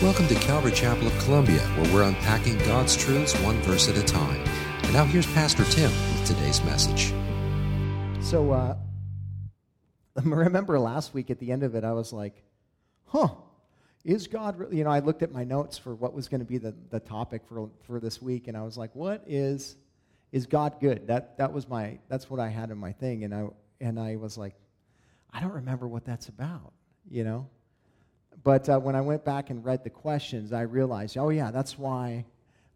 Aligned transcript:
Welcome 0.00 0.28
to 0.28 0.36
Calvary 0.36 0.70
Chapel 0.70 1.08
of 1.08 1.18
Columbia, 1.24 1.58
where 1.58 1.92
we're 1.92 2.02
unpacking 2.04 2.56
God's 2.58 2.96
truths 2.96 3.34
one 3.40 3.56
verse 3.62 3.88
at 3.88 3.96
a 3.96 4.02
time. 4.04 4.40
And 4.84 4.92
now 4.92 5.04
here's 5.04 5.26
Pastor 5.26 5.64
Tim 5.64 5.90
with 5.90 6.24
today's 6.24 6.62
message. 6.62 7.12
So, 8.24 8.52
uh, 8.52 8.76
remember 10.22 10.78
last 10.78 11.14
week 11.14 11.32
at 11.32 11.40
the 11.40 11.50
end 11.50 11.64
of 11.64 11.74
it, 11.74 11.82
I 11.82 11.90
was 11.94 12.12
like, 12.12 12.44
huh, 13.06 13.30
is 14.04 14.28
God 14.28 14.56
really? 14.60 14.76
You 14.76 14.84
know, 14.84 14.90
I 14.90 15.00
looked 15.00 15.24
at 15.24 15.32
my 15.32 15.42
notes 15.42 15.78
for 15.78 15.96
what 15.96 16.14
was 16.14 16.28
going 16.28 16.42
to 16.42 16.46
be 16.46 16.58
the, 16.58 16.76
the 16.90 17.00
topic 17.00 17.42
for, 17.48 17.68
for 17.82 17.98
this 17.98 18.22
week, 18.22 18.46
and 18.46 18.56
I 18.56 18.62
was 18.62 18.76
like, 18.76 18.94
what 18.94 19.24
is, 19.26 19.74
is 20.30 20.46
God 20.46 20.78
good? 20.80 21.08
That, 21.08 21.38
that 21.38 21.52
was 21.52 21.68
my, 21.68 21.98
that's 22.08 22.30
what 22.30 22.38
I 22.38 22.50
had 22.50 22.70
in 22.70 22.78
my 22.78 22.92
thing. 22.92 23.24
And 23.24 23.34
I, 23.34 23.48
and 23.80 23.98
I 23.98 24.14
was 24.14 24.38
like, 24.38 24.54
I 25.32 25.40
don't 25.40 25.54
remember 25.54 25.88
what 25.88 26.04
that's 26.04 26.28
about, 26.28 26.72
you 27.10 27.24
know? 27.24 27.48
But 28.44 28.68
uh, 28.68 28.78
when 28.78 28.94
I 28.94 29.00
went 29.00 29.24
back 29.24 29.50
and 29.50 29.64
read 29.64 29.82
the 29.84 29.90
questions, 29.90 30.52
I 30.52 30.62
realized, 30.62 31.18
oh, 31.18 31.30
yeah, 31.30 31.50
that's 31.50 31.78
why, 31.78 32.24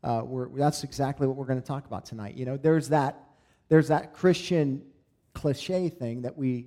uh, 0.03 0.23
that's 0.55 0.83
exactly 0.85 1.27
what 1.27 1.37
we're 1.37 1.47
going 1.47 1.61
to 1.61 1.67
talk 1.67 1.87
about 1.87 2.05
tonight. 2.05 2.37
You 2.37 2.45
know, 2.45 2.57
there's 2.57 2.89
that, 2.89 3.19
there's 3.69 3.89
that 3.89 4.13
Christian 4.13 4.83
cliche 5.35 5.89
thing 5.89 6.23
that 6.23 6.37
we 6.37 6.67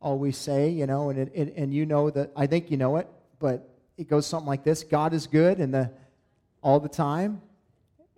always 0.00 0.36
say, 0.36 0.70
you 0.70 0.86
know, 0.86 1.10
and, 1.10 1.18
it, 1.18 1.32
it, 1.34 1.54
and 1.56 1.74
you 1.74 1.84
know 1.84 2.10
that, 2.10 2.30
I 2.36 2.46
think 2.46 2.70
you 2.70 2.76
know 2.76 2.96
it, 2.96 3.08
but 3.38 3.68
it 3.96 4.08
goes 4.08 4.26
something 4.26 4.46
like 4.46 4.64
this 4.64 4.84
God 4.84 5.12
is 5.12 5.26
good, 5.26 5.58
and 5.58 5.74
the, 5.74 5.90
all 6.62 6.80
the 6.80 6.88
time, 6.88 7.42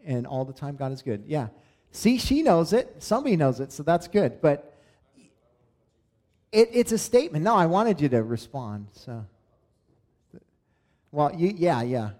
and 0.04 0.26
all 0.26 0.44
the 0.44 0.52
time 0.52 0.76
God 0.76 0.92
is 0.92 1.02
good. 1.02 1.24
Yeah. 1.26 1.48
See, 1.92 2.18
she 2.18 2.42
knows 2.42 2.72
it. 2.72 3.02
Somebody 3.02 3.36
knows 3.36 3.60
it, 3.60 3.72
so 3.72 3.82
that's 3.82 4.06
good. 4.08 4.40
But 4.40 4.74
it, 6.52 6.68
it's 6.72 6.92
a 6.92 6.98
statement. 6.98 7.44
No, 7.44 7.54
I 7.54 7.66
wanted 7.66 8.00
you 8.00 8.08
to 8.10 8.22
respond, 8.22 8.88
so. 8.92 9.24
Well, 11.14 11.32
you, 11.32 11.54
yeah, 11.56 11.80
yeah. 11.82 12.10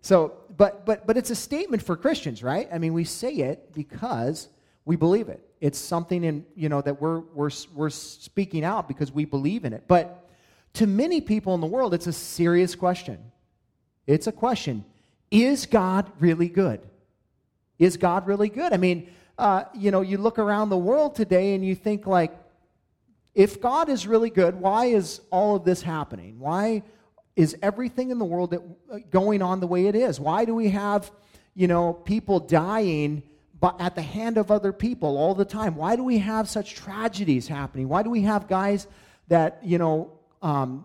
So, 0.00 0.34
but, 0.56 0.86
but, 0.86 1.08
but 1.08 1.16
it's 1.16 1.30
a 1.30 1.34
statement 1.34 1.82
for 1.82 1.96
Christians, 1.96 2.40
right? 2.40 2.68
I 2.72 2.78
mean, 2.78 2.94
we 2.94 3.02
say 3.02 3.32
it 3.34 3.72
because 3.74 4.48
we 4.84 4.94
believe 4.94 5.28
it. 5.28 5.44
It's 5.60 5.76
something 5.76 6.22
in, 6.22 6.46
you 6.54 6.68
know, 6.68 6.80
that 6.82 7.00
we're, 7.00 7.18
we're, 7.18 7.50
we're 7.74 7.90
speaking 7.90 8.64
out 8.64 8.86
because 8.86 9.10
we 9.10 9.24
believe 9.24 9.64
in 9.64 9.72
it. 9.72 9.84
But 9.88 10.30
to 10.74 10.86
many 10.86 11.20
people 11.20 11.54
in 11.56 11.60
the 11.60 11.66
world, 11.66 11.94
it's 11.94 12.06
a 12.06 12.12
serious 12.12 12.76
question. 12.76 13.18
It's 14.06 14.28
a 14.28 14.32
question 14.32 14.84
Is 15.32 15.66
God 15.66 16.12
really 16.20 16.48
good? 16.48 16.80
Is 17.80 17.96
God 17.96 18.28
really 18.28 18.50
good? 18.50 18.72
I 18.72 18.76
mean, 18.76 19.08
uh, 19.36 19.64
you 19.74 19.90
know, 19.90 20.02
you 20.02 20.16
look 20.16 20.38
around 20.38 20.68
the 20.68 20.78
world 20.78 21.16
today 21.16 21.54
and 21.54 21.64
you 21.64 21.74
think, 21.74 22.06
like, 22.06 22.32
if 23.34 23.60
God 23.60 23.88
is 23.88 24.06
really 24.06 24.30
good, 24.30 24.54
why 24.54 24.86
is 24.86 25.20
all 25.32 25.56
of 25.56 25.64
this 25.64 25.82
happening? 25.82 26.38
Why 26.38 26.84
is 27.36 27.56
everything 27.62 28.10
in 28.10 28.18
the 28.18 28.24
world 28.24 28.50
that, 28.50 28.62
uh, 28.92 28.98
going 29.10 29.42
on 29.42 29.60
the 29.60 29.66
way 29.66 29.86
it 29.86 29.96
is? 29.96 30.20
Why 30.20 30.44
do 30.44 30.54
we 30.54 30.70
have, 30.70 31.10
you 31.54 31.66
know, 31.66 31.92
people 31.92 32.40
dying 32.40 33.22
but 33.60 33.80
at 33.80 33.94
the 33.94 34.02
hand 34.02 34.36
of 34.36 34.50
other 34.50 34.72
people 34.72 35.16
all 35.16 35.34
the 35.34 35.44
time? 35.44 35.74
Why 35.74 35.96
do 35.96 36.04
we 36.04 36.18
have 36.18 36.48
such 36.48 36.74
tragedies 36.74 37.48
happening? 37.48 37.88
Why 37.88 38.02
do 38.02 38.10
we 38.10 38.22
have 38.22 38.46
guys 38.46 38.86
that, 39.28 39.58
you 39.62 39.78
know, 39.78 40.12
um, 40.42 40.84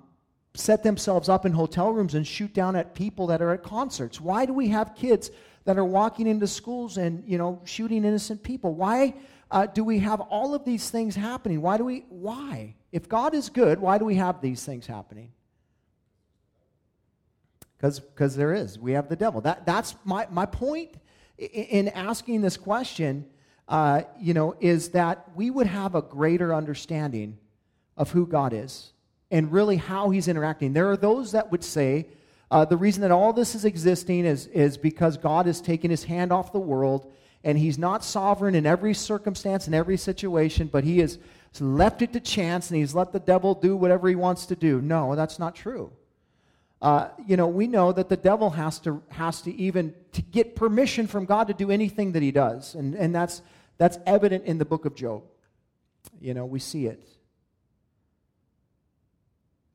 set 0.55 0.83
themselves 0.83 1.29
up 1.29 1.45
in 1.45 1.51
hotel 1.51 1.91
rooms 1.91 2.15
and 2.15 2.25
shoot 2.25 2.53
down 2.53 2.75
at 2.75 2.95
people 2.95 3.27
that 3.27 3.41
are 3.41 3.51
at 3.51 3.63
concerts? 3.63 4.19
Why 4.19 4.45
do 4.45 4.53
we 4.53 4.69
have 4.69 4.95
kids 4.95 5.29
that 5.65 5.77
are 5.77 5.85
walking 5.85 6.25
into 6.25 6.47
schools 6.47 6.97
and, 6.97 7.23
you 7.27 7.37
know, 7.37 7.61
shooting 7.65 8.05
innocent 8.05 8.41
people? 8.41 8.73
Why 8.73 9.13
uh, 9.51 9.67
do 9.67 9.83
we 9.83 9.99
have 9.99 10.21
all 10.21 10.55
of 10.55 10.65
these 10.65 10.89
things 10.89 11.15
happening? 11.15 11.61
Why 11.61 11.77
do 11.77 11.85
we, 11.85 12.05
why? 12.09 12.75
If 12.91 13.07
God 13.07 13.35
is 13.35 13.49
good, 13.49 13.79
why 13.79 13.97
do 13.97 14.05
we 14.05 14.15
have 14.15 14.41
these 14.41 14.63
things 14.63 14.87
happening? 14.87 15.31
Because 17.81 18.35
there 18.35 18.53
is. 18.53 18.77
We 18.77 18.91
have 18.93 19.09
the 19.09 19.15
devil. 19.15 19.41
That, 19.41 19.65
that's 19.65 19.95
my, 20.03 20.27
my 20.29 20.45
point 20.45 20.95
in 21.37 21.87
asking 21.89 22.41
this 22.41 22.57
question, 22.57 23.25
uh, 23.67 24.01
you 24.19 24.33
know, 24.33 24.55
is 24.59 24.89
that 24.89 25.29
we 25.35 25.49
would 25.49 25.67
have 25.67 25.95
a 25.95 26.01
greater 26.01 26.53
understanding 26.53 27.37
of 27.95 28.11
who 28.11 28.27
God 28.27 28.53
is 28.53 28.91
and 29.31 29.51
really 29.51 29.77
how 29.77 30.09
he's 30.09 30.27
interacting. 30.27 30.73
There 30.73 30.89
are 30.91 30.97
those 30.97 31.31
that 31.31 31.51
would 31.51 31.63
say 31.63 32.07
uh, 32.51 32.65
the 32.65 32.77
reason 32.77 33.01
that 33.01 33.11
all 33.11 33.31
this 33.31 33.55
is 33.55 33.63
existing 33.63 34.25
is, 34.25 34.47
is 34.47 34.77
because 34.77 35.17
God 35.17 35.45
has 35.45 35.61
taken 35.61 35.91
his 35.91 36.03
hand 36.03 36.31
off 36.31 36.51
the 36.51 36.59
world 36.59 37.11
and 37.43 37.57
he's 37.57 37.77
not 37.77 38.03
sovereign 38.03 38.55
in 38.55 38.65
every 38.65 38.93
circumstance, 38.93 39.67
in 39.67 39.73
every 39.73 39.97
situation, 39.97 40.67
but 40.67 40.83
he 40.83 40.99
has 40.99 41.19
left 41.59 42.01
it 42.01 42.11
to 42.13 42.19
chance 42.19 42.69
and 42.69 42.79
he's 42.79 42.93
let 42.93 43.13
the 43.13 43.19
devil 43.19 43.53
do 43.53 43.77
whatever 43.77 44.09
he 44.09 44.15
wants 44.15 44.45
to 44.47 44.55
do. 44.55 44.81
No, 44.81 45.15
that's 45.15 45.39
not 45.39 45.55
true. 45.55 45.91
Uh, 46.81 47.09
you 47.27 47.35
know, 47.35 47.47
we 47.47 47.67
know 47.67 47.91
that 47.91 48.07
the 48.07 48.15
devil 48.17 48.49
has 48.51 48.79
to, 48.79 49.01
has 49.09 49.41
to 49.41 49.53
even 49.55 49.93
to 50.13 50.21
get 50.21 50.55
permission 50.55 51.07
from 51.07 51.25
God 51.25 51.47
to 51.47 51.53
do 51.53 51.71
anything 51.71 52.13
that 52.13 52.23
he 52.23 52.31
does. 52.31 52.75
And, 52.75 52.95
and 52.95 53.13
that's, 53.13 53.41
that's 53.77 53.97
evident 54.05 54.45
in 54.45 54.57
the 54.57 54.65
book 54.65 54.85
of 54.85 54.95
Job. 54.95 55.23
You 56.21 56.33
know, 56.33 56.45
we 56.45 56.59
see 56.59 56.85
it. 56.85 57.05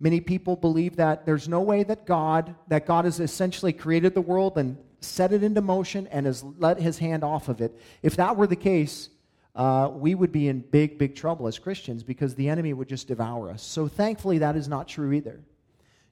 Many 0.00 0.20
people 0.20 0.56
believe 0.56 0.96
that 0.96 1.26
there's 1.26 1.48
no 1.48 1.60
way 1.60 1.82
that 1.82 2.06
God, 2.06 2.54
that 2.68 2.86
God 2.86 3.04
has 3.04 3.20
essentially 3.20 3.72
created 3.72 4.14
the 4.14 4.20
world 4.20 4.56
and 4.56 4.76
set 5.00 5.32
it 5.32 5.42
into 5.42 5.60
motion 5.60 6.06
and 6.08 6.24
has 6.26 6.42
let 6.42 6.80
his 6.80 6.98
hand 6.98 7.22
off 7.22 7.48
of 7.48 7.60
it. 7.60 7.78
If 8.02 8.16
that 8.16 8.36
were 8.36 8.46
the 8.46 8.56
case, 8.56 9.10
uh, 9.54 9.90
we 9.92 10.14
would 10.14 10.32
be 10.32 10.48
in 10.48 10.60
big, 10.60 10.98
big 10.98 11.14
trouble 11.14 11.46
as 11.46 11.58
Christians 11.58 12.02
because 12.02 12.34
the 12.34 12.48
enemy 12.48 12.72
would 12.72 12.88
just 12.88 13.08
devour 13.08 13.50
us. 13.50 13.62
So 13.62 13.88
thankfully, 13.88 14.38
that 14.38 14.56
is 14.56 14.68
not 14.68 14.88
true 14.88 15.12
either 15.12 15.40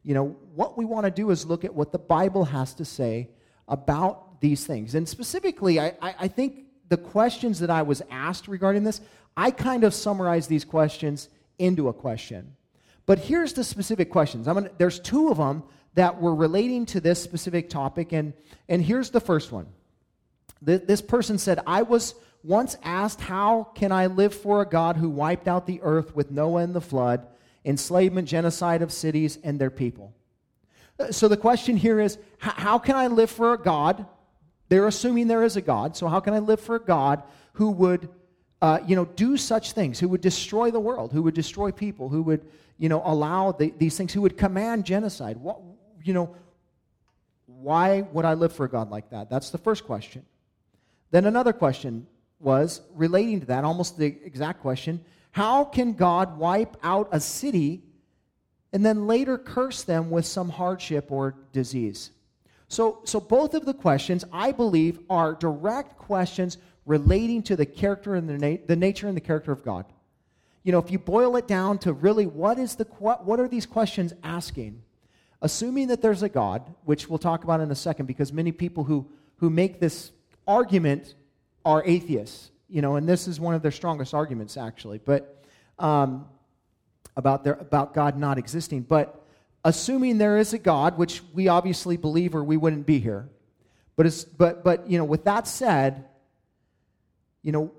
you 0.04 0.14
know, 0.14 0.36
what 0.54 0.76
we 0.76 0.84
want 0.84 1.04
to 1.06 1.10
do 1.10 1.30
is 1.30 1.46
look 1.46 1.64
at 1.64 1.74
what 1.74 1.92
the 1.92 1.98
Bible 1.98 2.44
has 2.44 2.74
to 2.74 2.84
say 2.84 3.30
about 3.68 4.40
these 4.40 4.66
things. 4.66 4.94
And 4.94 5.08
specifically, 5.08 5.78
I, 5.78 5.94
I, 6.02 6.14
I 6.20 6.28
think 6.28 6.64
the 6.88 6.96
questions 6.96 7.60
that 7.60 7.70
I 7.70 7.82
was 7.82 8.02
asked 8.10 8.48
regarding 8.48 8.84
this, 8.84 9.00
I 9.36 9.50
kind 9.50 9.84
of 9.84 9.94
summarized 9.94 10.48
these 10.48 10.64
questions 10.64 11.28
into 11.58 11.88
a 11.88 11.92
question. 11.92 12.56
But 13.06 13.18
here's 13.18 13.52
the 13.52 13.64
specific 13.64 14.10
questions. 14.10 14.48
I'm 14.48 14.54
gonna, 14.54 14.70
there's 14.78 14.98
two 14.98 15.28
of 15.28 15.36
them 15.36 15.62
that 15.94 16.20
were 16.20 16.34
relating 16.34 16.86
to 16.86 17.00
this 17.00 17.22
specific 17.22 17.70
topic, 17.70 18.12
and, 18.12 18.32
and 18.68 18.82
here's 18.82 19.10
the 19.10 19.20
first 19.20 19.52
one. 19.52 19.66
this 20.60 21.02
person 21.02 21.38
said, 21.38 21.60
I 21.66 21.82
was 21.82 22.14
once 22.42 22.76
asked, 22.82 23.20
How 23.20 23.64
can 23.74 23.92
I 23.92 24.06
live 24.06 24.34
for 24.34 24.62
a 24.62 24.68
God 24.68 24.96
who 24.96 25.08
wiped 25.08 25.48
out 25.48 25.66
the 25.66 25.80
earth 25.82 26.14
with 26.14 26.30
Noah 26.30 26.62
and 26.62 26.74
the 26.74 26.80
flood? 26.80 27.26
Enslavement, 27.64 28.28
genocide 28.28 28.82
of 28.82 28.92
cities 28.92 29.38
and 29.44 29.60
their 29.60 29.70
people. 29.70 30.12
Uh, 30.98 31.12
so 31.12 31.28
the 31.28 31.36
question 31.36 31.76
here 31.76 32.00
is 32.00 32.18
how 32.38 32.78
can 32.78 32.96
I 32.96 33.06
live 33.06 33.30
for 33.30 33.52
a 33.52 33.58
God? 33.58 34.06
They're 34.68 34.86
assuming 34.86 35.28
there 35.28 35.44
is 35.44 35.56
a 35.56 35.60
God. 35.60 35.96
So 35.96 36.08
how 36.08 36.20
can 36.20 36.34
I 36.34 36.38
live 36.38 36.60
for 36.60 36.76
a 36.76 36.80
God 36.80 37.22
who 37.54 37.70
would, 37.70 38.08
uh, 38.60 38.80
you 38.86 38.96
know, 38.96 39.04
do 39.04 39.36
such 39.36 39.72
things, 39.72 40.00
who 40.00 40.08
would 40.08 40.20
destroy 40.20 40.70
the 40.70 40.80
world, 40.80 41.12
who 41.12 41.22
would 41.22 41.34
destroy 41.34 41.70
people, 41.70 42.08
who 42.08 42.22
would, 42.22 42.46
you 42.78 42.88
know, 42.88 43.02
allow 43.04 43.52
the, 43.52 43.72
these 43.78 43.96
things, 43.96 44.12
who 44.12 44.22
would 44.22 44.36
command 44.36 44.84
genocide? 44.84 45.36
What, 45.36 45.60
you 46.02 46.14
know, 46.14 46.34
why 47.46 48.00
would 48.12 48.24
I 48.24 48.34
live 48.34 48.52
for 48.52 48.64
a 48.64 48.68
God 48.68 48.90
like 48.90 49.10
that? 49.10 49.30
That's 49.30 49.50
the 49.50 49.58
first 49.58 49.84
question. 49.84 50.24
Then 51.10 51.26
another 51.26 51.52
question 51.52 52.06
was 52.40 52.80
relating 52.94 53.40
to 53.40 53.46
that, 53.46 53.64
almost 53.64 53.98
the 53.98 54.06
exact 54.06 54.60
question 54.60 55.04
how 55.32 55.64
can 55.64 55.94
God 55.94 56.38
wipe 56.38 56.76
out 56.82 57.08
a 57.10 57.18
city 57.18 57.82
and 58.72 58.84
then 58.84 59.06
later 59.06 59.36
curse 59.36 59.82
them 59.82 60.10
with 60.10 60.24
some 60.24 60.50
hardship 60.50 61.10
or 61.10 61.34
disease? 61.52 62.10
So, 62.68 63.00
so 63.04 63.20
both 63.20 63.54
of 63.54 63.64
the 63.64 63.74
questions, 63.74 64.24
I 64.32 64.52
believe, 64.52 65.00
are 65.10 65.34
direct 65.34 65.98
questions 65.98 66.58
relating 66.86 67.42
to 67.44 67.56
the 67.56 67.66
character 67.66 68.14
and 68.14 68.28
the, 68.28 68.38
na- 68.38 68.62
the 68.66 68.76
nature 68.76 69.08
and 69.08 69.16
the 69.16 69.20
character 69.20 69.52
of 69.52 69.64
God. 69.64 69.86
You 70.64 70.72
know, 70.72 70.78
if 70.78 70.90
you 70.90 70.98
boil 70.98 71.36
it 71.36 71.48
down 71.48 71.78
to 71.78 71.92
really 71.92 72.26
what 72.26 72.58
is 72.58 72.76
the 72.76 72.84
what, 72.98 73.24
what 73.24 73.40
are 73.40 73.48
these 73.48 73.66
questions 73.66 74.12
asking? 74.22 74.82
Assuming 75.40 75.88
that 75.88 76.02
there's 76.02 76.22
a 76.22 76.28
God, 76.28 76.62
which 76.84 77.08
we'll 77.08 77.18
talk 77.18 77.42
about 77.42 77.60
in 77.60 77.70
a 77.70 77.74
second, 77.74 78.06
because 78.06 78.32
many 78.32 78.52
people 78.52 78.84
who 78.84 79.08
who 79.38 79.50
make 79.50 79.80
this 79.80 80.12
argument 80.46 81.14
are 81.64 81.82
atheists 81.84 82.51
you 82.72 82.80
know, 82.80 82.96
and 82.96 83.06
this 83.06 83.28
is 83.28 83.38
one 83.38 83.54
of 83.54 83.60
their 83.60 83.70
strongest 83.70 84.14
arguments, 84.14 84.56
actually, 84.56 84.98
but 84.98 85.44
um, 85.78 86.24
about, 87.18 87.44
their, 87.44 87.52
about 87.54 87.92
God 87.92 88.18
not 88.18 88.38
existing. 88.38 88.80
But 88.80 89.22
assuming 89.62 90.16
there 90.16 90.38
is 90.38 90.54
a 90.54 90.58
God, 90.58 90.96
which 90.96 91.20
we 91.34 91.48
obviously 91.48 91.98
believe 91.98 92.34
or 92.34 92.42
we 92.42 92.56
wouldn't 92.56 92.86
be 92.86 92.98
here, 92.98 93.28
but, 93.94 94.06
it's, 94.06 94.24
but, 94.24 94.64
but 94.64 94.88
you 94.88 94.96
know, 94.96 95.04
with 95.04 95.24
that 95.24 95.46
said, 95.46 96.06
you 97.42 97.52
know, 97.52 97.70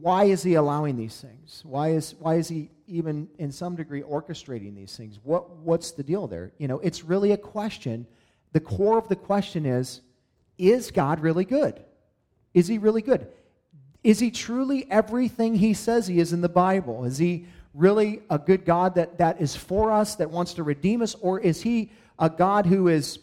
why 0.00 0.24
is 0.24 0.42
he 0.42 0.54
allowing 0.54 0.96
these 0.96 1.20
things? 1.20 1.62
Why 1.64 1.90
is, 1.90 2.16
why 2.18 2.34
is 2.34 2.48
he 2.48 2.70
even 2.88 3.28
in 3.38 3.52
some 3.52 3.76
degree 3.76 4.02
orchestrating 4.02 4.74
these 4.74 4.96
things? 4.96 5.20
What, 5.22 5.58
what's 5.58 5.92
the 5.92 6.02
deal 6.02 6.26
there? 6.26 6.50
You 6.58 6.66
know, 6.66 6.80
it's 6.80 7.04
really 7.04 7.30
a 7.30 7.36
question. 7.36 8.04
The 8.50 8.60
core 8.60 8.98
of 8.98 9.06
the 9.06 9.16
question 9.16 9.64
is 9.64 10.00
Is 10.56 10.90
God 10.90 11.20
really 11.20 11.44
good? 11.44 11.84
Is 12.52 12.66
he 12.66 12.78
really 12.78 13.02
good? 13.02 13.28
Is 14.08 14.20
he 14.20 14.30
truly 14.30 14.90
everything 14.90 15.56
he 15.56 15.74
says 15.74 16.06
he 16.06 16.18
is 16.18 16.32
in 16.32 16.40
the 16.40 16.48
Bible? 16.48 17.04
Is 17.04 17.18
he 17.18 17.44
really 17.74 18.22
a 18.30 18.38
good 18.38 18.64
God 18.64 18.94
that, 18.94 19.18
that 19.18 19.38
is 19.38 19.54
for 19.54 19.92
us, 19.92 20.14
that 20.14 20.30
wants 20.30 20.54
to 20.54 20.62
redeem 20.62 21.02
us? 21.02 21.14
Or 21.16 21.38
is 21.38 21.60
he 21.60 21.92
a 22.18 22.30
God 22.30 22.64
who 22.64 22.88
is, 22.88 23.18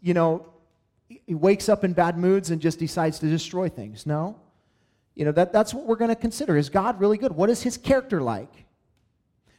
you 0.00 0.14
know, 0.14 0.46
he 1.08 1.34
wakes 1.34 1.68
up 1.68 1.82
in 1.82 1.92
bad 1.92 2.16
moods 2.16 2.50
and 2.50 2.60
just 2.60 2.78
decides 2.78 3.18
to 3.18 3.26
destroy 3.28 3.68
things. 3.68 4.06
No. 4.06 4.38
You 5.16 5.24
know, 5.24 5.32
that, 5.32 5.52
that's 5.52 5.74
what 5.74 5.86
we're 5.86 5.96
going 5.96 6.10
to 6.10 6.14
consider. 6.14 6.56
Is 6.56 6.68
God 6.68 7.00
really 7.00 7.18
good? 7.18 7.32
What 7.32 7.50
is 7.50 7.64
his 7.64 7.76
character 7.76 8.20
like? 8.20 8.64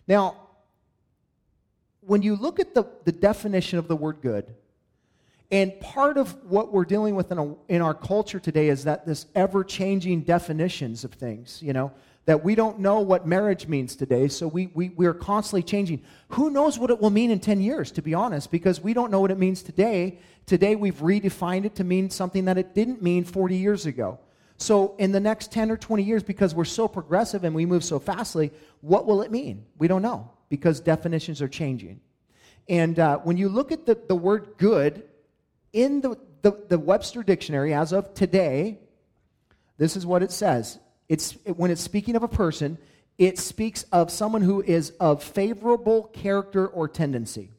Now, 0.08 0.38
when 2.00 2.22
you 2.22 2.38
look 2.38 2.58
at 2.58 2.74
the, 2.74 2.86
the 3.04 3.12
definition 3.12 3.80
of 3.80 3.90
the 3.90 3.98
word 3.98 4.20
good, 4.22 4.56
and 5.52 5.80
part 5.80 6.18
of 6.18 6.36
what 6.44 6.72
we're 6.72 6.86
dealing 6.86 7.16
with 7.16 7.32
in, 7.32 7.40
a, 7.40 7.56
in 7.68 7.82
our 7.82 7.96
culture 7.96 8.40
today 8.40 8.70
is 8.70 8.84
that 8.84 9.06
this 9.06 9.26
ever 9.34 9.64
changing 9.64 10.22
definitions 10.22 11.04
of 11.04 11.14
things, 11.14 11.60
you 11.64 11.74
know, 11.74 11.92
that 12.26 12.44
we 12.44 12.54
don't 12.54 12.78
know 12.78 13.00
what 13.00 13.26
marriage 13.26 13.68
means 13.68 13.96
today, 13.96 14.28
so 14.28 14.48
we, 14.48 14.68
we, 14.76 14.90
we 14.90 15.08
are 15.08 15.14
constantly 15.16 15.64
changing. 15.64 16.04
Who 16.30 16.52
knows 16.52 16.78
what 16.78 16.92
it 16.92 17.00
will 17.00 17.10
mean 17.10 17.32
in 17.32 17.40
10 17.40 17.60
years, 17.62 17.92
to 17.94 18.04
be 18.04 18.14
honest, 18.14 18.52
because 18.52 18.80
we 18.80 18.94
don't 18.94 19.10
know 19.10 19.20
what 19.20 19.32
it 19.32 19.40
means 19.40 19.64
today. 19.64 20.20
Today, 20.46 20.76
we've 20.76 20.98
redefined 20.98 21.66
it 21.66 21.74
to 21.76 21.84
mean 21.84 22.12
something 22.12 22.46
that 22.46 22.60
it 22.60 22.76
didn't 22.76 23.02
mean 23.02 23.24
40 23.24 23.56
years 23.56 23.88
ago. 23.88 24.20
So, 24.58 24.96
in 25.00 25.12
the 25.12 25.20
next 25.20 25.52
10 25.52 25.72
or 25.72 25.78
20 25.78 26.04
years, 26.04 26.22
because 26.22 26.54
we're 26.54 26.66
so 26.66 26.88
progressive 26.88 27.44
and 27.44 27.56
we 27.56 27.66
move 27.66 27.84
so 27.84 27.98
fastly, 27.98 28.52
what 28.82 29.08
will 29.08 29.24
it 29.24 29.32
mean? 29.32 29.66
We 29.80 29.88
don't 29.88 30.04
know 30.04 30.30
because 30.50 30.80
definitions 30.80 31.42
are 31.42 31.48
changing. 31.48 32.00
And 32.68 33.00
uh, 33.00 33.18
when 33.20 33.38
you 33.38 33.50
look 33.50 33.72
at 33.72 33.88
the, 33.88 33.98
the 34.08 34.16
word 34.16 34.50
good 34.58 35.09
in 35.74 36.02
the, 36.02 36.18
the, 36.42 36.58
the 36.70 36.80
Webster 36.80 37.24
Dictionary 37.24 37.74
as 37.74 37.92
of 37.92 38.14
today, 38.14 38.80
this 39.78 39.96
is 39.96 40.06
what 40.06 40.24
it 40.24 40.32
says 40.32 40.80
it's, 41.08 41.32
when 41.46 41.72
it's 41.72 41.82
speaking 41.82 42.16
of 42.16 42.24
a 42.24 42.28
person, 42.28 42.78
it 43.18 43.38
speaks 43.40 43.84
of 43.92 44.12
someone 44.12 44.42
who 44.42 44.62
is 44.62 44.92
of 45.00 45.24
favorable 45.24 46.04
character 46.14 46.68
or 46.68 46.88
tendency. 46.88 47.52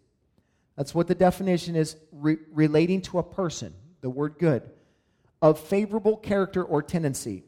That's 0.76 0.94
what 0.94 1.08
the 1.08 1.14
definition 1.14 1.76
is 1.76 1.96
re- 2.12 2.38
relating 2.52 3.02
to 3.02 3.18
a 3.18 3.22
person, 3.22 3.74
the 4.00 4.08
word 4.08 4.36
good, 4.38 4.62
of 5.42 5.58
favorable 5.58 6.16
character 6.16 6.64
or 6.64 6.82
tendency. 6.82 7.42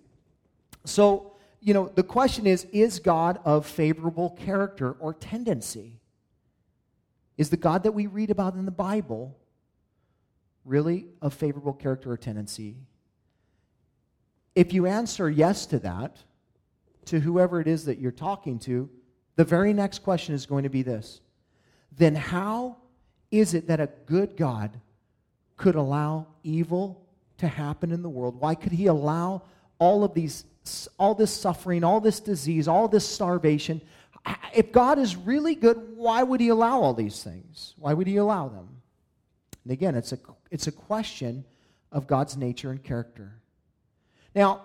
So, 0.84 1.32
you 1.60 1.72
know, 1.72 1.90
the 1.94 2.02
question 2.02 2.46
is 2.46 2.66
is 2.72 2.98
God 2.98 3.38
of 3.44 3.64
favorable 3.64 4.30
character 4.30 4.92
or 4.92 5.14
tendency? 5.14 6.00
Is 7.38 7.48
the 7.48 7.56
God 7.56 7.84
that 7.84 7.92
we 7.92 8.06
read 8.06 8.30
about 8.30 8.54
in 8.54 8.66
the 8.66 8.70
Bible 8.70 9.38
really 10.64 11.06
a 11.20 11.30
favorable 11.30 11.72
character 11.72 12.12
or 12.12 12.16
tendency? 12.16 12.76
If 14.54 14.72
you 14.72 14.86
answer 14.86 15.30
yes 15.30 15.66
to 15.66 15.78
that, 15.80 16.16
to 17.06 17.20
whoever 17.20 17.60
it 17.60 17.66
is 17.66 17.84
that 17.86 17.98
you're 17.98 18.12
talking 18.12 18.58
to, 18.60 18.88
the 19.36 19.44
very 19.44 19.72
next 19.72 20.00
question 20.00 20.34
is 20.34 20.46
going 20.46 20.64
to 20.64 20.68
be 20.68 20.82
this 20.82 21.20
Then 21.96 22.14
how 22.14 22.76
is 23.30 23.54
it 23.54 23.66
that 23.68 23.80
a 23.80 23.88
good 24.06 24.36
God 24.36 24.78
could 25.56 25.74
allow 25.74 26.26
evil 26.42 27.06
to 27.38 27.48
happen 27.48 27.92
in 27.92 28.02
the 28.02 28.10
world? 28.10 28.40
Why 28.40 28.54
could 28.54 28.72
he 28.72 28.86
allow 28.86 29.42
all 29.78 30.04
of 30.04 30.14
these, 30.14 30.44
all 30.98 31.14
this 31.14 31.32
suffering, 31.32 31.82
all 31.82 32.00
this 32.00 32.20
disease, 32.20 32.68
all 32.68 32.88
this 32.88 33.08
starvation? 33.08 33.80
If 34.54 34.70
God 34.70 34.98
is 34.98 35.16
really 35.16 35.54
good, 35.54 35.96
why 35.96 36.22
would 36.22 36.40
he 36.40 36.48
allow 36.48 36.80
all 36.80 36.94
these 36.94 37.22
things? 37.22 37.74
Why 37.78 37.94
would 37.94 38.06
he 38.06 38.16
allow 38.16 38.48
them? 38.48 38.81
And 39.64 39.72
again, 39.72 39.94
it's 39.94 40.12
a, 40.12 40.18
it's 40.50 40.66
a 40.66 40.72
question 40.72 41.44
of 41.90 42.06
God's 42.06 42.36
nature 42.36 42.70
and 42.70 42.82
character. 42.82 43.34
Now, 44.34 44.62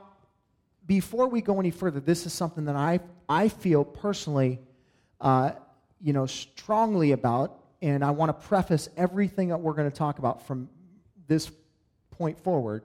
before 0.85 1.27
we 1.27 1.41
go 1.41 1.59
any 1.59 1.71
further, 1.71 1.99
this 1.99 2.25
is 2.25 2.33
something 2.33 2.65
that 2.65 2.75
I, 2.75 2.99
I 3.27 3.49
feel 3.49 3.83
personally, 3.83 4.59
uh, 5.19 5.51
you 6.01 6.13
know, 6.13 6.25
strongly 6.25 7.11
about, 7.11 7.59
and 7.81 8.03
I 8.03 8.11
want 8.11 8.29
to 8.29 8.47
preface 8.47 8.89
everything 8.95 9.49
that 9.49 9.59
we're 9.59 9.73
going 9.73 9.89
to 9.89 9.95
talk 9.95 10.19
about 10.19 10.47
from 10.47 10.69
this 11.27 11.51
point 12.11 12.39
forward 12.39 12.83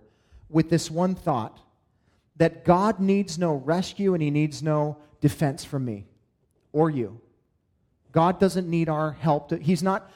with 0.49 0.69
this 0.69 0.91
one 0.91 1.15
thought 1.15 1.59
that 2.37 2.65
God 2.65 3.01
needs 3.01 3.39
no 3.39 3.55
rescue 3.55 4.15
and 4.15 4.23
he 4.23 4.31
needs 4.31 4.63
no 4.63 4.99
defense 5.21 5.65
from 5.65 5.85
me 5.85 6.07
or 6.73 6.91
you. 6.91 7.21
God 8.11 8.39
doesn't 8.39 8.69
need 8.69 8.89
our 8.89 9.13
help. 9.13 9.49
To, 9.49 9.57
he's 9.57 9.83
not 9.83 10.11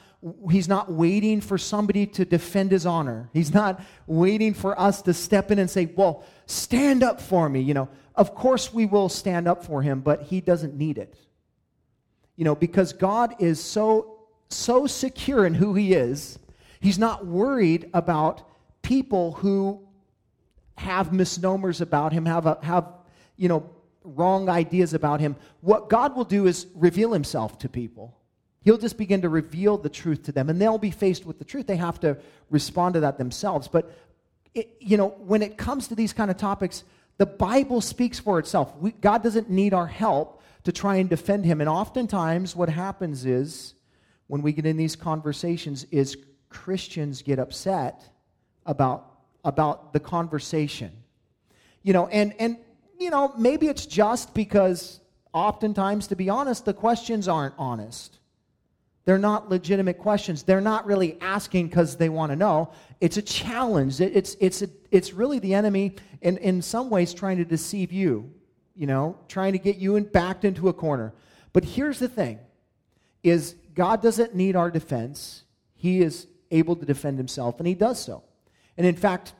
he's 0.49 0.67
not 0.67 0.91
waiting 0.91 1.41
for 1.41 1.57
somebody 1.57 2.07
to 2.07 2.25
defend 2.25 2.71
his 2.71 2.85
honor. 2.85 3.29
He's 3.33 3.53
not 3.53 3.81
waiting 4.07 4.53
for 4.53 4.79
us 4.79 5.01
to 5.03 5.13
step 5.13 5.51
in 5.51 5.59
and 5.59 5.69
say, 5.69 5.85
"Well, 5.95 6.23
stand 6.45 7.03
up 7.03 7.21
for 7.21 7.47
me." 7.49 7.61
You 7.61 7.73
know, 7.73 7.89
of 8.15 8.33
course 8.33 8.73
we 8.73 8.85
will 8.85 9.09
stand 9.09 9.47
up 9.47 9.63
for 9.63 9.81
him, 9.81 10.01
but 10.01 10.23
he 10.23 10.41
doesn't 10.41 10.75
need 10.75 10.97
it. 10.97 11.17
You 12.35 12.45
know, 12.45 12.55
because 12.55 12.93
God 12.93 13.35
is 13.39 13.59
so 13.59 14.17
so 14.49 14.87
secure 14.87 15.45
in 15.45 15.53
who 15.53 15.73
he 15.73 15.93
is, 15.93 16.39
he's 16.79 16.97
not 16.97 17.25
worried 17.25 17.89
about 17.93 18.43
people 18.81 19.33
who 19.33 19.81
have 20.77 21.11
misnomers 21.11 21.81
about 21.81 22.13
him, 22.13 22.25
have 22.25 22.45
a, 22.45 22.57
have 22.61 22.87
you 23.35 23.49
know, 23.49 23.69
wrong 24.03 24.47
ideas 24.47 24.93
about 24.93 25.19
him. 25.19 25.35
What 25.61 25.89
God 25.89 26.15
will 26.15 26.23
do 26.23 26.47
is 26.47 26.67
reveal 26.75 27.11
himself 27.11 27.57
to 27.59 27.69
people. 27.69 28.15
He'll 28.63 28.77
just 28.77 28.97
begin 28.97 29.21
to 29.21 29.29
reveal 29.29 29.77
the 29.77 29.89
truth 29.89 30.23
to 30.23 30.31
them, 30.31 30.49
and 30.49 30.59
they'll 30.59 30.77
be 30.77 30.91
faced 30.91 31.25
with 31.25 31.39
the 31.39 31.45
truth. 31.45 31.67
They 31.67 31.77
have 31.77 31.99
to 32.01 32.17
respond 32.49 32.95
to 32.95 32.99
that 33.01 33.17
themselves. 33.17 33.67
But, 33.67 33.95
it, 34.53 34.75
you 34.79 34.97
know, 34.97 35.09
when 35.09 35.41
it 35.41 35.57
comes 35.57 35.87
to 35.87 35.95
these 35.95 36.11
kind 36.11 36.29
of 36.29 36.37
topics, 36.37 36.83
the 37.17 37.25
Bible 37.25 37.81
speaks 37.81 38.19
for 38.19 38.39
itself. 38.39 38.75
We, 38.77 38.91
God 38.91 39.23
doesn't 39.23 39.49
need 39.49 39.73
our 39.73 39.87
help 39.87 40.43
to 40.65 40.71
try 40.71 40.97
and 40.97 41.09
defend 41.09 41.45
him. 41.45 41.61
And 41.61 41.69
oftentimes, 41.69 42.55
what 42.55 42.67
happens 42.67 43.25
is, 43.25 43.73
when 44.27 44.41
we 44.41 44.51
get 44.51 44.65
in 44.65 44.75
these 44.75 44.95
conversations, 44.97 45.85
is 45.91 46.17
Christians 46.49 47.21
get 47.21 47.39
upset 47.39 48.03
about, 48.65 49.19
about 49.45 49.93
the 49.93 49.99
conversation. 49.99 50.91
You 51.83 51.93
know, 51.93 52.07
and, 52.07 52.33
and, 52.37 52.57
you 52.99 53.09
know, 53.09 53.33
maybe 53.37 53.67
it's 53.67 53.85
just 53.85 54.33
because 54.33 54.99
oftentimes, 55.31 56.07
to 56.07 56.15
be 56.15 56.29
honest, 56.29 56.65
the 56.65 56.73
questions 56.73 57.29
aren't 57.29 57.53
honest. 57.57 58.16
They're 59.07 59.17
not 59.17 59.47
legitimate 59.47 59.99
questions. 59.99 60.43
They're 60.43 60.59
not 60.59 60.85
really 60.85 61.17
asking 61.21 61.69
because 61.69 61.95
they 61.95 62.09
want 62.09 62.33
to 62.33 62.35
know. 62.35 62.73
It's 62.99 63.15
a 63.15 63.21
challenge. 63.21 64.01
It's, 64.01 64.35
it's, 64.41 64.61
a, 64.63 64.69
it's 64.91 65.13
really 65.13 65.39
the 65.39 65.53
enemy, 65.53 65.95
in, 66.21 66.35
in 66.39 66.61
some 66.61 66.89
ways, 66.89 67.13
trying 67.13 67.37
to 67.37 67.45
deceive 67.45 67.93
you, 67.93 68.29
you 68.75 68.85
know, 68.85 69.17
trying 69.29 69.53
to 69.53 69.59
get 69.59 69.77
you 69.77 69.95
in, 69.95 70.03
backed 70.03 70.43
into 70.43 70.67
a 70.67 70.73
corner. 70.73 71.13
But 71.53 71.63
here's 71.63 71.99
the 71.99 72.09
thing 72.09 72.39
is 73.23 73.55
God 73.73 74.01
doesn't 74.01 74.35
need 74.35 74.57
our 74.57 74.69
defense. 74.69 75.43
He 75.75 76.01
is 76.01 76.27
able 76.51 76.75
to 76.75 76.85
defend 76.85 77.17
himself, 77.17 77.59
and 77.59 77.67
he 77.67 77.75
does 77.75 78.03
so. 78.03 78.25
And 78.75 78.85
in 78.85 78.97
fact, 78.97 79.35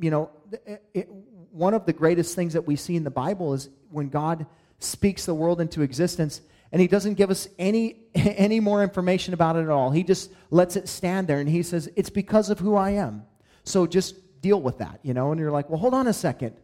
you 0.00 0.10
know, 0.10 0.30
it, 0.66 0.82
it, 0.94 1.08
one 1.52 1.74
of 1.74 1.86
the 1.86 1.92
greatest 1.92 2.34
things 2.34 2.54
that 2.54 2.66
we 2.66 2.74
see 2.74 2.96
in 2.96 3.04
the 3.04 3.10
Bible 3.10 3.54
is 3.54 3.68
when 3.88 4.08
God 4.08 4.46
speaks 4.80 5.26
the 5.26 5.34
world 5.34 5.60
into 5.60 5.82
existence, 5.82 6.40
and 6.72 6.80
he 6.80 6.88
doesn't 6.88 7.14
give 7.14 7.30
us 7.30 7.46
any 7.58 7.96
any 8.14 8.58
more 8.58 8.82
information 8.82 9.34
about 9.34 9.56
it 9.56 9.60
at 9.60 9.68
all. 9.68 9.90
He 9.90 10.02
just 10.02 10.32
lets 10.50 10.76
it 10.76 10.88
stand 10.88 11.28
there 11.28 11.38
and 11.38 11.48
he 11.48 11.62
says, 11.62 11.88
"It's 11.94 12.10
because 12.10 12.50
of 12.50 12.58
who 12.58 12.74
I 12.74 12.90
am." 12.90 13.24
So 13.64 13.86
just 13.86 14.40
deal 14.40 14.60
with 14.60 14.78
that, 14.78 14.98
you 15.02 15.14
know? 15.14 15.30
And 15.30 15.40
you're 15.40 15.52
like, 15.52 15.68
"Well, 15.68 15.78
hold 15.78 15.94
on 15.94 16.08
a 16.08 16.12
second. 16.12 16.56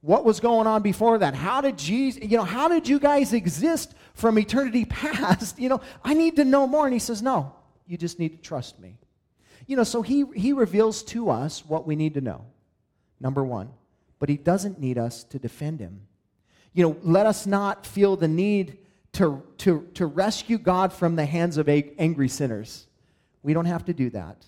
What 0.00 0.24
was 0.24 0.38
going 0.38 0.66
on 0.68 0.82
before 0.82 1.18
that? 1.18 1.34
How 1.34 1.60
did 1.60 1.76
Jesus, 1.76 2.22
you 2.22 2.36
know, 2.36 2.44
how 2.44 2.68
did 2.68 2.88
you 2.88 3.00
guys 3.00 3.32
exist 3.32 3.94
from 4.14 4.38
eternity 4.38 4.84
past? 4.88 5.58
You 5.58 5.68
know, 5.68 5.80
I 6.04 6.14
need 6.14 6.36
to 6.36 6.44
know 6.44 6.66
more." 6.66 6.86
And 6.86 6.94
he 6.94 7.00
says, 7.00 7.20
"No, 7.20 7.52
you 7.86 7.96
just 7.96 8.18
need 8.18 8.36
to 8.36 8.42
trust 8.42 8.78
me." 8.78 8.96
You 9.66 9.76
know, 9.76 9.84
so 9.84 10.02
he 10.02 10.24
he 10.34 10.52
reveals 10.52 11.02
to 11.04 11.30
us 11.30 11.66
what 11.66 11.86
we 11.86 11.96
need 11.96 12.14
to 12.14 12.20
know. 12.20 12.44
Number 13.20 13.44
1. 13.44 13.70
But 14.18 14.28
he 14.28 14.36
doesn't 14.36 14.78
need 14.78 14.98
us 14.98 15.24
to 15.24 15.38
defend 15.38 15.80
him. 15.80 16.02
You 16.72 16.82
know, 16.84 16.96
let 17.02 17.26
us 17.26 17.46
not 17.46 17.86
feel 17.86 18.16
the 18.16 18.28
need 18.28 18.78
to, 19.16 19.42
to, 19.58 19.88
to 19.94 20.04
rescue 20.04 20.58
God 20.58 20.92
from 20.92 21.16
the 21.16 21.24
hands 21.24 21.56
of 21.56 21.68
angry 21.70 22.28
sinners. 22.28 22.86
We 23.42 23.54
don't 23.54 23.64
have 23.64 23.86
to 23.86 23.94
do 23.94 24.10
that. 24.10 24.44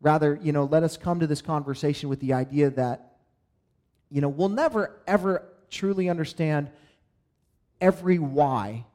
Rather, 0.00 0.38
you 0.42 0.52
know, 0.52 0.64
let 0.64 0.82
us 0.82 0.96
come 0.96 1.20
to 1.20 1.26
this 1.26 1.42
conversation 1.42 2.08
with 2.08 2.20
the 2.20 2.32
idea 2.32 2.70
that, 2.70 3.16
you 4.10 4.22
know, 4.22 4.30
we'll 4.30 4.48
never, 4.48 4.96
ever 5.06 5.44
truly 5.68 6.08
understand 6.08 6.70
every 7.78 8.18
why 8.18 8.86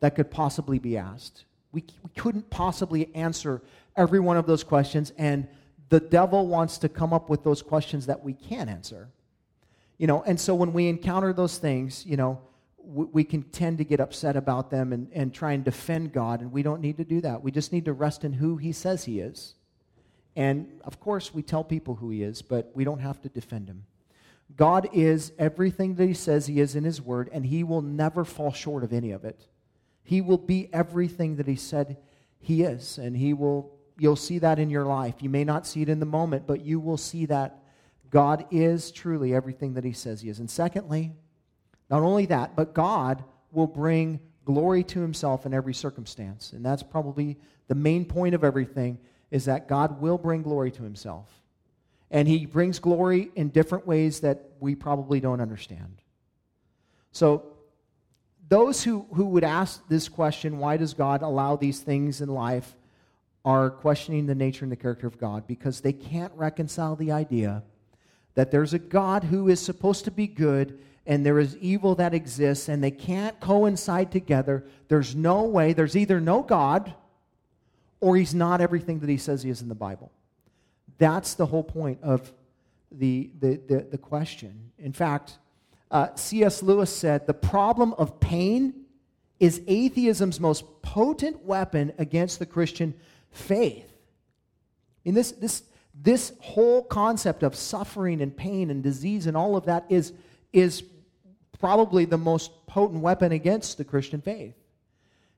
that 0.00 0.16
could 0.16 0.32
possibly 0.32 0.80
be 0.80 0.96
asked. 0.96 1.44
We, 1.70 1.84
we 2.02 2.10
couldn't 2.16 2.50
possibly 2.50 3.14
answer 3.14 3.62
every 3.96 4.18
one 4.18 4.36
of 4.36 4.46
those 4.46 4.64
questions, 4.64 5.12
and 5.16 5.46
the 5.88 6.00
devil 6.00 6.48
wants 6.48 6.78
to 6.78 6.88
come 6.88 7.12
up 7.12 7.30
with 7.30 7.44
those 7.44 7.62
questions 7.62 8.06
that 8.06 8.24
we 8.24 8.32
can't 8.32 8.68
answer. 8.68 9.08
You 9.98 10.08
know, 10.08 10.24
and 10.24 10.40
so 10.40 10.52
when 10.56 10.72
we 10.72 10.88
encounter 10.88 11.32
those 11.32 11.58
things, 11.58 12.04
you 12.04 12.16
know, 12.16 12.40
we 12.84 13.24
can 13.24 13.42
tend 13.44 13.78
to 13.78 13.84
get 13.84 14.00
upset 14.00 14.36
about 14.36 14.70
them 14.70 14.92
and, 14.92 15.08
and 15.12 15.32
try 15.32 15.52
and 15.52 15.64
defend 15.64 16.12
God, 16.12 16.40
and 16.40 16.52
we 16.52 16.62
don't 16.62 16.80
need 16.80 16.96
to 16.96 17.04
do 17.04 17.20
that. 17.20 17.42
We 17.42 17.50
just 17.50 17.72
need 17.72 17.84
to 17.84 17.92
rest 17.92 18.24
in 18.24 18.32
who 18.32 18.56
He 18.56 18.72
says 18.72 19.04
He 19.04 19.20
is. 19.20 19.54
And 20.34 20.80
of 20.84 20.98
course, 20.98 21.32
we 21.32 21.42
tell 21.42 21.62
people 21.62 21.96
who 21.96 22.10
He 22.10 22.22
is, 22.22 22.42
but 22.42 22.72
we 22.74 22.84
don't 22.84 23.00
have 23.00 23.20
to 23.22 23.28
defend 23.28 23.68
Him. 23.68 23.84
God 24.56 24.88
is 24.92 25.32
everything 25.38 25.94
that 25.96 26.06
He 26.06 26.14
says 26.14 26.46
He 26.46 26.60
is 26.60 26.74
in 26.74 26.84
His 26.84 27.00
Word, 27.00 27.30
and 27.32 27.46
He 27.46 27.62
will 27.62 27.82
never 27.82 28.24
fall 28.24 28.52
short 28.52 28.84
of 28.84 28.92
any 28.92 29.12
of 29.12 29.24
it. 29.24 29.46
He 30.02 30.20
will 30.20 30.38
be 30.38 30.68
everything 30.72 31.36
that 31.36 31.46
He 31.46 31.56
said 31.56 31.98
He 32.40 32.62
is, 32.62 32.98
and 32.98 33.16
He 33.16 33.32
will, 33.32 33.72
You'll 33.98 34.16
see 34.16 34.38
that 34.40 34.58
in 34.58 34.70
your 34.70 34.84
life. 34.84 35.16
You 35.20 35.28
may 35.28 35.44
not 35.44 35.66
see 35.66 35.82
it 35.82 35.88
in 35.88 36.00
the 36.00 36.06
moment, 36.06 36.46
but 36.46 36.64
you 36.64 36.80
will 36.80 36.96
see 36.96 37.26
that 37.26 37.62
God 38.10 38.46
is 38.50 38.90
truly 38.90 39.34
everything 39.34 39.74
that 39.74 39.84
He 39.84 39.92
says 39.92 40.22
He 40.22 40.28
is. 40.28 40.40
And 40.40 40.50
secondly, 40.50 41.12
not 41.92 42.02
only 42.02 42.24
that, 42.26 42.56
but 42.56 42.72
God 42.72 43.22
will 43.52 43.66
bring 43.66 44.18
glory 44.46 44.82
to 44.82 45.00
Himself 45.00 45.44
in 45.44 45.52
every 45.52 45.74
circumstance. 45.74 46.54
And 46.54 46.64
that's 46.64 46.82
probably 46.82 47.36
the 47.68 47.74
main 47.74 48.06
point 48.06 48.34
of 48.34 48.42
everything 48.42 48.98
is 49.30 49.44
that 49.44 49.68
God 49.68 50.00
will 50.00 50.16
bring 50.16 50.42
glory 50.42 50.70
to 50.70 50.82
Himself. 50.82 51.28
And 52.10 52.26
He 52.26 52.46
brings 52.46 52.78
glory 52.78 53.30
in 53.34 53.50
different 53.50 53.86
ways 53.86 54.20
that 54.20 54.52
we 54.58 54.74
probably 54.74 55.20
don't 55.20 55.42
understand. 55.42 56.00
So, 57.12 57.44
those 58.48 58.82
who, 58.82 59.06
who 59.14 59.26
would 59.26 59.44
ask 59.44 59.86
this 59.88 60.08
question, 60.08 60.58
why 60.58 60.78
does 60.78 60.94
God 60.94 61.20
allow 61.20 61.56
these 61.56 61.80
things 61.80 62.22
in 62.22 62.28
life, 62.30 62.74
are 63.44 63.70
questioning 63.70 64.24
the 64.24 64.34
nature 64.34 64.64
and 64.64 64.72
the 64.72 64.76
character 64.76 65.06
of 65.06 65.18
God 65.18 65.46
because 65.46 65.80
they 65.82 65.92
can't 65.92 66.32
reconcile 66.36 66.96
the 66.96 67.12
idea 67.12 67.62
that 68.34 68.50
there's 68.50 68.72
a 68.72 68.78
God 68.78 69.24
who 69.24 69.48
is 69.48 69.60
supposed 69.60 70.04
to 70.04 70.10
be 70.10 70.26
good 70.26 70.78
and 71.06 71.26
there 71.26 71.38
is 71.38 71.56
evil 71.56 71.94
that 71.96 72.14
exists 72.14 72.68
and 72.68 72.82
they 72.82 72.90
can't 72.90 73.38
coincide 73.40 74.12
together. 74.12 74.64
There's 74.88 75.14
no 75.14 75.42
way, 75.44 75.72
there's 75.72 75.96
either 75.96 76.20
no 76.20 76.42
God 76.42 76.94
or 78.00 78.16
he's 78.16 78.34
not 78.34 78.60
everything 78.60 79.00
that 79.00 79.08
he 79.08 79.16
says 79.16 79.42
he 79.42 79.50
is 79.50 79.62
in 79.62 79.68
the 79.68 79.74
Bible. 79.74 80.12
That's 80.98 81.34
the 81.34 81.46
whole 81.46 81.64
point 81.64 81.98
of 82.02 82.32
the, 82.90 83.30
the, 83.40 83.60
the, 83.68 83.86
the 83.92 83.98
question. 83.98 84.70
In 84.78 84.92
fact, 84.92 85.38
uh, 85.90 86.14
C.S. 86.14 86.62
Lewis 86.62 86.94
said 86.94 87.26
the 87.26 87.34
problem 87.34 87.94
of 87.94 88.20
pain 88.20 88.74
is 89.40 89.60
atheism's 89.66 90.38
most 90.38 90.82
potent 90.82 91.44
weapon 91.44 91.92
against 91.98 92.38
the 92.38 92.46
Christian 92.46 92.94
faith. 93.30 93.92
In 95.04 95.14
this, 95.14 95.32
this, 95.32 95.64
this 95.94 96.32
whole 96.40 96.84
concept 96.84 97.42
of 97.42 97.56
suffering 97.56 98.20
and 98.20 98.36
pain 98.36 98.70
and 98.70 98.82
disease 98.82 99.26
and 99.26 99.36
all 99.36 99.56
of 99.56 99.66
that 99.66 99.84
is, 99.88 100.12
is 100.52 100.82
probably 101.62 102.04
the 102.04 102.18
most 102.18 102.66
potent 102.66 103.00
weapon 103.02 103.30
against 103.30 103.78
the 103.78 103.84
Christian 103.84 104.20
faith. 104.20 104.56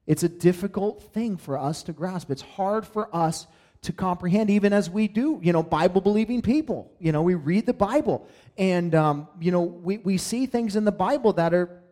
It's 0.07 0.23
a 0.23 0.29
difficult 0.29 1.03
thing 1.13 1.37
for 1.37 1.59
us 1.59 1.83
to 1.83 1.93
grasp. 1.93 2.31
It's 2.31 2.41
hard 2.41 2.87
for 2.87 3.15
us 3.15 3.47
to 3.83 3.93
comprehend, 3.93 4.49
even 4.49 4.73
as 4.73 4.89
we 4.89 5.07
do, 5.07 5.39
you 5.43 5.53
know, 5.53 5.63
Bible 5.63 6.01
believing 6.01 6.41
people. 6.41 6.91
You 6.99 7.13
know, 7.13 7.21
we 7.21 7.35
read 7.35 7.67
the 7.67 7.75
Bible 7.75 8.27
and, 8.57 8.95
um, 8.95 9.29
you 9.39 9.53
know, 9.53 9.61
we, 9.61 9.99
we 9.99 10.17
see 10.17 10.47
things 10.47 10.77
in 10.77 10.87
the 10.87 10.93
Bible 10.93 11.35
that 11.35 11.53
are 11.53 11.83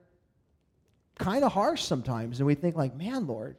kind 1.18 1.44
of 1.44 1.52
harsh 1.52 1.82
sometimes. 1.82 2.40
And 2.40 2.46
we 2.46 2.54
think, 2.54 2.74
like, 2.74 2.96
man, 2.96 3.26
Lord, 3.26 3.58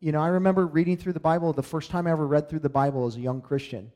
you 0.00 0.10
know, 0.12 0.22
I 0.22 0.28
remember 0.28 0.66
reading 0.66 0.96
through 0.96 1.12
the 1.12 1.20
Bible 1.20 1.52
the 1.52 1.62
first 1.62 1.90
time 1.90 2.06
I 2.06 2.12
ever 2.12 2.26
read 2.26 2.48
through 2.48 2.60
the 2.60 2.70
Bible 2.70 3.06
as 3.06 3.16
a 3.16 3.20
young 3.20 3.42
Christian. 3.42 3.92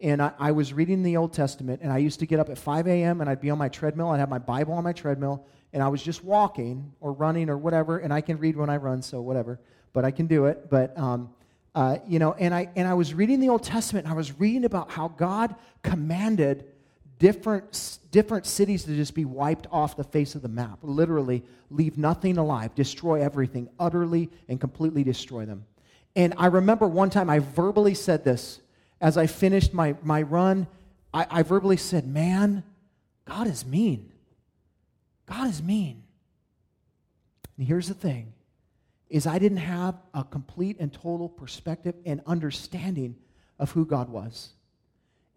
And 0.00 0.20
I, 0.22 0.32
I, 0.38 0.52
was 0.52 0.74
reading 0.74 1.02
the 1.02 1.16
Old 1.16 1.32
Testament, 1.32 1.80
and 1.82 1.90
I 1.90 1.98
used 1.98 2.20
to 2.20 2.26
get 2.26 2.38
up 2.38 2.50
at 2.50 2.58
5 2.58 2.86
a.m. 2.86 3.20
and 3.22 3.30
I'd 3.30 3.40
be 3.40 3.48
on 3.48 3.56
my 3.56 3.68
treadmill. 3.68 4.10
I'd 4.10 4.20
have 4.20 4.28
my 4.28 4.38
Bible 4.38 4.74
on 4.74 4.84
my 4.84 4.92
treadmill, 4.92 5.46
and 5.72 5.82
I 5.82 5.88
was 5.88 6.02
just 6.02 6.22
walking 6.22 6.92
or 7.00 7.12
running 7.12 7.48
or 7.48 7.56
whatever. 7.56 7.98
And 7.98 8.12
I 8.12 8.20
can 8.20 8.38
read 8.38 8.56
when 8.56 8.68
I 8.68 8.76
run, 8.76 9.00
so 9.00 9.22
whatever, 9.22 9.58
but 9.94 10.04
I 10.04 10.10
can 10.10 10.26
do 10.26 10.46
it. 10.46 10.68
But, 10.68 10.96
um, 10.98 11.30
uh, 11.74 11.98
you 12.06 12.18
know, 12.18 12.34
and 12.34 12.54
I, 12.54 12.68
and 12.76 12.86
I 12.86 12.94
was 12.94 13.14
reading 13.14 13.40
the 13.40 13.48
Old 13.48 13.62
Testament, 13.62 14.04
and 14.04 14.12
I 14.12 14.16
was 14.16 14.38
reading 14.38 14.64
about 14.64 14.90
how 14.90 15.08
God 15.08 15.54
commanded 15.82 16.66
different, 17.18 17.98
different 18.10 18.46
cities 18.46 18.84
to 18.84 18.94
just 18.94 19.14
be 19.14 19.24
wiped 19.24 19.66
off 19.70 19.96
the 19.96 20.04
face 20.04 20.34
of 20.34 20.42
the 20.42 20.48
map. 20.48 20.78
Literally, 20.82 21.42
leave 21.70 21.96
nothing 21.96 22.36
alive, 22.38 22.74
destroy 22.74 23.22
everything, 23.22 23.68
utterly 23.78 24.30
and 24.48 24.60
completely 24.60 25.04
destroy 25.04 25.46
them. 25.46 25.64
And 26.14 26.34
I 26.36 26.46
remember 26.46 26.86
one 26.86 27.10
time 27.10 27.28
I 27.28 27.40
verbally 27.40 27.94
said 27.94 28.24
this 28.24 28.60
as 29.00 29.16
I 29.16 29.26
finished 29.26 29.74
my, 29.74 29.94
my 30.02 30.22
run. 30.22 30.66
I, 31.12 31.26
I 31.30 31.42
verbally 31.42 31.76
said, 31.76 32.06
Man, 32.06 32.62
God 33.24 33.46
is 33.46 33.64
mean. 33.64 34.12
God 35.26 35.48
is 35.48 35.62
mean. 35.62 36.02
And 37.56 37.66
here's 37.66 37.88
the 37.88 37.94
thing 37.94 38.32
is 39.08 39.26
I 39.26 39.38
didn't 39.38 39.58
have 39.58 39.94
a 40.14 40.24
complete 40.24 40.76
and 40.80 40.92
total 40.92 41.28
perspective 41.28 41.94
and 42.04 42.20
understanding 42.26 43.16
of 43.58 43.70
who 43.70 43.86
God 43.86 44.08
was. 44.08 44.50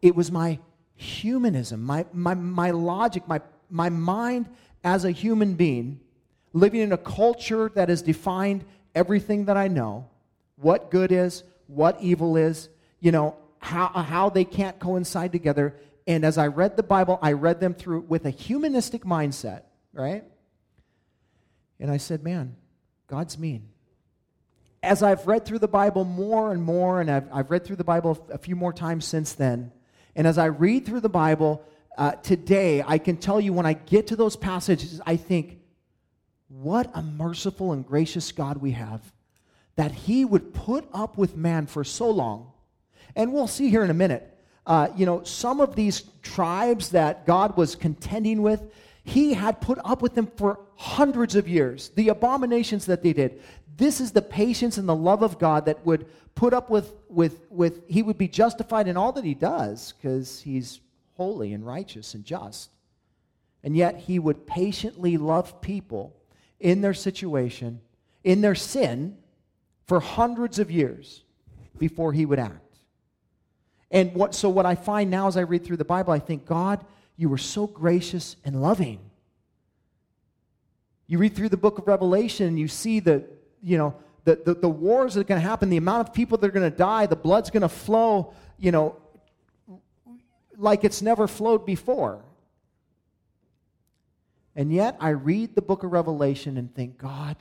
It 0.02 0.16
was 0.16 0.32
my 0.32 0.60
humanism, 0.96 1.84
my, 1.84 2.06
my, 2.12 2.34
my 2.34 2.72
logic, 2.72 3.28
my, 3.28 3.42
my 3.70 3.90
mind 3.90 4.50
as 4.84 5.06
a 5.06 5.12
human 5.12 5.54
being, 5.54 6.00
living 6.52 6.82
in 6.82 6.92
a 6.92 6.98
culture 6.98 7.72
that 7.76 7.90
has 7.90 8.02
defined 8.02 8.66
everything 8.96 9.46
that 9.46 9.56
I 9.58 9.68
know 9.68 10.10
what 10.56 10.92
good 10.92 11.12
is, 11.12 11.44
what 11.68 12.02
evil 12.02 12.36
is, 12.36 12.70
you 13.00 13.12
know, 13.12 13.38
how, 13.60 13.88
how 13.90 14.30
they 14.30 14.46
can't 14.46 14.80
coincide 14.80 15.32
together. 15.32 15.76
And 16.08 16.26
as 16.26 16.38
I 16.38 16.48
read 16.48 16.76
the 16.76 16.84
Bible, 16.84 17.20
I 17.22 17.34
read 17.34 17.60
them 17.60 17.74
through 17.74 18.02
with 18.02 18.26
a 18.26 18.30
humanistic 18.30 19.04
mindset, 19.04 19.64
right? 19.94 20.24
And 21.80 21.92
I 21.92 21.98
said, 21.98 22.24
man, 22.24 22.56
God's 23.08 23.38
mean. 23.38 23.70
As 24.82 25.04
I've 25.04 25.28
read 25.28 25.46
through 25.46 25.60
the 25.60 25.68
Bible 25.68 26.06
more 26.06 26.52
and 26.52 26.64
more, 26.64 27.02
and 27.02 27.12
I've, 27.12 27.28
I've 27.34 27.52
read 27.52 27.66
through 27.66 27.76
the 27.76 27.84
Bible 27.84 28.26
a 28.32 28.38
few 28.38 28.56
more 28.56 28.74
times 28.74 29.06
since 29.06 29.34
then, 29.34 29.72
and 30.16 30.26
as 30.26 30.38
I 30.38 30.46
read 30.46 30.86
through 30.86 31.02
the 31.02 31.10
Bible 31.10 31.64
uh, 31.98 32.12
today, 32.12 32.84
I 32.86 32.98
can 32.98 33.18
tell 33.18 33.40
you 33.42 33.54
when 33.54 33.66
I 33.66 33.74
get 33.74 34.08
to 34.08 34.16
those 34.16 34.36
passages, 34.36 35.02
I 35.06 35.18
think, 35.18 35.60
what 36.48 36.90
a 36.94 37.02
merciful 37.02 37.74
and 37.74 37.86
gracious 37.86 38.32
God 38.32 38.58
we 38.58 38.72
have 38.72 39.02
that 39.76 39.92
He 39.92 40.26
would 40.26 40.54
put 40.54 40.88
up 40.94 41.18
with 41.18 41.38
man 41.38 41.68
for 41.68 41.84
so 41.84 42.10
long. 42.10 42.52
And 43.16 43.34
we'll 43.34 43.48
see 43.48 43.70
here 43.70 43.84
in 43.84 43.90
a 43.90 43.96
minute. 43.96 44.38
Uh, 44.66 44.90
you 44.96 45.06
know, 45.06 45.24
some 45.24 45.62
of 45.62 45.76
these 45.76 46.04
tribes 46.22 46.90
that 46.90 47.26
God 47.26 47.58
was 47.58 47.76
contending 47.76 48.42
with, 48.42 48.72
He 49.04 49.34
had 49.34 49.62
put 49.62 49.80
up 49.84 50.02
with 50.02 50.16
them 50.16 50.28
for 50.38 50.60
hundreds 50.76 51.36
of 51.36 51.48
years. 51.48 51.90
The 51.90 52.10
abominations 52.10 52.86
that 52.86 53.02
they 53.04 53.14
did. 53.14 53.42
This 53.78 54.02
is 54.02 54.12
the 54.12 54.22
patience 54.22 54.78
and 54.78 54.88
the 54.88 54.96
love 54.96 55.24
of 55.24 55.40
God 55.40 55.66
that 55.66 55.86
would 55.86 56.06
put 56.36 56.54
up 56.54 56.70
with, 56.70 56.94
with, 57.08 57.46
with 57.50 57.82
he 57.88 58.04
would 58.04 58.18
be 58.18 58.28
justified 58.28 58.88
in 58.88 58.98
all 58.98 59.12
that 59.14 59.24
he 59.24 59.34
does 59.34 59.94
because 59.94 60.42
he's 60.42 60.82
holy 61.16 61.54
and 61.54 61.66
righteous 61.66 62.14
and 62.14 62.24
just. 62.24 62.70
And 63.64 63.76
yet 63.76 63.98
he 63.98 64.20
would 64.20 64.48
patiently 64.48 65.18
love 65.18 65.62
people 65.62 66.16
in 66.60 66.82
their 66.82 66.94
situation, 66.94 67.82
in 68.24 68.42
their 68.42 68.56
sin, 68.56 69.18
for 69.86 70.00
hundreds 70.00 70.60
of 70.60 70.70
years 70.70 71.24
before 71.78 72.14
he 72.14 72.26
would 72.26 72.40
act. 72.40 72.69
And 73.92 74.14
what, 74.14 74.36
so, 74.36 74.50
what 74.50 74.66
I 74.66 74.76
find 74.76 75.10
now 75.10 75.28
as 75.28 75.38
I 75.38 75.42
read 75.42 75.64
through 75.64 75.78
the 75.78 75.86
Bible, 75.86 76.14
I 76.14 76.20
think, 76.20 76.46
God, 76.46 76.86
you 77.18 77.30
were 77.30 77.38
so 77.38 77.68
gracious 77.68 78.36
and 78.46 78.62
loving. 78.62 79.00
You 81.08 81.18
read 81.18 81.36
through 81.36 81.50
the 81.50 81.58
book 81.58 81.80
of 81.80 81.88
Revelation 81.88 82.48
and 82.48 82.60
you 82.60 82.68
see 82.68 83.00
the, 83.00 83.24
you 83.64 83.78
know, 83.78 83.96
the, 84.26 84.40
the, 84.46 84.54
the 84.54 84.70
wars 84.70 85.16
that 85.16 85.22
are 85.22 85.24
going 85.24 85.42
to 85.42 85.48
happen, 85.48 85.70
the 85.70 85.78
amount 85.78 86.08
of 86.08 86.14
people 86.14 86.38
that 86.38 86.48
are 86.48 86.52
going 86.52 86.70
to 86.70 86.78
die, 86.78 87.08
the 87.08 87.16
blood's 87.16 87.50
going 87.50 87.62
to 87.62 87.70
flow, 87.70 88.34
you 88.58 88.72
know, 88.72 88.96
like 90.56 90.84
it's 90.84 91.02
never 91.02 91.28
flowed 91.28 91.66
before. 91.66 92.24
And 94.56 94.72
yet 94.72 94.98
I 95.00 95.10
read 95.10 95.56
the 95.56 95.62
book 95.62 95.84
of 95.84 95.92
Revelation 95.92 96.58
and 96.58 96.74
think, 96.74 96.98
God, 96.98 97.38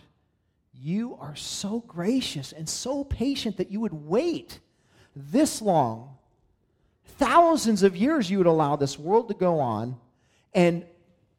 you 0.72 1.18
are 1.20 1.34
so 1.34 1.80
gracious 1.80 2.52
and 2.52 2.68
so 2.68 3.04
patient 3.04 3.56
that 3.56 3.70
you 3.70 3.80
would 3.80 3.92
wait 3.92 4.60
this 5.16 5.60
long. 5.60 6.17
Thousands 7.16 7.82
of 7.82 7.96
years 7.96 8.30
you 8.30 8.38
would 8.38 8.46
allow 8.46 8.76
this 8.76 8.98
world 8.98 9.28
to 9.28 9.34
go 9.34 9.58
on, 9.58 9.96
and 10.54 10.84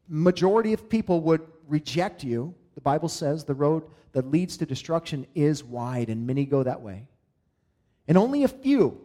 majority 0.08 0.72
of 0.72 0.88
people 0.88 1.20
would 1.22 1.42
reject 1.68 2.24
you. 2.24 2.54
The 2.74 2.80
Bible 2.80 3.08
says 3.08 3.44
the 3.44 3.54
road 3.54 3.84
that 4.12 4.30
leads 4.30 4.56
to 4.58 4.66
destruction 4.66 5.26
is 5.34 5.62
wide, 5.64 6.08
and 6.08 6.26
many 6.26 6.44
go 6.44 6.62
that 6.62 6.82
way. 6.82 7.06
And 8.08 8.18
only 8.18 8.44
a 8.44 8.48
few 8.48 9.00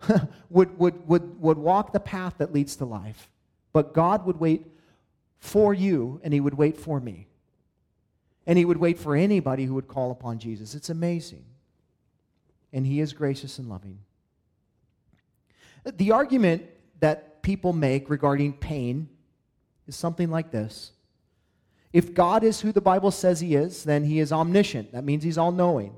would, 0.50 0.78
would, 0.78 1.08
would, 1.08 1.40
would 1.40 1.58
walk 1.58 1.92
the 1.92 2.00
path 2.00 2.34
that 2.38 2.52
leads 2.52 2.76
to 2.76 2.84
life. 2.84 3.28
But 3.72 3.92
God 3.92 4.24
would 4.24 4.38
wait 4.38 4.66
for 5.38 5.74
you, 5.74 6.20
and 6.22 6.32
He 6.32 6.40
would 6.40 6.54
wait 6.54 6.76
for 6.76 7.00
me. 7.00 7.26
And 8.46 8.56
He 8.56 8.64
would 8.64 8.78
wait 8.78 8.98
for 8.98 9.16
anybody 9.16 9.64
who 9.64 9.74
would 9.74 9.88
call 9.88 10.10
upon 10.10 10.38
Jesus. 10.38 10.74
It's 10.74 10.90
amazing. 10.90 11.44
And 12.72 12.86
He 12.86 13.00
is 13.00 13.12
gracious 13.12 13.58
and 13.58 13.68
loving. 13.68 13.98
The 15.94 16.12
argument 16.12 16.64
that 17.00 17.42
people 17.42 17.72
make 17.72 18.10
regarding 18.10 18.54
pain 18.54 19.08
is 19.86 19.96
something 19.96 20.30
like 20.30 20.50
this 20.50 20.92
if 21.96 22.12
God 22.12 22.44
is 22.44 22.60
who 22.60 22.72
the 22.72 22.80
Bible 22.82 23.10
says 23.10 23.40
he 23.40 23.54
is, 23.54 23.84
then 23.84 24.04
he 24.04 24.18
is 24.18 24.30
omniscient. 24.30 24.92
That 24.92 25.02
means 25.02 25.24
he's 25.24 25.38
all 25.38 25.50
knowing. 25.50 25.94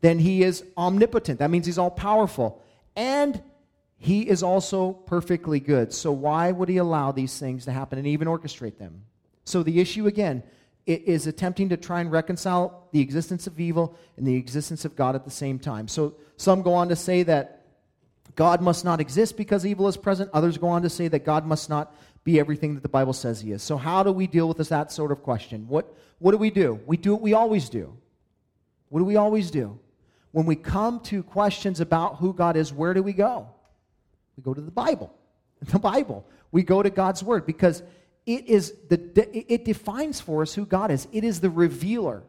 Then 0.00 0.20
he 0.20 0.44
is 0.44 0.62
omnipotent. 0.76 1.40
That 1.40 1.50
means 1.50 1.66
he's 1.66 1.78
all 1.78 1.90
powerful. 1.90 2.62
And 2.94 3.42
he 3.98 4.20
is 4.28 4.44
also 4.44 4.92
perfectly 4.92 5.58
good. 5.58 5.92
So 5.92 6.12
why 6.12 6.52
would 6.52 6.68
he 6.68 6.76
allow 6.76 7.10
these 7.10 7.38
things 7.40 7.64
to 7.64 7.72
happen 7.72 7.98
and 7.98 8.06
even 8.06 8.28
orchestrate 8.28 8.78
them? 8.78 9.02
So 9.44 9.64
the 9.64 9.80
issue 9.80 10.06
again 10.06 10.44
is 10.86 11.26
attempting 11.26 11.70
to 11.70 11.76
try 11.76 12.00
and 12.00 12.12
reconcile 12.12 12.86
the 12.92 13.00
existence 13.00 13.48
of 13.48 13.58
evil 13.58 13.96
and 14.16 14.24
the 14.24 14.36
existence 14.36 14.84
of 14.84 14.94
God 14.94 15.16
at 15.16 15.24
the 15.24 15.30
same 15.32 15.58
time. 15.58 15.88
So 15.88 16.14
some 16.36 16.62
go 16.62 16.72
on 16.72 16.88
to 16.90 16.94
say 16.94 17.24
that 17.24 17.55
God 18.36 18.60
must 18.60 18.84
not 18.84 19.00
exist 19.00 19.36
because 19.36 19.64
evil 19.66 19.88
is 19.88 19.96
present. 19.96 20.30
Others 20.32 20.58
go 20.58 20.68
on 20.68 20.82
to 20.82 20.90
say 20.90 21.08
that 21.08 21.24
God 21.24 21.46
must 21.46 21.68
not 21.70 21.94
be 22.22 22.38
everything 22.38 22.74
that 22.74 22.82
the 22.82 22.88
Bible 22.88 23.14
says 23.14 23.40
he 23.40 23.52
is. 23.52 23.62
So 23.62 23.78
how 23.78 24.02
do 24.02 24.12
we 24.12 24.26
deal 24.26 24.46
with 24.46 24.58
this, 24.58 24.68
that 24.68 24.92
sort 24.92 25.10
of 25.10 25.22
question? 25.22 25.66
What, 25.68 25.92
what 26.18 26.32
do 26.32 26.36
we 26.36 26.50
do? 26.50 26.78
We 26.86 26.98
do 26.98 27.14
what 27.14 27.22
we 27.22 27.32
always 27.32 27.70
do. 27.70 27.96
What 28.90 29.00
do 29.00 29.04
we 29.04 29.16
always 29.16 29.50
do? 29.50 29.78
When 30.32 30.44
we 30.44 30.54
come 30.54 31.00
to 31.04 31.22
questions 31.22 31.80
about 31.80 32.16
who 32.16 32.34
God 32.34 32.56
is, 32.56 32.72
where 32.72 32.92
do 32.92 33.02
we 33.02 33.14
go? 33.14 33.48
We 34.36 34.42
go 34.42 34.52
to 34.54 34.60
the 34.60 34.70
Bible. 34.70 35.12
The 35.62 35.78
Bible. 35.78 36.26
We 36.52 36.62
go 36.62 36.82
to 36.82 36.90
God's 36.90 37.22
Word 37.22 37.46
because 37.46 37.82
it 38.26 38.46
is 38.46 38.74
the 38.90 39.00
it 39.50 39.64
defines 39.64 40.20
for 40.20 40.42
us 40.42 40.52
who 40.52 40.66
God 40.66 40.90
is. 40.90 41.08
It 41.12 41.24
is 41.24 41.40
the 41.40 41.48
revealer 41.48 42.24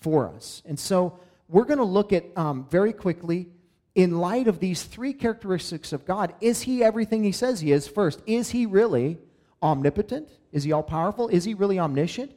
for 0.00 0.28
us. 0.28 0.62
And 0.64 0.78
so 0.78 1.18
we're 1.48 1.64
going 1.64 1.78
to 1.78 1.84
look 1.84 2.12
at 2.12 2.26
um, 2.36 2.68
very 2.70 2.92
quickly 2.92 3.48
in 3.94 4.18
light 4.18 4.46
of 4.46 4.60
these 4.60 4.82
three 4.82 5.12
characteristics 5.12 5.92
of 5.92 6.06
God. 6.06 6.34
Is 6.40 6.62
He 6.62 6.82
everything 6.82 7.24
He 7.24 7.32
says 7.32 7.60
He 7.60 7.72
is? 7.72 7.88
First, 7.88 8.22
is 8.26 8.50
He 8.50 8.66
really 8.66 9.18
omnipotent? 9.62 10.28
Is 10.52 10.64
He 10.64 10.72
all 10.72 10.82
powerful? 10.82 11.28
Is 11.28 11.44
He 11.44 11.54
really 11.54 11.78
omniscient? 11.78 12.32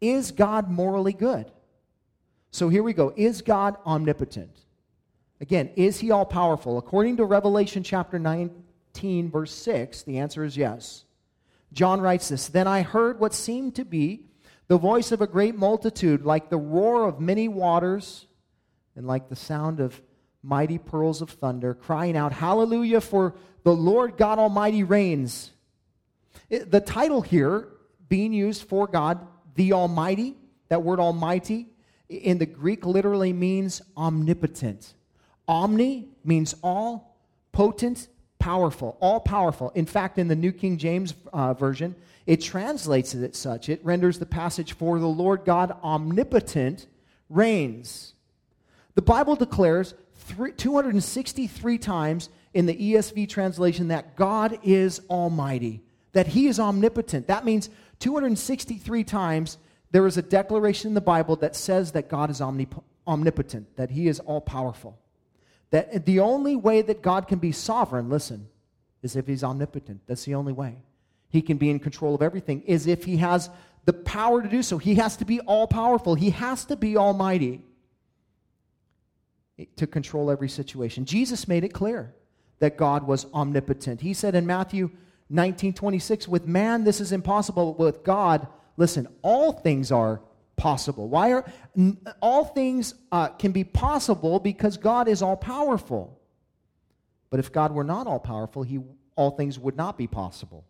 Is 0.00 0.30
God 0.30 0.70
morally 0.70 1.12
good? 1.12 1.50
So 2.50 2.68
here 2.68 2.82
we 2.82 2.92
go. 2.92 3.12
Is 3.16 3.42
God 3.42 3.76
omnipotent? 3.84 4.50
Again, 5.40 5.70
is 5.76 6.00
he 6.00 6.10
all 6.10 6.24
powerful? 6.24 6.78
According 6.78 7.18
to 7.18 7.24
Revelation 7.24 7.82
chapter 7.82 8.18
19, 8.18 9.30
verse 9.30 9.52
6, 9.52 10.02
the 10.02 10.18
answer 10.18 10.44
is 10.44 10.56
yes. 10.56 11.04
John 11.72 12.00
writes 12.00 12.28
this 12.28 12.48
Then 12.48 12.66
I 12.66 12.82
heard 12.82 13.20
what 13.20 13.34
seemed 13.34 13.74
to 13.76 13.84
be 13.84 14.24
the 14.66 14.78
voice 14.78 15.12
of 15.12 15.20
a 15.20 15.26
great 15.26 15.56
multitude, 15.56 16.24
like 16.24 16.50
the 16.50 16.58
roar 16.58 17.06
of 17.06 17.20
many 17.20 17.48
waters, 17.48 18.26
and 18.96 19.06
like 19.06 19.28
the 19.28 19.36
sound 19.36 19.80
of 19.80 20.00
mighty 20.42 20.78
pearls 20.78 21.20
of 21.22 21.30
thunder, 21.30 21.74
crying 21.74 22.16
out, 22.16 22.32
Hallelujah, 22.32 23.00
for 23.00 23.34
the 23.64 23.74
Lord 23.74 24.16
God 24.16 24.38
Almighty 24.38 24.82
reigns. 24.82 25.50
It, 26.48 26.70
the 26.70 26.80
title 26.80 27.20
here 27.20 27.68
being 28.08 28.32
used 28.32 28.62
for 28.62 28.86
God, 28.86 29.26
the 29.54 29.72
Almighty, 29.72 30.36
that 30.68 30.82
word 30.82 31.00
Almighty, 31.00 31.68
in 32.08 32.38
the 32.38 32.46
Greek 32.46 32.86
literally 32.86 33.32
means 33.32 33.82
omnipotent. 33.96 34.94
Omni 35.46 36.08
means 36.24 36.54
all, 36.62 37.16
potent, 37.52 38.08
powerful, 38.38 38.96
all 39.00 39.20
powerful. 39.20 39.70
In 39.74 39.86
fact, 39.86 40.18
in 40.18 40.28
the 40.28 40.36
New 40.36 40.52
King 40.52 40.78
James 40.78 41.14
uh, 41.32 41.54
Version, 41.54 41.94
it 42.26 42.40
translates 42.40 43.14
it 43.14 43.30
as 43.30 43.36
such. 43.36 43.68
It 43.68 43.84
renders 43.84 44.18
the 44.18 44.26
passage, 44.26 44.74
For 44.74 44.98
the 44.98 45.06
Lord 45.06 45.44
God 45.44 45.76
omnipotent 45.82 46.86
reigns. 47.28 48.14
The 48.94 49.02
Bible 49.02 49.36
declares 49.36 49.94
three, 50.28 50.52
263 50.52 51.78
times 51.78 52.28
in 52.54 52.66
the 52.66 52.74
ESV 52.74 53.28
translation 53.28 53.88
that 53.88 54.16
God 54.16 54.58
is 54.62 55.00
almighty, 55.10 55.82
that 56.12 56.28
he 56.28 56.46
is 56.46 56.60
omnipotent. 56.60 57.26
That 57.26 57.44
means 57.44 57.70
263 58.00 59.04
times 59.04 59.58
there 59.90 60.06
is 60.06 60.16
a 60.16 60.22
declaration 60.22 60.88
in 60.88 60.94
the 60.94 61.00
Bible 61.00 61.36
that 61.36 61.56
says 61.56 61.92
that 61.92 62.08
God 62.08 62.30
is 62.30 62.40
omnip- 62.40 62.82
omnipotent, 63.06 63.76
that 63.76 63.90
he 63.90 64.08
is 64.08 64.20
all 64.20 64.40
powerful. 64.40 64.98
That 65.70 66.06
the 66.06 66.20
only 66.20 66.56
way 66.56 66.82
that 66.82 67.02
God 67.02 67.26
can 67.26 67.38
be 67.38 67.52
sovereign, 67.52 68.08
listen, 68.08 68.48
is 69.02 69.16
if 69.16 69.26
he's 69.26 69.44
omnipotent. 69.44 70.02
That's 70.06 70.24
the 70.24 70.34
only 70.34 70.52
way. 70.52 70.76
He 71.30 71.42
can 71.42 71.58
be 71.58 71.70
in 71.70 71.78
control 71.78 72.14
of 72.14 72.22
everything, 72.22 72.62
is 72.62 72.86
if 72.86 73.04
he 73.04 73.18
has 73.18 73.50
the 73.84 73.92
power 73.92 74.42
to 74.42 74.48
do 74.48 74.62
so. 74.62 74.78
He 74.78 74.96
has 74.96 75.16
to 75.18 75.24
be 75.24 75.40
all 75.40 75.66
powerful, 75.66 76.14
he 76.14 76.30
has 76.30 76.64
to 76.66 76.76
be 76.76 76.96
almighty 76.96 77.62
to 79.76 79.86
control 79.86 80.30
every 80.30 80.48
situation. 80.48 81.04
Jesus 81.04 81.48
made 81.48 81.64
it 81.64 81.72
clear 81.72 82.14
that 82.60 82.76
God 82.76 83.06
was 83.06 83.26
omnipotent. 83.32 84.00
He 84.00 84.14
said 84.14 84.34
in 84.34 84.46
Matthew 84.46 84.90
19 85.30 85.74
26, 85.74 86.28
with 86.28 86.46
man 86.46 86.84
this 86.84 87.00
is 87.00 87.12
impossible, 87.12 87.74
but 87.74 87.84
with 87.84 88.04
God, 88.04 88.46
listen, 88.76 89.08
all 89.22 89.52
things 89.52 89.92
are 89.92 90.20
possible. 90.58 91.08
Why 91.08 91.32
are 91.32 91.44
all 92.20 92.44
things 92.44 92.94
uh, 93.10 93.28
can 93.28 93.52
be 93.52 93.64
possible 93.64 94.38
because 94.40 94.76
God 94.76 95.08
is 95.08 95.22
all 95.22 95.36
powerful. 95.36 96.20
But 97.30 97.40
if 97.40 97.52
God 97.52 97.72
were 97.72 97.84
not 97.84 98.06
all 98.06 98.18
powerful, 98.18 98.62
he 98.62 98.80
all 99.16 99.30
things 99.30 99.58
would 99.58 99.76
not 99.76 99.96
be 99.96 100.06
possible. 100.06 100.64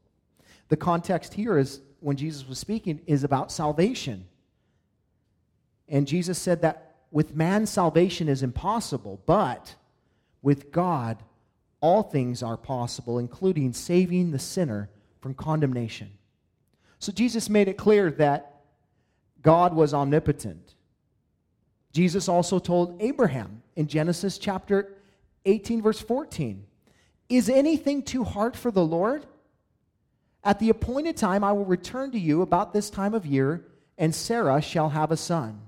The 0.68 0.76
context 0.76 1.34
here 1.34 1.58
is 1.58 1.80
when 2.00 2.16
Jesus 2.16 2.46
was 2.46 2.58
speaking 2.58 3.00
is 3.06 3.24
about 3.24 3.50
salvation. 3.50 4.26
And 5.88 6.06
Jesus 6.06 6.38
said 6.38 6.62
that 6.62 6.87
with 7.10 7.34
man 7.34 7.66
salvation 7.66 8.28
is 8.28 8.42
impossible, 8.42 9.20
but 9.26 9.74
with 10.42 10.70
God 10.70 11.22
all 11.80 12.02
things 12.02 12.42
are 12.42 12.56
possible, 12.56 13.18
including 13.18 13.72
saving 13.72 14.30
the 14.30 14.38
sinner 14.38 14.90
from 15.20 15.34
condemnation. 15.34 16.10
So 16.98 17.12
Jesus 17.12 17.48
made 17.48 17.68
it 17.68 17.76
clear 17.76 18.10
that 18.12 18.62
God 19.42 19.74
was 19.74 19.94
omnipotent. 19.94 20.74
Jesus 21.92 22.28
also 22.28 22.58
told 22.58 23.00
Abraham 23.00 23.62
in 23.76 23.86
Genesis 23.86 24.38
chapter 24.38 24.94
18, 25.44 25.82
verse 25.82 26.00
14 26.00 26.64
Is 27.28 27.48
anything 27.48 28.02
too 28.02 28.24
hard 28.24 28.56
for 28.56 28.70
the 28.70 28.84
Lord? 28.84 29.26
At 30.44 30.58
the 30.58 30.70
appointed 30.70 31.16
time, 31.16 31.44
I 31.44 31.52
will 31.52 31.64
return 31.64 32.10
to 32.12 32.18
you 32.18 32.42
about 32.42 32.72
this 32.72 32.90
time 32.90 33.14
of 33.14 33.26
year, 33.26 33.64
and 33.96 34.14
Sarah 34.14 34.60
shall 34.62 34.88
have 34.90 35.10
a 35.10 35.16
son. 35.16 35.60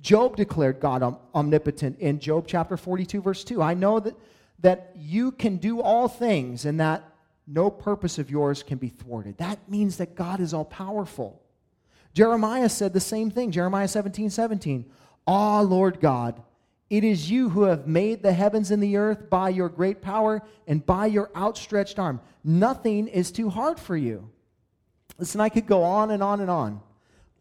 Job 0.00 0.36
declared 0.36 0.80
God 0.80 1.18
omnipotent 1.34 1.98
in 1.98 2.20
Job 2.20 2.46
chapter 2.46 2.76
42, 2.76 3.20
verse 3.20 3.44
2. 3.44 3.62
I 3.62 3.74
know 3.74 4.00
that, 4.00 4.14
that 4.60 4.92
you 4.96 5.32
can 5.32 5.56
do 5.56 5.80
all 5.80 6.08
things 6.08 6.64
and 6.64 6.78
that 6.80 7.04
no 7.46 7.70
purpose 7.70 8.18
of 8.18 8.30
yours 8.30 8.62
can 8.62 8.78
be 8.78 8.88
thwarted. 8.88 9.38
That 9.38 9.68
means 9.68 9.96
that 9.96 10.14
God 10.14 10.40
is 10.40 10.52
all 10.52 10.64
powerful. 10.64 11.42
Jeremiah 12.12 12.68
said 12.68 12.92
the 12.92 13.00
same 13.00 13.30
thing. 13.30 13.50
Jeremiah 13.50 13.88
17, 13.88 14.30
17. 14.30 14.84
Ah, 15.26 15.60
Lord 15.60 16.00
God, 16.00 16.42
it 16.90 17.04
is 17.04 17.30
you 17.30 17.50
who 17.50 17.62
have 17.62 17.86
made 17.86 18.22
the 18.22 18.32
heavens 18.32 18.70
and 18.70 18.82
the 18.82 18.96
earth 18.96 19.28
by 19.28 19.50
your 19.50 19.68
great 19.68 20.02
power 20.02 20.42
and 20.66 20.84
by 20.84 21.06
your 21.06 21.30
outstretched 21.36 21.98
arm. 21.98 22.20
Nothing 22.44 23.08
is 23.08 23.30
too 23.30 23.50
hard 23.50 23.78
for 23.78 23.96
you. 23.96 24.30
Listen, 25.18 25.40
I 25.40 25.48
could 25.48 25.66
go 25.66 25.82
on 25.82 26.10
and 26.10 26.22
on 26.22 26.40
and 26.40 26.50
on. 26.50 26.80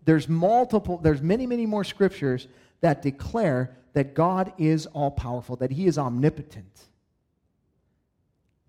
There's 0.08 0.30
multiple, 0.30 1.00
there's 1.00 1.22
many, 1.22 1.46
many 1.46 1.66
more 1.66 1.84
scriptures 1.84 2.48
that 2.80 3.02
declare 3.02 3.76
that 3.92 4.14
God 4.14 4.54
is 4.58 4.86
all 4.86 5.12
powerful, 5.12 5.58
that 5.58 5.70
He 5.70 5.86
is 5.86 5.98
omnipotent. 5.98 6.86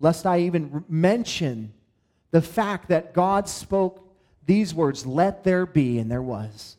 Lest 0.01 0.25
I 0.25 0.39
even 0.41 0.83
mention 0.89 1.71
the 2.31 2.41
fact 2.41 2.89
that 2.89 3.13
God 3.13 3.47
spoke 3.47 4.05
these 4.45 4.73
words, 4.73 5.05
let 5.05 5.45
there 5.45 5.65
be, 5.65 5.97
and 5.99 6.11
there 6.11 6.21
was. 6.21 6.75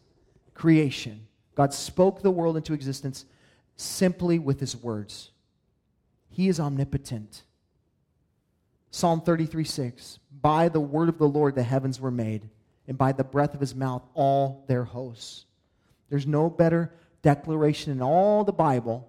Creation. 0.52 1.26
God 1.54 1.72
spoke 1.72 2.20
the 2.20 2.30
world 2.30 2.58
into 2.58 2.74
existence 2.74 3.24
simply 3.76 4.38
with 4.38 4.60
his 4.60 4.76
words. 4.76 5.30
He 6.28 6.48
is 6.48 6.60
omnipotent. 6.60 7.44
Psalm 8.90 9.22
33 9.22 9.64
6. 9.64 10.18
By 10.42 10.68
the 10.68 10.80
word 10.80 11.08
of 11.08 11.16
the 11.16 11.28
Lord 11.28 11.54
the 11.54 11.62
heavens 11.62 11.98
were 11.98 12.10
made, 12.10 12.50
and 12.90 12.98
by 12.98 13.12
the 13.12 13.22
breath 13.22 13.54
of 13.54 13.60
his 13.60 13.72
mouth 13.72 14.02
all 14.14 14.64
their 14.66 14.82
hosts. 14.82 15.44
There's 16.08 16.26
no 16.26 16.50
better 16.50 16.92
declaration 17.22 17.92
in 17.92 18.02
all 18.02 18.42
the 18.42 18.52
Bible 18.52 19.08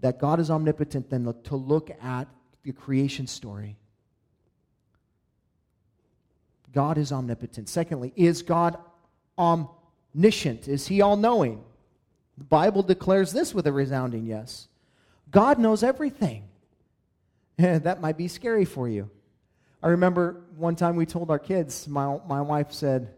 that 0.00 0.18
God 0.18 0.40
is 0.40 0.50
omnipotent 0.50 1.08
than 1.08 1.24
to 1.44 1.56
look 1.56 1.90
at 2.02 2.28
the 2.64 2.72
creation 2.72 3.26
story. 3.26 3.78
God 6.74 6.98
is 6.98 7.12
omnipotent. 7.12 7.70
Secondly, 7.70 8.12
is 8.14 8.42
God 8.42 8.76
omniscient? 9.38 10.68
Is 10.68 10.86
he 10.86 11.00
all 11.00 11.16
knowing? 11.16 11.64
The 12.36 12.44
Bible 12.44 12.82
declares 12.82 13.32
this 13.32 13.54
with 13.54 13.66
a 13.66 13.72
resounding 13.72 14.26
yes. 14.26 14.68
God 15.30 15.58
knows 15.58 15.82
everything. 15.82 16.44
that 17.56 18.02
might 18.02 18.18
be 18.18 18.28
scary 18.28 18.66
for 18.66 18.86
you. 18.86 19.08
I 19.82 19.88
remember 19.88 20.42
one 20.56 20.76
time 20.76 20.96
we 20.96 21.06
told 21.06 21.30
our 21.30 21.38
kids, 21.38 21.86
my, 21.86 22.18
my 22.26 22.40
wife 22.40 22.72
said, 22.72 23.12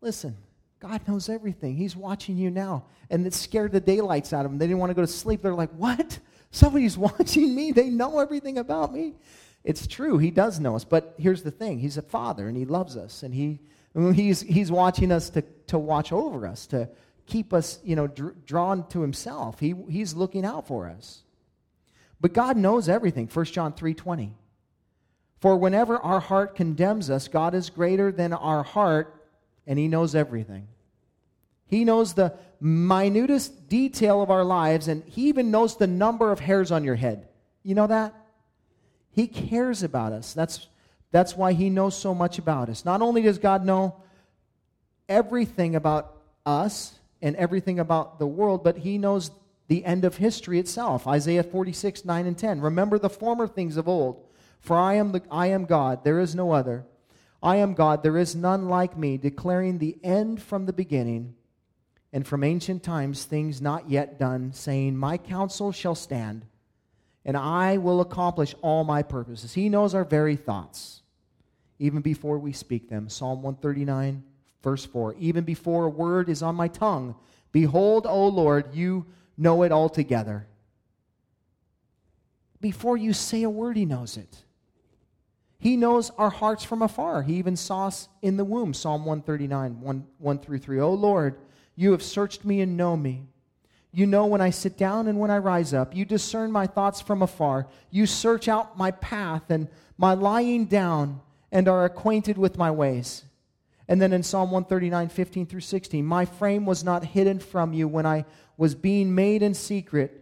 Listen, 0.00 0.36
God 0.80 1.06
knows 1.06 1.28
everything. 1.28 1.76
He's 1.76 1.94
watching 1.94 2.36
you 2.36 2.50
now. 2.50 2.84
And 3.08 3.26
it 3.26 3.34
scared 3.34 3.72
the 3.72 3.80
daylights 3.80 4.32
out 4.32 4.44
of 4.44 4.50
them. 4.50 4.58
They 4.58 4.66
didn't 4.66 4.80
want 4.80 4.90
to 4.90 4.94
go 4.94 5.02
to 5.02 5.06
sleep. 5.06 5.42
They're 5.42 5.54
like, 5.54 5.70
What? 5.70 6.18
Somebody's 6.50 6.98
watching 7.08 7.54
me. 7.54 7.72
They 7.72 7.88
know 7.88 8.18
everything 8.18 8.58
about 8.58 8.92
me. 8.92 9.14
It's 9.64 9.86
true, 9.86 10.18
he 10.18 10.30
does 10.30 10.58
know 10.58 10.74
us. 10.74 10.84
But 10.84 11.14
here's 11.18 11.42
the 11.42 11.50
thing 11.50 11.78
he's 11.78 11.96
a 11.96 12.02
father 12.02 12.48
and 12.48 12.56
he 12.56 12.64
loves 12.64 12.96
us. 12.96 13.22
And 13.22 13.32
he, 13.34 13.60
he's, 13.94 14.40
he's 14.40 14.70
watching 14.70 15.12
us 15.12 15.30
to, 15.30 15.42
to 15.68 15.78
watch 15.78 16.12
over 16.12 16.46
us, 16.46 16.66
to 16.68 16.88
keep 17.26 17.52
us 17.52 17.78
you 17.84 17.96
know, 17.96 18.06
dr- 18.06 18.44
drawn 18.44 18.86
to 18.88 19.00
himself. 19.00 19.60
He, 19.60 19.74
he's 19.88 20.14
looking 20.14 20.44
out 20.44 20.66
for 20.66 20.88
us. 20.88 21.22
But 22.20 22.32
God 22.32 22.56
knows 22.56 22.88
everything. 22.88 23.28
1 23.32 23.44
John 23.46 23.72
3.20. 23.72 24.32
For 25.42 25.56
whenever 25.56 25.98
our 25.98 26.20
heart 26.20 26.54
condemns 26.54 27.10
us, 27.10 27.26
God 27.26 27.52
is 27.52 27.68
greater 27.68 28.12
than 28.12 28.32
our 28.32 28.62
heart, 28.62 29.26
and 29.66 29.76
he 29.76 29.88
knows 29.88 30.14
everything. 30.14 30.68
He 31.66 31.84
knows 31.84 32.14
the 32.14 32.34
minutest 32.60 33.68
detail 33.68 34.22
of 34.22 34.30
our 34.30 34.44
lives, 34.44 34.86
and 34.86 35.02
He 35.04 35.28
even 35.28 35.50
knows 35.50 35.76
the 35.76 35.88
number 35.88 36.30
of 36.30 36.38
hairs 36.38 36.70
on 36.70 36.84
your 36.84 36.94
head. 36.94 37.26
You 37.64 37.74
know 37.74 37.88
that? 37.88 38.14
He 39.10 39.26
cares 39.26 39.82
about 39.82 40.12
us. 40.12 40.32
That's, 40.32 40.68
that's 41.10 41.36
why 41.36 41.54
He 41.54 41.70
knows 41.70 41.96
so 41.96 42.14
much 42.14 42.38
about 42.38 42.68
us. 42.68 42.84
Not 42.84 43.02
only 43.02 43.22
does 43.22 43.38
God 43.38 43.64
know 43.64 43.96
everything 45.08 45.74
about 45.74 46.18
us 46.46 46.98
and 47.20 47.34
everything 47.36 47.80
about 47.80 48.20
the 48.20 48.28
world, 48.28 48.62
but 48.62 48.76
He 48.76 48.96
knows 48.96 49.32
the 49.66 49.84
end 49.84 50.04
of 50.04 50.18
history 50.18 50.60
itself. 50.60 51.08
Isaiah 51.08 51.42
46, 51.42 52.04
9 52.04 52.26
and 52.26 52.38
10. 52.38 52.60
Remember 52.60 52.98
the 52.98 53.10
former 53.10 53.48
things 53.48 53.76
of 53.76 53.88
old, 53.88 54.22
for 54.62 54.78
I 54.78 54.94
am, 54.94 55.10
the, 55.10 55.22
I 55.28 55.48
am 55.48 55.64
God, 55.64 56.04
there 56.04 56.20
is 56.20 56.34
no 56.36 56.52
other. 56.52 56.86
I 57.42 57.56
am 57.56 57.74
God, 57.74 58.04
there 58.04 58.16
is 58.16 58.36
none 58.36 58.68
like 58.68 58.96
me, 58.96 59.18
declaring 59.18 59.78
the 59.78 59.98
end 60.04 60.40
from 60.40 60.66
the 60.66 60.72
beginning 60.72 61.34
and 62.12 62.24
from 62.26 62.44
ancient 62.44 62.84
times 62.84 63.24
things 63.24 63.60
not 63.60 63.90
yet 63.90 64.20
done, 64.20 64.52
saying, 64.52 64.96
My 64.96 65.18
counsel 65.18 65.72
shall 65.72 65.96
stand, 65.96 66.46
and 67.24 67.36
I 67.36 67.78
will 67.78 68.00
accomplish 68.00 68.54
all 68.62 68.84
my 68.84 69.02
purposes. 69.02 69.54
He 69.54 69.68
knows 69.68 69.94
our 69.94 70.04
very 70.04 70.36
thoughts, 70.36 71.02
even 71.80 72.00
before 72.00 72.38
we 72.38 72.52
speak 72.52 72.88
them. 72.88 73.08
Psalm 73.08 73.42
139, 73.42 74.22
verse 74.62 74.84
4. 74.84 75.16
Even 75.18 75.42
before 75.42 75.86
a 75.86 75.90
word 75.90 76.28
is 76.28 76.40
on 76.40 76.54
my 76.54 76.68
tongue, 76.68 77.16
behold, 77.50 78.06
O 78.06 78.28
Lord, 78.28 78.76
you 78.76 79.06
know 79.36 79.64
it 79.64 79.72
altogether. 79.72 80.46
Before 82.60 82.96
you 82.96 83.12
say 83.12 83.42
a 83.42 83.50
word, 83.50 83.76
He 83.76 83.84
knows 83.84 84.16
it. 84.16 84.44
He 85.62 85.76
knows 85.76 86.10
our 86.18 86.28
hearts 86.28 86.64
from 86.64 86.82
afar. 86.82 87.22
He 87.22 87.34
even 87.34 87.54
saw 87.54 87.86
us 87.86 88.08
in 88.20 88.36
the 88.36 88.44
womb. 88.44 88.74
Psalm 88.74 89.04
139, 89.04 89.80
1, 89.80 90.06
1 90.18 90.38
through 90.40 90.58
3. 90.58 90.80
O 90.80 90.92
Lord, 90.92 91.36
you 91.76 91.92
have 91.92 92.02
searched 92.02 92.44
me 92.44 92.60
and 92.62 92.76
know 92.76 92.96
me. 92.96 93.28
You 93.92 94.06
know 94.06 94.26
when 94.26 94.40
I 94.40 94.50
sit 94.50 94.76
down 94.76 95.06
and 95.06 95.20
when 95.20 95.30
I 95.30 95.38
rise 95.38 95.72
up. 95.72 95.94
You 95.94 96.04
discern 96.04 96.50
my 96.50 96.66
thoughts 96.66 97.00
from 97.00 97.22
afar. 97.22 97.68
You 97.92 98.06
search 98.06 98.48
out 98.48 98.76
my 98.76 98.90
path 98.90 99.50
and 99.50 99.68
my 99.96 100.14
lying 100.14 100.64
down 100.64 101.20
and 101.52 101.68
are 101.68 101.84
acquainted 101.84 102.36
with 102.36 102.58
my 102.58 102.72
ways. 102.72 103.22
And 103.86 104.02
then 104.02 104.12
in 104.12 104.24
Psalm 104.24 104.50
139, 104.50 105.10
15 105.10 105.46
through 105.46 105.60
16, 105.60 106.04
my 106.04 106.24
frame 106.24 106.66
was 106.66 106.82
not 106.82 107.04
hidden 107.04 107.38
from 107.38 107.72
you 107.72 107.86
when 107.86 108.04
I 108.04 108.24
was 108.56 108.74
being 108.74 109.14
made 109.14 109.44
in 109.44 109.54
secret 109.54 110.21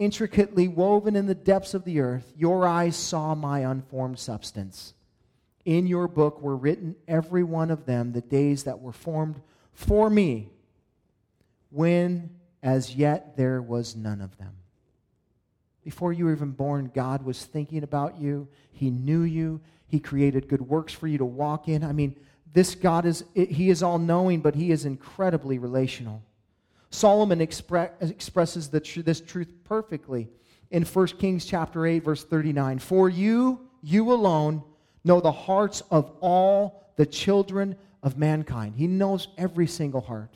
intricately 0.00 0.66
woven 0.66 1.14
in 1.14 1.26
the 1.26 1.34
depths 1.34 1.74
of 1.74 1.84
the 1.84 2.00
earth, 2.00 2.32
your 2.34 2.66
eyes 2.66 2.96
saw 2.96 3.34
my 3.34 3.60
unformed 3.60 4.18
substance. 4.18 4.94
In 5.66 5.86
your 5.86 6.08
book 6.08 6.40
were 6.40 6.56
written, 6.56 6.96
every 7.06 7.44
one 7.44 7.70
of 7.70 7.84
them, 7.84 8.12
the 8.12 8.22
days 8.22 8.64
that 8.64 8.80
were 8.80 8.94
formed 8.94 9.40
for 9.74 10.08
me, 10.08 10.48
when 11.68 12.30
as 12.62 12.94
yet 12.94 13.36
there 13.36 13.60
was 13.60 13.94
none 13.94 14.22
of 14.22 14.36
them. 14.38 14.54
Before 15.84 16.14
you 16.14 16.24
were 16.24 16.32
even 16.32 16.52
born, 16.52 16.90
God 16.94 17.22
was 17.22 17.44
thinking 17.44 17.82
about 17.82 18.18
you. 18.18 18.48
He 18.72 18.90
knew 18.90 19.22
you. 19.22 19.60
He 19.86 20.00
created 20.00 20.48
good 20.48 20.62
works 20.62 20.94
for 20.94 21.08
you 21.08 21.18
to 21.18 21.24
walk 21.26 21.68
in. 21.68 21.84
I 21.84 21.92
mean, 21.92 22.16
this 22.52 22.74
God 22.74 23.04
is, 23.04 23.24
He 23.34 23.68
is 23.68 23.82
all 23.82 23.98
knowing, 23.98 24.40
but 24.40 24.54
He 24.54 24.72
is 24.72 24.86
incredibly 24.86 25.58
relational. 25.58 26.22
Solomon 26.90 27.38
expre- 27.38 27.90
expresses 28.00 28.68
tr- 28.68 29.00
this 29.00 29.20
truth 29.20 29.52
perfectly 29.64 30.28
in 30.70 30.84
1 30.84 31.06
Kings 31.18 31.44
chapter 31.44 31.86
8 31.86 32.00
verse 32.00 32.24
39. 32.24 32.78
For 32.78 33.08
you, 33.08 33.60
you 33.82 34.12
alone 34.12 34.62
know 35.04 35.20
the 35.20 35.32
hearts 35.32 35.82
of 35.90 36.10
all 36.20 36.92
the 36.96 37.06
children 37.06 37.76
of 38.02 38.18
mankind. 38.18 38.74
He 38.76 38.86
knows 38.86 39.28
every 39.38 39.66
single 39.66 40.00
heart. 40.00 40.34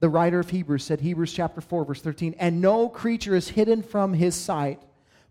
The 0.00 0.08
writer 0.08 0.40
of 0.40 0.50
Hebrews 0.50 0.84
said 0.84 1.00
Hebrews 1.00 1.32
chapter 1.32 1.60
4 1.60 1.84
verse 1.84 2.00
13, 2.00 2.34
and 2.38 2.60
no 2.60 2.88
creature 2.88 3.34
is 3.34 3.48
hidden 3.48 3.82
from 3.82 4.14
his 4.14 4.34
sight, 4.34 4.82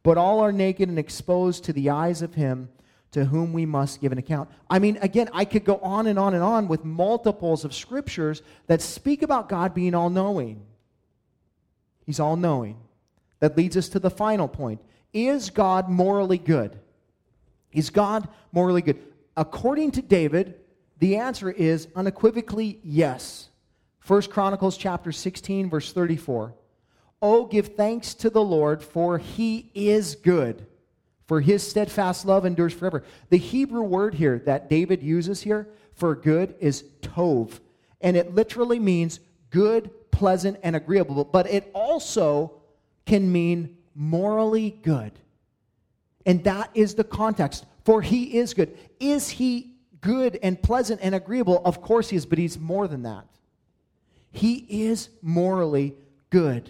but 0.04 0.18
all 0.18 0.40
are 0.42 0.52
naked 0.52 0.90
and 0.90 1.00
exposed 1.00 1.66
to 1.66 1.74
the 1.74 1.90
eyes 1.90 2.22
of 2.22 2.36
him 2.36 2.70
to 3.12 3.26
whom 3.26 3.52
we 3.52 3.66
must 3.66 4.00
give 4.00 4.12
an 4.12 4.18
account. 4.18 4.50
I 4.70 4.80
mean, 4.80 4.98
again, 5.02 5.30
I 5.34 5.46
could 5.46 5.66
go 5.66 5.78
on 5.78 6.08
and 6.08 6.18
on 6.18 6.34
and 6.34 6.44
on 6.44 6.68
with 6.68 6.86
multiples 6.86 7.66
of 7.66 7.74
scriptures 7.74 8.42
that 8.68 8.82
speak 8.82 9.22
about 9.22 9.50
God 9.50 9.74
being 9.74 9.94
all 9.94 10.10
knowing. 10.10 10.62
He's 12.06 12.20
all 12.20 12.38
knowing. 12.38 12.78
That 13.40 13.58
leads 13.58 13.76
us 13.76 13.90
to 13.90 14.00
the 14.00 14.10
final 14.10 14.48
point. 14.48 14.82
Is 15.14 15.50
God 15.50 15.90
morally 15.90 16.38
good? 16.38 16.80
Is 17.74 17.90
God 17.90 18.30
morally 18.52 18.82
good? 18.82 19.02
According 19.36 19.92
to 19.92 20.02
David, 20.02 20.56
the 21.00 21.18
answer 21.18 21.50
is 21.50 21.88
unequivocally 21.96 22.80
yes. 22.84 23.50
First 24.00 24.30
Chronicles 24.30 24.78
chapter 24.78 25.12
16 25.12 25.70
verse 25.70 25.92
34. 25.92 26.54
Oh 27.22 27.46
give 27.46 27.76
thanks 27.76 28.14
to 28.16 28.30
the 28.30 28.42
Lord 28.44 28.82
for 28.82 29.18
he 29.18 29.70
is 29.74 30.16
good 30.16 30.66
for 31.32 31.40
his 31.40 31.66
steadfast 31.66 32.26
love 32.26 32.44
endures 32.44 32.74
forever. 32.74 33.06
The 33.30 33.38
Hebrew 33.38 33.84
word 33.84 34.16
here 34.16 34.40
that 34.40 34.70
David 34.70 35.02
uses 35.02 35.42
here 35.42 35.70
for 35.94 36.14
good 36.14 36.56
is 36.60 36.84
tov, 37.02 37.62
and 38.02 38.18
it 38.18 38.36
literally 38.36 38.80
means 38.80 39.22
good, 39.50 39.92
pleasant, 40.12 40.60
and 40.62 40.76
agreeable, 40.76 41.24
but 41.24 41.50
it 41.50 41.72
also 41.74 42.52
can 43.06 43.32
mean 43.32 43.78
morally 43.96 44.72
good. 44.84 45.14
And 46.26 46.44
that 46.44 46.70
is 46.74 46.96
the 46.96 47.06
context. 47.06 47.66
For 47.86 48.02
he 48.02 48.38
is 48.38 48.54
good. 48.54 48.78
Is 49.00 49.30
he 49.30 49.72
good 50.02 50.38
and 50.44 50.62
pleasant 50.62 51.00
and 51.02 51.16
agreeable? 51.16 51.62
Of 51.64 51.82
course 51.82 52.10
he 52.10 52.18
is, 52.18 52.26
but 52.26 52.40
he's 52.40 52.60
more 52.60 52.90
than 52.90 53.04
that. 53.04 53.26
He 54.34 54.66
is 54.84 55.08
morally 55.22 55.96
good. 56.30 56.70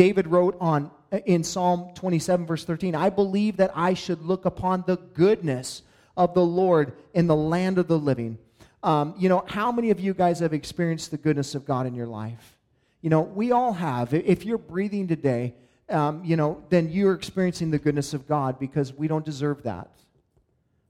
David 0.00 0.28
wrote 0.28 0.56
on 0.60 0.90
in 1.26 1.44
Psalm 1.44 1.90
27, 1.94 2.46
verse 2.46 2.64
13, 2.64 2.94
I 2.94 3.10
believe 3.10 3.58
that 3.58 3.70
I 3.74 3.92
should 3.92 4.22
look 4.22 4.46
upon 4.46 4.82
the 4.86 4.96
goodness 4.96 5.82
of 6.16 6.32
the 6.32 6.42
Lord 6.42 6.94
in 7.12 7.26
the 7.26 7.36
land 7.36 7.76
of 7.76 7.86
the 7.86 7.98
living. 7.98 8.38
Um, 8.82 9.12
you 9.18 9.28
know, 9.28 9.44
how 9.46 9.70
many 9.70 9.90
of 9.90 10.00
you 10.00 10.14
guys 10.14 10.38
have 10.38 10.54
experienced 10.54 11.10
the 11.10 11.18
goodness 11.18 11.54
of 11.54 11.66
God 11.66 11.86
in 11.86 11.94
your 11.94 12.06
life? 12.06 12.56
You 13.02 13.10
know, 13.10 13.20
we 13.20 13.52
all 13.52 13.74
have. 13.74 14.14
If 14.14 14.46
you're 14.46 14.56
breathing 14.56 15.06
today, 15.06 15.52
um, 15.90 16.24
you 16.24 16.34
know, 16.34 16.64
then 16.70 16.88
you're 16.88 17.12
experiencing 17.12 17.70
the 17.70 17.78
goodness 17.78 18.14
of 18.14 18.26
God 18.26 18.58
because 18.58 18.94
we 18.94 19.06
don't 19.06 19.26
deserve 19.26 19.64
that. 19.64 19.90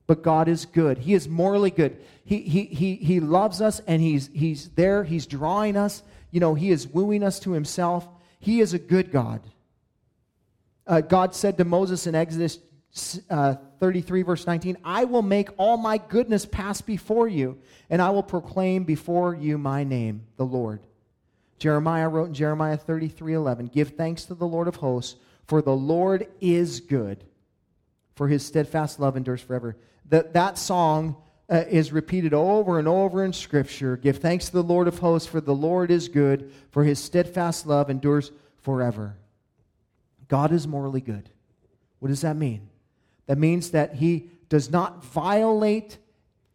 But 0.07 0.23
God 0.23 0.47
is 0.47 0.67
good. 0.67 0.99
He 0.99 1.15
is 1.15 1.29
morally 1.29 1.73
good. 1.73 1.97
He, 2.25 2.43
he, 2.43 2.67
he, 2.67 2.95
he 2.95 3.19
loves 3.19 3.61
us 3.61 3.81
and 3.89 4.01
he's, 4.01 4.31
he's 4.33 4.69
there. 4.69 5.03
He's 5.03 5.27
drawing 5.27 5.77
us. 5.77 6.05
You 6.31 6.39
know, 6.39 6.55
He 6.55 6.71
is 6.71 6.87
wooing 6.87 7.25
us 7.25 7.41
to 7.41 7.51
Himself. 7.51 8.07
He 8.41 8.61
is 8.61 8.75
a 8.75 8.79
good 8.79 9.13
God 9.13 9.43
uh, 10.91 11.01
God 11.01 11.35
said 11.37 11.57
to 11.59 11.65
Moses 11.65 12.09
in 12.09 12.17
Exodus 12.17 12.59
uh, 13.31 13.55
33, 13.79 14.23
verse 14.23 14.47
19, 14.47 14.77
I 14.85 15.05
will 15.05 15.23
make 15.23 15.49
all 15.57 15.77
my 15.77 15.99
goodness 15.99 16.45
pass 16.45 16.81
before 16.81 17.29
you, 17.29 17.59
and 17.89 18.03
I 18.03 18.11
will 18.11 18.25
proclaim 18.25 18.83
before 18.83 19.33
you 19.33 19.57
my 19.57 19.85
name, 19.85 20.27
the 20.37 20.45
Lord. 20.45 20.81
Jeremiah 21.59 22.09
wrote 22.09 22.29
in 22.29 22.35
Jeremiah 22.35 22.77
33, 22.77 23.35
11, 23.35 23.67
Give 23.69 23.91
thanks 23.91 24.25
to 24.25 24.35
the 24.35 24.47
Lord 24.47 24.67
of 24.67 24.77
hosts, 24.77 25.15
for 25.47 25.63
the 25.63 25.77
Lord 25.77 26.27
is 26.41 26.81
good, 26.81 27.23
for 28.17 28.27
his 28.27 28.45
steadfast 28.45 28.99
love 28.99 29.17
endures 29.17 29.41
forever. 29.41 29.77
That, 30.09 30.33
that 30.33 30.59
song 30.59 31.17
uh, 31.51 31.65
is 31.69 31.93
repeated 31.93 32.33
over 32.33 32.79
and 32.79 32.87
over 32.87 33.25
in 33.25 33.33
Scripture. 33.33 33.97
Give 33.97 34.17
thanks 34.17 34.47
to 34.47 34.53
the 34.53 34.63
Lord 34.63 34.87
of 34.87 35.01
hosts, 35.01 35.29
for 35.29 35.41
the 35.41 35.55
Lord 35.55 35.91
is 35.91 36.09
good, 36.09 36.53
for 36.71 36.85
his 36.85 36.99
steadfast 36.99 37.67
love 37.67 37.91
endures 37.91 38.31
forever. 38.59 39.17
God 40.29 40.53
is 40.53 40.69
morally 40.69 41.01
good. 41.01 41.29
What 41.99 42.09
does 42.09 42.21
that 42.21 42.37
mean? 42.37 42.69
That 43.27 43.37
means 43.37 43.73
that 43.73 43.97
he 43.97 44.31
does 44.49 44.71
not 44.71 45.05
violate 45.05 45.99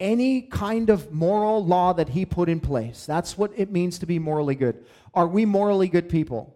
any 0.00 0.42
kind 0.42 0.90
of 0.90 1.12
moral 1.12 1.64
law 1.64 1.92
that 1.92 2.10
he 2.10 2.24
put 2.24 2.48
in 2.48 2.60
place. 2.60 3.06
That's 3.06 3.36
what 3.36 3.52
it 3.56 3.70
means 3.70 3.98
to 3.98 4.06
be 4.06 4.18
morally 4.18 4.54
good. 4.54 4.84
Are 5.14 5.26
we 5.26 5.44
morally 5.44 5.88
good 5.88 6.08
people? 6.08 6.54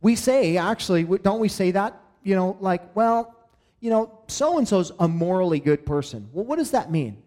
We 0.00 0.16
say, 0.16 0.56
actually, 0.56 1.04
don't 1.18 1.40
we 1.40 1.48
say 1.48 1.72
that? 1.72 2.00
You 2.22 2.36
know, 2.36 2.56
like, 2.60 2.94
well, 2.94 3.34
you 3.80 3.90
know, 3.90 4.20
so 4.28 4.58
and 4.58 4.66
so's 4.66 4.92
a 4.98 5.08
morally 5.08 5.60
good 5.60 5.86
person. 5.86 6.28
Well, 6.32 6.44
what 6.44 6.56
does 6.56 6.72
that 6.72 6.90
mean? 6.90 7.22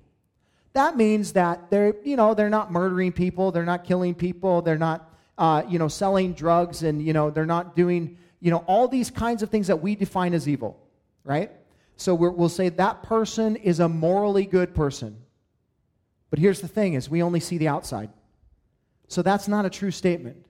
That 0.73 0.97
means 0.97 1.33
that 1.33 1.69
they're, 1.69 1.95
you 2.03 2.15
know, 2.15 2.33
they're 2.33 2.49
not 2.49 2.71
murdering 2.71 3.11
people, 3.11 3.51
they're 3.51 3.65
not 3.65 3.83
killing 3.83 4.13
people, 4.13 4.61
they're 4.61 4.77
not, 4.77 5.13
uh, 5.37 5.63
you 5.67 5.79
know, 5.79 5.87
selling 5.87 6.33
drugs, 6.33 6.83
and 6.83 7.01
you 7.01 7.13
know, 7.13 7.29
they're 7.29 7.45
not 7.45 7.75
doing 7.75 8.17
you 8.41 8.51
know, 8.51 8.63
all 8.67 8.87
these 8.87 9.09
kinds 9.09 9.43
of 9.43 9.49
things 9.49 9.67
that 9.67 9.81
we 9.81 9.95
define 9.95 10.33
as 10.33 10.47
evil, 10.47 10.79
right? 11.23 11.51
So 11.97 12.15
we 12.15 12.29
will 12.29 12.49
say 12.49 12.69
that 12.69 13.03
person 13.03 13.57
is 13.57 13.79
a 13.79 13.89
morally 13.89 14.45
good 14.45 14.73
person. 14.73 15.17
But 16.29 16.39
here's 16.39 16.61
the 16.61 16.67
thing 16.67 16.93
is 16.93 17.09
we 17.09 17.21
only 17.21 17.39
see 17.39 17.57
the 17.57 17.67
outside. 17.67 18.09
So 19.07 19.21
that's 19.21 19.47
not 19.47 19.65
a 19.65 19.69
true 19.69 19.91
statement. 19.91 20.45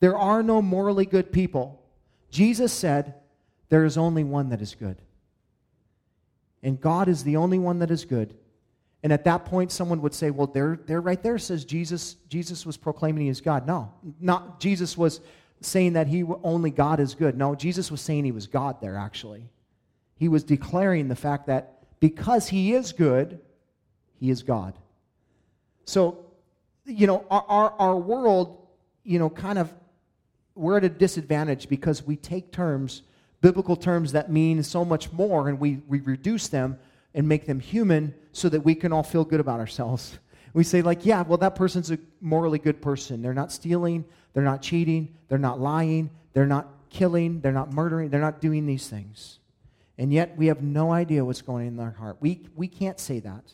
There 0.00 0.16
are 0.16 0.42
no 0.42 0.62
morally 0.62 1.04
good 1.04 1.32
people. 1.32 1.82
Jesus 2.30 2.72
said, 2.72 3.14
there 3.68 3.84
is 3.84 3.98
only 3.98 4.24
one 4.24 4.50
that 4.50 4.62
is 4.62 4.74
good. 4.74 5.02
And 6.62 6.80
God 6.80 7.08
is 7.08 7.24
the 7.24 7.36
only 7.36 7.58
one 7.58 7.80
that 7.80 7.90
is 7.90 8.04
good. 8.04 8.34
And 9.02 9.12
at 9.12 9.24
that 9.24 9.44
point, 9.44 9.70
someone 9.70 10.02
would 10.02 10.14
say, 10.14 10.30
well, 10.30 10.48
there 10.48 11.00
right 11.00 11.22
there 11.22 11.38
says 11.38 11.64
Jesus, 11.64 12.16
Jesus 12.28 12.66
was 12.66 12.76
proclaiming 12.76 13.24
he 13.24 13.28
is 13.28 13.40
God. 13.40 13.66
No, 13.66 13.92
not 14.20 14.58
Jesus 14.58 14.98
was 14.98 15.20
saying 15.60 15.92
that 15.92 16.08
he 16.08 16.24
only 16.42 16.70
God 16.70 17.00
is 17.00 17.14
good. 17.14 17.36
No, 17.36 17.54
Jesus 17.54 17.90
was 17.90 18.00
saying 18.00 18.24
he 18.24 18.32
was 18.32 18.46
God 18.46 18.80
there, 18.80 18.96
actually. 18.96 19.48
He 20.16 20.28
was 20.28 20.42
declaring 20.42 21.08
the 21.08 21.16
fact 21.16 21.46
that 21.46 21.78
because 22.00 22.48
he 22.48 22.74
is 22.74 22.92
good, 22.92 23.40
he 24.18 24.30
is 24.30 24.42
God. 24.42 24.74
So, 25.84 26.26
you 26.84 27.06
know, 27.06 27.24
our, 27.30 27.44
our, 27.48 27.72
our 27.78 27.96
world, 27.96 28.66
you 29.04 29.18
know, 29.18 29.30
kind 29.30 29.58
of, 29.58 29.72
we're 30.54 30.76
at 30.76 30.84
a 30.84 30.88
disadvantage 30.88 31.68
because 31.68 32.02
we 32.02 32.16
take 32.16 32.50
terms, 32.50 33.02
biblical 33.40 33.76
terms 33.76 34.12
that 34.12 34.30
mean 34.30 34.62
so 34.64 34.84
much 34.84 35.12
more, 35.12 35.48
and 35.48 35.60
we, 35.60 35.80
we 35.86 36.00
reduce 36.00 36.48
them 36.48 36.78
and 37.18 37.28
make 37.28 37.46
them 37.46 37.58
human 37.58 38.14
so 38.30 38.48
that 38.48 38.60
we 38.60 38.76
can 38.76 38.92
all 38.92 39.02
feel 39.02 39.24
good 39.24 39.40
about 39.40 39.58
ourselves. 39.58 40.20
We 40.54 40.62
say, 40.62 40.82
like, 40.82 41.04
yeah, 41.04 41.22
well, 41.22 41.38
that 41.38 41.56
person's 41.56 41.90
a 41.90 41.98
morally 42.20 42.60
good 42.60 42.80
person. 42.80 43.22
They're 43.22 43.34
not 43.34 43.50
stealing, 43.50 44.04
they're 44.32 44.44
not 44.44 44.62
cheating, 44.62 45.16
they're 45.26 45.36
not 45.36 45.58
lying, 45.58 46.10
they're 46.32 46.46
not 46.46 46.68
killing, 46.90 47.40
they're 47.40 47.50
not 47.50 47.72
murdering, 47.72 48.10
they're 48.10 48.20
not 48.20 48.40
doing 48.40 48.66
these 48.66 48.86
things. 48.86 49.40
And 49.98 50.12
yet 50.12 50.36
we 50.36 50.46
have 50.46 50.62
no 50.62 50.92
idea 50.92 51.24
what's 51.24 51.42
going 51.42 51.62
on 51.62 51.68
in 51.72 51.76
their 51.76 51.90
heart. 51.90 52.18
We, 52.20 52.46
we 52.54 52.68
can't 52.68 53.00
say 53.00 53.18
that. 53.18 53.52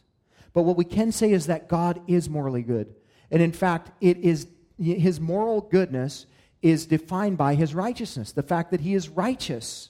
But 0.52 0.64
what 0.64 0.76
we 0.76 0.84
can 0.84 1.10
say 1.10 1.32
is 1.32 1.46
that 1.46 1.66
God 1.66 2.02
is 2.06 2.28
morally 2.28 2.62
good. 2.62 2.94
And 3.30 3.40
in 3.40 3.52
fact, 3.52 3.92
it 4.02 4.18
is 4.18 4.46
his 4.78 5.20
moral 5.20 5.62
goodness 5.62 6.26
is 6.60 6.84
defined 6.84 7.38
by 7.38 7.54
his 7.54 7.74
righteousness, 7.74 8.32
the 8.32 8.42
fact 8.42 8.72
that 8.72 8.82
he 8.82 8.92
is 8.92 9.08
righteous. 9.08 9.88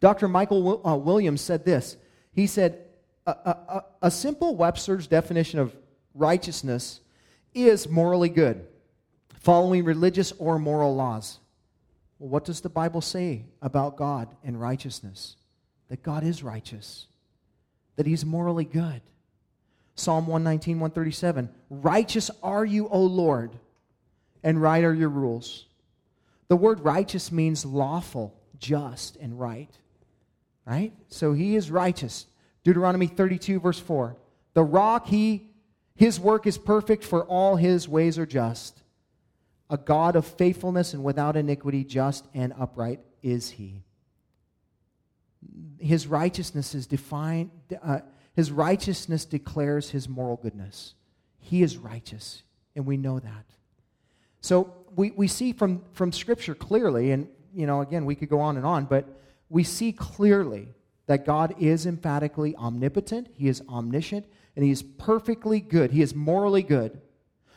Dr. 0.00 0.28
Michael 0.28 0.80
uh, 0.86 0.96
Williams 0.96 1.42
said 1.42 1.66
this. 1.66 1.98
He 2.32 2.46
said, 2.46 2.84
a, 3.26 3.30
a, 3.30 3.84
a 4.02 4.10
simple 4.10 4.56
Webster's 4.56 5.06
definition 5.06 5.58
of 5.58 5.76
righteousness 6.14 7.00
is 7.54 7.88
morally 7.88 8.28
good, 8.28 8.66
following 9.40 9.84
religious 9.84 10.32
or 10.38 10.58
moral 10.58 10.94
laws. 10.94 11.38
Well, 12.18 12.30
what 12.30 12.44
does 12.44 12.60
the 12.60 12.68
Bible 12.68 13.00
say 13.00 13.44
about 13.62 13.96
God 13.96 14.34
and 14.44 14.60
righteousness? 14.60 15.36
That 15.88 16.02
God 16.02 16.24
is 16.24 16.42
righteous, 16.42 17.06
that 17.96 18.06
He's 18.06 18.24
morally 18.24 18.64
good. 18.64 19.00
Psalm 19.94 20.26
119, 20.26 20.80
137 20.80 21.50
Righteous 21.70 22.30
are 22.42 22.64
you, 22.64 22.88
O 22.88 23.02
Lord, 23.02 23.52
and 24.42 24.60
right 24.60 24.84
are 24.84 24.94
your 24.94 25.08
rules. 25.08 25.66
The 26.48 26.56
word 26.56 26.80
righteous 26.80 27.30
means 27.30 27.64
lawful, 27.64 28.34
just, 28.58 29.16
and 29.16 29.38
right. 29.38 29.70
Right? 30.68 30.92
So 31.08 31.32
He 31.32 31.56
is 31.56 31.70
righteous. 31.70 32.26
Deuteronomy 32.62 33.06
32, 33.06 33.60
verse 33.60 33.78
4. 33.78 34.16
The 34.52 34.62
rock, 34.62 35.06
he, 35.06 35.48
his 35.94 36.20
work 36.20 36.46
is 36.46 36.58
perfect, 36.58 37.04
for 37.04 37.24
all 37.24 37.56
his 37.56 37.88
ways 37.88 38.18
are 38.18 38.26
just. 38.26 38.82
A 39.70 39.76
God 39.76 40.16
of 40.16 40.26
faithfulness 40.26 40.94
and 40.94 41.04
without 41.04 41.36
iniquity, 41.36 41.84
just 41.84 42.26
and 42.34 42.52
upright 42.58 43.00
is 43.22 43.50
he. 43.50 43.84
His 45.78 46.06
righteousness 46.06 46.74
is 46.74 46.86
defined, 46.86 47.50
uh, 47.82 48.00
his 48.34 48.50
righteousness 48.50 49.24
declares 49.24 49.90
his 49.90 50.08
moral 50.08 50.36
goodness. 50.36 50.94
He 51.38 51.62
is 51.62 51.76
righteous, 51.76 52.42
and 52.74 52.84
we 52.84 52.96
know 52.96 53.18
that. 53.18 53.44
So 54.40 54.74
we, 54.94 55.12
we 55.12 55.28
see 55.28 55.52
from, 55.52 55.82
from 55.92 56.12
Scripture 56.12 56.54
clearly, 56.54 57.12
and 57.12 57.28
you 57.54 57.66
know, 57.66 57.80
again, 57.80 58.04
we 58.04 58.14
could 58.14 58.28
go 58.28 58.40
on 58.40 58.56
and 58.56 58.66
on, 58.66 58.84
but 58.84 59.08
we 59.48 59.64
see 59.64 59.92
clearly 59.92 60.68
that 61.06 61.24
God 61.24 61.54
is 61.58 61.86
emphatically 61.86 62.54
omnipotent, 62.56 63.28
He 63.34 63.48
is 63.48 63.62
omniscient, 63.68 64.26
and 64.54 64.64
He 64.64 64.70
is 64.70 64.82
perfectly 64.82 65.60
good. 65.60 65.90
He 65.90 66.02
is 66.02 66.14
morally 66.14 66.62
good. 66.62 67.00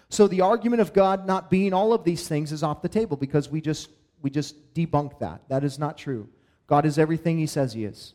So 0.10 0.28
the 0.28 0.42
argument 0.42 0.82
of 0.82 0.94
God 0.94 1.26
not 1.26 1.50
being 1.50 1.74
all 1.74 1.94
of 1.94 2.04
these 2.04 2.28
things 2.28 2.52
is 2.52 2.64
off 2.64 2.82
the 2.82 2.90
table 2.90 3.16
because 3.16 3.50
we 3.50 3.62
just 3.62 3.90
we 4.22 4.30
just 4.30 4.74
debunk 4.74 5.20
that. 5.20 5.42
That 5.50 5.64
is 5.64 5.80
not 5.80 5.98
true. 5.98 6.30
God 6.68 6.86
is 6.86 7.00
everything 7.00 7.38
he 7.38 7.48
says 7.48 7.74
he 7.74 7.86
is. 7.86 8.14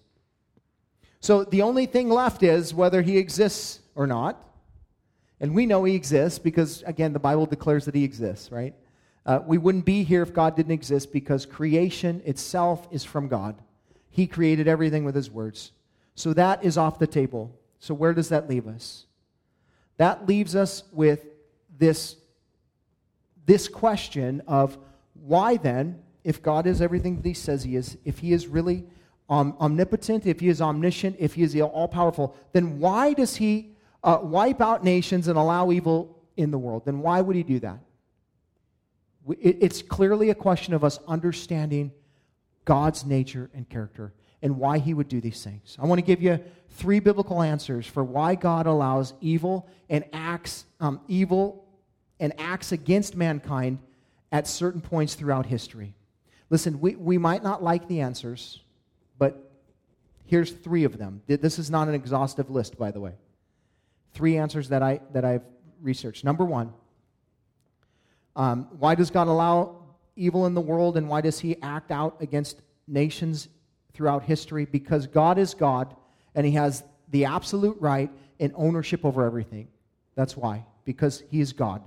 So 1.20 1.44
the 1.44 1.62
only 1.62 1.86
thing 1.86 2.08
left 2.08 2.42
is 2.42 2.72
whether 2.72 3.02
he 3.02 3.18
exists 3.18 3.80
or 3.94 4.06
not. 4.06 4.42
And 5.40 5.54
we 5.54 5.66
know 5.66 5.84
he 5.84 5.94
exists 5.94 6.38
because 6.38 6.82
again 6.86 7.12
the 7.12 7.18
Bible 7.18 7.46
declares 7.46 7.84
that 7.86 7.94
he 7.94 8.04
exists, 8.04 8.52
right? 8.52 8.74
Uh, 9.24 9.40
we 9.44 9.58
wouldn't 9.58 9.84
be 9.84 10.04
here 10.04 10.22
if 10.22 10.32
God 10.32 10.54
didn't 10.54 10.72
exist 10.72 11.12
because 11.12 11.44
creation 11.44 12.22
itself 12.24 12.86
is 12.90 13.04
from 13.04 13.26
God. 13.26 13.60
He 14.16 14.26
created 14.26 14.66
everything 14.66 15.04
with 15.04 15.14
his 15.14 15.30
words. 15.30 15.72
So 16.14 16.32
that 16.32 16.64
is 16.64 16.78
off 16.78 16.98
the 16.98 17.06
table. 17.06 17.54
So 17.80 17.92
where 17.92 18.14
does 18.14 18.30
that 18.30 18.48
leave 18.48 18.66
us? 18.66 19.04
That 19.98 20.26
leaves 20.26 20.56
us 20.56 20.84
with 20.90 21.26
this, 21.78 22.16
this 23.44 23.68
question 23.68 24.40
of 24.46 24.78
why 25.12 25.58
then, 25.58 26.02
if 26.24 26.42
God 26.42 26.66
is 26.66 26.80
everything 26.80 27.16
that 27.16 27.28
He 27.28 27.34
says 27.34 27.62
He 27.62 27.76
is, 27.76 27.98
if 28.06 28.20
He 28.20 28.32
is 28.32 28.46
really 28.46 28.84
um, 29.28 29.54
omnipotent, 29.60 30.24
if 30.24 30.40
He 30.40 30.48
is 30.48 30.62
omniscient, 30.62 31.16
if 31.18 31.34
He 31.34 31.42
is 31.42 31.54
all 31.60 31.86
powerful, 31.86 32.34
then 32.54 32.78
why 32.78 33.12
does 33.12 33.36
He 33.36 33.76
uh, 34.02 34.20
wipe 34.22 34.62
out 34.62 34.82
nations 34.82 35.28
and 35.28 35.36
allow 35.36 35.70
evil 35.70 36.22
in 36.38 36.50
the 36.50 36.58
world? 36.58 36.86
Then 36.86 37.00
why 37.00 37.20
would 37.20 37.36
He 37.36 37.42
do 37.42 37.58
that? 37.60 37.80
It, 39.28 39.58
it's 39.60 39.82
clearly 39.82 40.30
a 40.30 40.34
question 40.34 40.72
of 40.72 40.84
us 40.84 40.98
understanding 41.06 41.92
God's 42.66 43.06
nature 43.06 43.48
and 43.54 43.66
character 43.66 44.12
and 44.42 44.58
why 44.58 44.78
he 44.78 44.92
would 44.92 45.08
do 45.08 45.20
these 45.22 45.42
things. 45.42 45.76
I 45.80 45.86
want 45.86 45.98
to 45.98 46.04
give 46.04 46.20
you 46.20 46.38
three 46.70 47.00
biblical 47.00 47.40
answers 47.40 47.86
for 47.86 48.04
why 48.04 48.34
God 48.34 48.66
allows 48.66 49.14
evil 49.22 49.66
and 49.88 50.04
acts 50.12 50.66
um, 50.78 51.00
evil 51.08 51.64
and 52.20 52.34
acts 52.38 52.72
against 52.72 53.16
mankind 53.16 53.78
at 54.30 54.46
certain 54.46 54.80
points 54.80 55.14
throughout 55.14 55.46
history. 55.46 55.94
Listen, 56.50 56.80
we, 56.80 56.94
we 56.96 57.18
might 57.18 57.42
not 57.42 57.62
like 57.62 57.88
the 57.88 58.00
answers, 58.00 58.60
but 59.18 59.50
here's 60.26 60.52
three 60.52 60.84
of 60.84 60.98
them. 60.98 61.22
This 61.26 61.58
is 61.58 61.70
not 61.70 61.88
an 61.88 61.94
exhaustive 61.94 62.50
list, 62.50 62.78
by 62.78 62.90
the 62.90 63.00
way. 63.00 63.12
Three 64.12 64.36
answers 64.36 64.68
that, 64.70 64.82
I, 64.82 65.00
that 65.12 65.24
I've 65.24 65.44
researched. 65.82 66.24
Number 66.24 66.44
one, 66.44 66.72
um, 68.34 68.68
why 68.78 68.94
does 68.94 69.10
God 69.10 69.28
allow 69.28 69.75
evil 70.16 70.46
in 70.46 70.54
the 70.54 70.60
world 70.60 70.96
and 70.96 71.08
why 71.08 71.20
does 71.20 71.38
he 71.38 71.60
act 71.62 71.90
out 71.90 72.16
against 72.20 72.60
nations 72.88 73.48
throughout 73.92 74.24
history? 74.24 74.64
Because 74.64 75.06
God 75.06 75.38
is 75.38 75.54
God 75.54 75.94
and 76.34 76.44
he 76.44 76.52
has 76.52 76.82
the 77.10 77.26
absolute 77.26 77.76
right 77.80 78.10
and 78.40 78.52
ownership 78.56 79.04
over 79.04 79.24
everything. 79.24 79.68
That's 80.14 80.36
why, 80.36 80.64
because 80.84 81.22
he 81.30 81.40
is 81.40 81.52
God. 81.52 81.82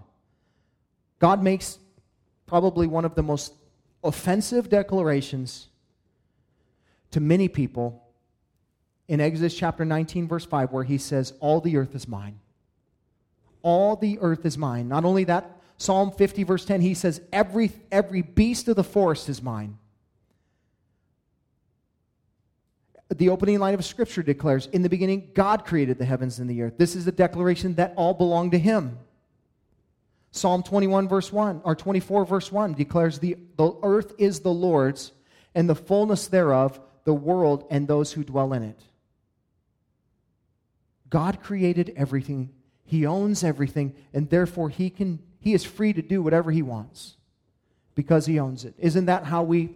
God 1.20 1.44
makes 1.44 1.80
probably 2.46 2.88
one 2.88 3.06
of 3.06 3.16
the 3.16 3.24
most 3.24 3.54
offensive 4.04 4.70
declarations 4.70 5.68
to 7.12 7.20
many 7.20 7.48
people 7.48 8.04
in 9.08 9.20
Exodus 9.20 9.56
chapter 9.56 9.84
19, 9.84 10.28
verse 10.28 10.46
5, 10.46 10.72
where 10.72 10.84
he 10.84 10.98
says, 10.98 11.34
All 11.40 11.60
the 11.60 11.78
earth 11.78 11.96
is 11.96 12.08
mine. 12.08 12.40
All 13.62 13.96
the 13.96 14.20
earth 14.22 14.46
is 14.46 14.58
mine. 14.58 14.88
Not 14.88 15.04
only 15.04 15.24
that, 15.26 15.59
Psalm 15.80 16.12
50, 16.12 16.44
verse 16.44 16.66
10, 16.66 16.82
he 16.82 16.94
says, 16.94 17.22
Every, 17.32 17.72
every 17.90 18.22
beast 18.22 18.68
of 18.68 18.76
the 18.76 18.84
forest 18.84 19.30
is 19.30 19.42
mine. 19.42 19.78
The 23.10 23.30
opening 23.30 23.60
line 23.60 23.74
of 23.74 23.86
Scripture 23.86 24.22
declares, 24.22 24.68
In 24.68 24.82
the 24.82 24.90
beginning, 24.90 25.32
God 25.34 25.66
created 25.66 25.98
the 25.98 26.06
heavens 26.06 26.38
and 26.38 26.50
the 26.50 26.62
earth. 26.62 26.74
This 26.78 26.98
is 26.98 27.08
a 27.08 27.14
declaration 27.14 27.76
that 27.76 27.94
all 27.96 28.14
belong 28.14 28.52
to 28.52 28.60
him. 28.60 29.00
Psalm 30.32 30.64
21, 30.64 31.08
verse 31.08 31.32
1, 31.32 31.62
or 31.64 31.76
24, 31.76 32.26
verse 32.26 32.52
1 32.52 32.74
declares, 32.74 33.18
the, 33.20 33.38
the 33.56 33.74
earth 33.82 34.14
is 34.18 34.42
the 34.42 34.54
Lord's, 34.54 35.14
and 35.56 35.68
the 35.68 35.76
fullness 35.76 36.28
thereof, 36.28 36.80
the 37.06 37.14
world 37.14 37.66
and 37.72 37.88
those 37.88 38.12
who 38.12 38.26
dwell 38.26 38.52
in 38.52 38.64
it. 38.64 38.80
God 41.10 41.42
created 41.42 41.94
everything, 41.96 42.50
He 42.84 43.06
owns 43.06 43.46
everything, 43.46 43.96
and 44.14 44.30
therefore 44.30 44.70
He, 44.70 44.90
can, 44.90 45.20
he 45.40 45.54
is 45.54 45.64
free 45.64 45.94
to 45.94 46.02
do 46.02 46.22
whatever 46.22 46.52
He 46.52 46.62
wants 46.62 47.16
because 47.96 48.26
He 48.26 48.40
owns 48.40 48.66
it. 48.66 48.74
Isn't 48.78 49.06
that 49.06 49.26
how 49.26 49.44
we 49.44 49.70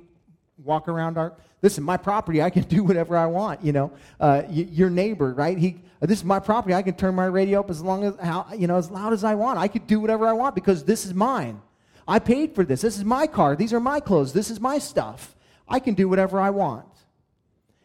walk 0.63 0.87
around 0.87 1.17
our 1.17 1.33
listen 1.63 1.83
my 1.83 1.97
property 1.97 2.41
i 2.41 2.49
can 2.49 2.63
do 2.77 2.83
whatever 2.83 3.17
i 3.17 3.25
want 3.25 3.63
you 3.63 3.71
know. 3.71 3.91
Uh, 4.19 4.43
y- 4.45 4.67
your 4.71 4.89
neighbor 4.89 5.33
right? 5.33 5.57
He 5.57 5.81
uh, 6.01 6.05
this 6.05 6.19
is 6.19 6.25
my 6.25 6.39
property. 6.39 6.75
I 6.75 6.83
can 6.83 6.95
turn 6.95 7.15
my 7.15 7.25
radio 7.25 7.61
up 7.61 7.69
as 7.69 7.81
long 7.81 8.03
as 8.03 8.15
how 8.21 8.47
you 8.55 8.67
know 8.67 8.77
as 8.77 8.91
loud 8.91 9.13
as 9.13 9.23
i 9.23 9.35
want. 9.35 9.57
I 9.57 9.67
could 9.67 9.87
do 9.87 9.99
whatever 9.99 10.27
i 10.27 10.33
want 10.33 10.55
because 10.55 10.83
this 10.83 11.05
is 11.05 11.13
mine. 11.13 11.61
I 12.07 12.19
paid 12.19 12.53
for 12.53 12.63
this. 12.65 12.81
This 12.81 12.97
is 12.97 13.05
my 13.05 13.27
car. 13.27 13.55
These 13.55 13.73
are 13.73 13.79
my 13.79 13.99
clothes. 13.99 14.33
This 14.33 14.51
is 14.51 14.59
my 14.59 14.77
stuff. 14.77 15.35
I 15.67 15.79
can 15.79 15.93
do 15.93 16.09
whatever 16.09 16.39
i 16.39 16.49
want. 16.49 16.85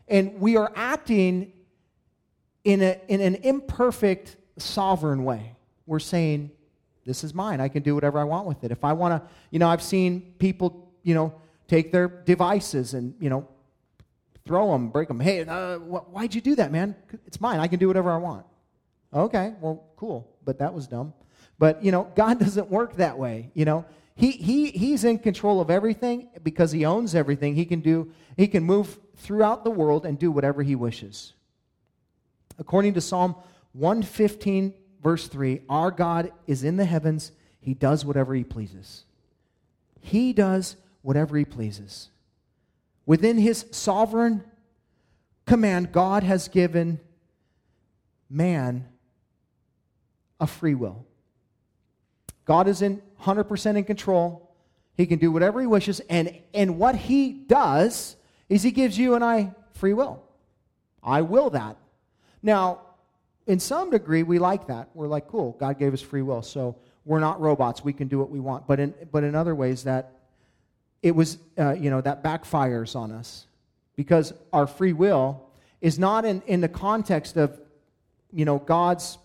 And 0.09 0.41
we 0.41 0.57
are 0.57 0.73
acting 0.75 1.53
in, 2.64 2.83
a, 2.83 2.99
in 3.09 3.21
an 3.21 3.37
imperfect 3.37 4.37
sovereign 4.57 5.25
way. 5.25 5.55
We're 5.87 6.01
saying 6.01 6.51
this 7.09 7.25
is 7.25 7.35
mine 7.35 7.61
i 7.61 7.68
can 7.68 7.83
do 7.83 7.94
whatever 7.94 8.18
i 8.18 8.25
want 8.25 8.47
with 8.47 8.62
it 8.62 8.71
if 8.71 8.85
i 8.85 8.92
want 8.92 9.12
to 9.12 9.29
you 9.51 9.59
know 9.59 9.68
i've 9.68 9.83
seen 9.83 10.35
people 10.38 10.92
you 11.03 11.14
know 11.14 11.33
take 11.68 11.92
their 11.92 12.09
devices 12.09 12.94
and, 12.94 13.14
you 13.21 13.31
know, 13.31 13.47
throw 14.47 14.73
them, 14.73 14.88
break 14.88 15.09
them. 15.09 15.21
Hey, 15.21 15.44
uh, 15.44 15.79
wh- 15.79 16.12
why'd 16.12 16.35
you 16.35 16.40
do 16.40 16.57
that, 16.57 16.73
man? 16.73 16.97
It's 17.27 17.40
mine. 17.40 17.61
I 17.61 17.68
can 17.68 17.79
do 17.79 17.87
whatever 17.87 18.11
I 18.11 18.16
want. 18.16 18.47
Okay, 19.12 19.55
well, 19.61 19.85
cool, 19.97 20.29
but 20.44 20.59
that 20.59 20.73
was 20.75 20.87
dumb. 20.87 21.12
But, 21.59 21.85
you 21.85 21.92
know, 21.92 22.11
God 22.16 22.38
doesn't 22.40 22.71
work 22.71 22.97
that 22.97 23.18
way, 23.18 23.51
you 23.55 23.64
know. 23.64 23.85
He, 24.16 24.33
he, 24.33 24.71
he's 24.71 25.05
in 25.05 25.18
control 25.21 25.61
of 25.61 25.71
everything 25.71 26.29
because 26.42 26.73
he 26.73 26.85
owns 26.85 27.14
everything. 27.14 27.55
He 27.55 27.64
can 27.64 27.81
do, 27.81 28.11
he 28.37 28.49
can 28.49 28.64
move 28.64 28.99
throughout 29.16 29.62
the 29.62 29.71
world 29.71 30.05
and 30.05 30.18
do 30.18 30.33
whatever 30.33 30.62
he 30.62 30.75
wishes. 30.75 31.35
According 32.59 32.94
to 32.94 33.01
Psalm 33.01 33.37
115, 33.75 34.75
verse 35.02 35.28
3, 35.28 35.62
our 35.68 35.90
God 35.90 36.32
is 36.46 36.64
in 36.64 36.76
the 36.76 36.84
heavens. 36.84 37.32
He 37.61 37.74
does 37.74 38.04
whatever 38.04 38.34
he 38.34 38.44
pleases. 38.44 39.04
He 40.00 40.32
does 40.32 40.76
whatever 41.02 41.37
he 41.37 41.44
pleases. 41.44 42.08
Within 43.06 43.38
his 43.38 43.66
sovereign 43.70 44.44
command, 45.46 45.92
God 45.92 46.22
has 46.22 46.48
given 46.48 47.00
man 48.28 48.87
a 50.40 50.46
free 50.46 50.74
will. 50.74 51.04
God 52.44 52.68
is 52.68 52.82
in 52.82 53.02
100% 53.22 53.76
in 53.76 53.84
control. 53.84 54.50
He 54.96 55.06
can 55.06 55.18
do 55.18 55.30
whatever 55.30 55.61
he 55.61 55.66
wishes. 55.66 56.00
And, 56.08 56.38
and 56.54 56.78
what 56.78 56.94
he 56.96 57.32
does 57.32 58.16
is 58.48 58.62
he 58.62 58.70
gives 58.70 58.98
you 58.98 59.14
and 59.14 59.24
I 59.24 59.52
free 59.74 59.92
will. 59.92 60.22
I 61.02 61.22
will 61.22 61.50
that. 61.50 61.76
Now, 62.42 62.80
in 63.48 63.58
some 63.58 63.90
degree, 63.90 64.22
we 64.22 64.38
like 64.38 64.66
that. 64.66 64.90
We're 64.92 65.08
like, 65.08 65.26
cool, 65.26 65.56
God 65.58 65.78
gave 65.78 65.94
us 65.94 66.02
free 66.02 66.20
will. 66.20 66.42
So 66.42 66.76
we're 67.06 67.18
not 67.18 67.40
robots. 67.40 67.82
We 67.82 67.94
can 67.94 68.06
do 68.06 68.18
what 68.18 68.28
we 68.28 68.38
want. 68.38 68.66
But 68.66 68.78
in, 68.78 68.94
but 69.11 69.24
in 69.24 69.34
other 69.34 69.54
ways, 69.54 69.84
that 69.84 70.12
it 71.02 71.16
was, 71.16 71.38
uh, 71.58 71.72
you 71.72 71.88
know, 71.88 72.02
that 72.02 72.22
backfires 72.22 72.94
on 72.94 73.11
us 73.11 73.46
because 73.96 74.34
our 74.52 74.66
free 74.66 74.92
will 74.92 75.48
is 75.80 75.98
not 75.98 76.26
in, 76.26 76.42
in 76.46 76.61
the 76.61 76.68
context 76.68 77.38
of, 77.38 77.58
you 78.30 78.44
know, 78.44 78.58
God's, 78.58 79.16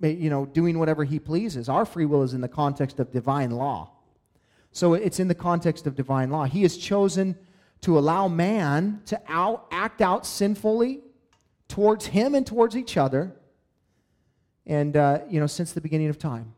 you 0.00 0.28
know, 0.28 0.44
doing 0.44 0.78
whatever 0.78 1.02
he 1.02 1.18
pleases. 1.18 1.70
Our 1.70 1.86
free 1.86 2.04
will 2.04 2.22
is 2.22 2.34
in 2.34 2.42
the 2.42 2.48
context 2.48 3.00
of 3.00 3.10
divine 3.12 3.52
law. 3.52 3.92
So 4.72 4.92
it's 4.92 5.18
in 5.18 5.28
the 5.28 5.34
context 5.34 5.86
of 5.86 5.94
divine 5.94 6.30
law. 6.30 6.44
He 6.44 6.62
has 6.62 6.76
chosen 6.76 7.36
to 7.80 7.98
allow 7.98 8.28
man 8.28 9.00
to 9.06 9.18
out, 9.26 9.68
act 9.70 10.02
out 10.02 10.26
sinfully 10.26 11.00
towards 11.72 12.04
him 12.04 12.34
and 12.34 12.46
towards 12.46 12.76
each 12.76 12.98
other, 12.98 13.32
and, 14.66 14.94
uh, 14.94 15.20
you 15.30 15.40
know, 15.40 15.46
since 15.46 15.72
the 15.72 15.80
beginning 15.80 16.08
of 16.08 16.18
time. 16.18 16.52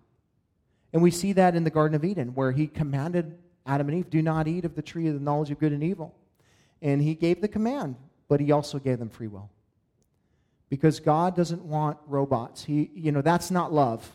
And 0.93 1.01
we 1.03 1.13
see 1.13 1.33
that 1.35 1.55
in 1.55 1.63
the 1.63 1.71
Garden 1.71 1.95
of 1.95 2.05
Eden, 2.05 2.35
where 2.35 2.51
he 2.51 2.67
commanded 2.67 3.39
Adam 3.65 3.89
and 3.89 3.99
Eve, 3.99 4.11
do 4.11 4.23
not 4.23 4.49
eat 4.49 4.65
of 4.65 4.75
the 4.75 4.83
tree 4.83 5.07
of 5.07 5.15
the 5.15 5.21
knowledge 5.21 5.53
of 5.53 5.61
good 5.61 5.71
and 5.71 5.85
evil. 5.85 6.13
And 6.83 7.01
he 7.01 7.15
gave 7.15 7.41
the 7.41 7.47
command, 7.47 7.95
but 8.27 8.41
he 8.41 8.51
also 8.51 8.81
gave 8.81 8.99
them 8.99 9.09
free 9.09 9.29
will. 9.29 9.49
Because 10.69 10.99
God 10.99 11.37
doesn't 11.37 11.63
want 11.63 11.97
robots. 12.09 12.65
He, 12.65 12.91
you 12.93 13.13
know, 13.13 13.23
that's 13.23 13.53
not 13.53 13.73
love. 13.73 14.11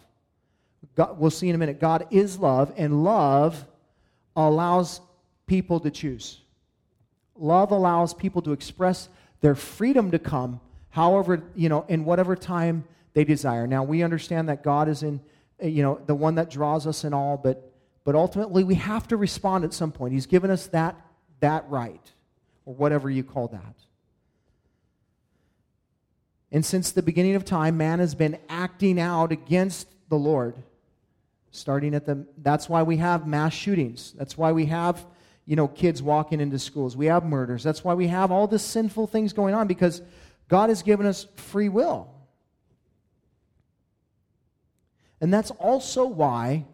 God, 0.95 1.17
we'll 1.17 1.31
see 1.31 1.47
in 1.47 1.55
a 1.55 1.57
minute. 1.57 1.79
God 1.79 2.07
is 2.12 2.38
love, 2.38 2.73
and 2.75 3.05
love 3.05 3.65
allows 4.35 4.99
people 5.47 5.79
to 5.79 5.91
choose. 5.91 6.41
Love 7.38 7.71
allows 7.71 8.13
people 8.13 8.41
to 8.41 8.51
express 8.51 9.07
their 9.39 9.55
freedom 9.55 10.12
to 10.12 10.19
come, 10.19 10.59
however, 10.99 11.43
you 11.55 11.69
know, 11.69 11.85
in 11.88 12.05
whatever 12.05 12.35
time 12.35 12.83
they 13.13 13.23
desire. 13.23 13.65
Now, 13.67 13.83
we 13.83 14.03
understand 14.03 14.49
that 14.49 14.63
God 14.63 14.89
is 14.89 15.03
in, 15.03 15.21
eh, 15.59 15.67
you 15.67 15.81
know, 15.83 16.01
the 16.05 16.15
one 16.15 16.35
that 16.35 16.49
draws 16.49 16.85
us 16.85 17.03
in 17.03 17.13
all, 17.13 17.38
but 17.38 17.69
but 18.03 18.15
ultimately, 18.15 18.63
we 18.63 18.75
have 18.75 19.07
to 19.09 19.17
respond 19.17 19.63
at 19.65 19.73
some 19.73 19.91
point. 19.91 20.13
He's 20.13 20.25
given 20.25 20.49
us 20.49 20.67
that, 20.67 20.95
that 21.41 21.69
right, 21.69 22.01
or 22.65 22.73
whatever 22.73 23.09
you 23.09 23.23
call 23.23 23.49
that. 23.49 23.75
And 26.51 26.65
since 26.65 26.91
the 26.91 27.03
beginning 27.03 27.35
of 27.35 27.45
time, 27.45 27.77
man 27.77 27.99
has 27.99 28.15
been 28.15 28.39
acting 28.49 28.99
out 28.99 29.31
against 29.31 29.88
the 30.09 30.15
Lord. 30.15 30.55
Starting 31.51 31.93
at 31.93 32.05
the, 32.05 32.25
that's 32.39 32.67
why 32.67 32.81
we 32.81 32.97
have 32.97 33.27
mass 33.27 33.53
shootings. 33.53 34.13
That's 34.17 34.35
why 34.38 34.53
we 34.53 34.65
have, 34.67 35.05
you 35.45 35.55
know, 35.55 35.67
kids 35.67 36.01
walking 36.01 36.41
into 36.41 36.57
schools. 36.57 36.97
We 36.97 37.07
have 37.07 37.23
murders. 37.23 37.62
That's 37.62 37.83
why 37.83 37.93
we 37.93 38.07
have 38.07 38.31
all 38.31 38.47
the 38.47 38.57
sinful 38.57 39.07
things 39.07 39.33
going 39.33 39.53
on 39.53 39.67
because 39.67 40.01
God 40.49 40.69
has 40.69 40.83
given 40.83 41.05
us 41.05 41.27
free 41.35 41.69
will. 41.69 42.09
And 45.21 45.33
that's 45.33 45.51
also 45.51 46.05
why 46.05 46.65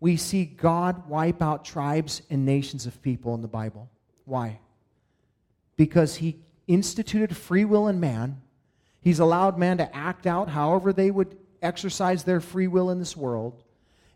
we 0.00 0.16
see 0.16 0.44
God 0.44 1.08
wipe 1.08 1.42
out 1.42 1.64
tribes 1.64 2.22
and 2.30 2.46
nations 2.46 2.86
of 2.86 3.02
people 3.02 3.34
in 3.34 3.42
the 3.42 3.48
Bible. 3.48 3.90
Why? 4.24 4.60
Because 5.76 6.16
he 6.16 6.38
instituted 6.66 7.36
free 7.36 7.64
will 7.64 7.88
in 7.88 7.98
man. 7.98 8.40
He's 9.00 9.18
allowed 9.18 9.58
man 9.58 9.78
to 9.78 9.96
act 9.96 10.26
out 10.26 10.48
however 10.48 10.92
they 10.92 11.10
would 11.10 11.36
exercise 11.62 12.24
their 12.24 12.40
free 12.40 12.68
will 12.68 12.90
in 12.90 12.98
this 12.98 13.16
world 13.16 13.62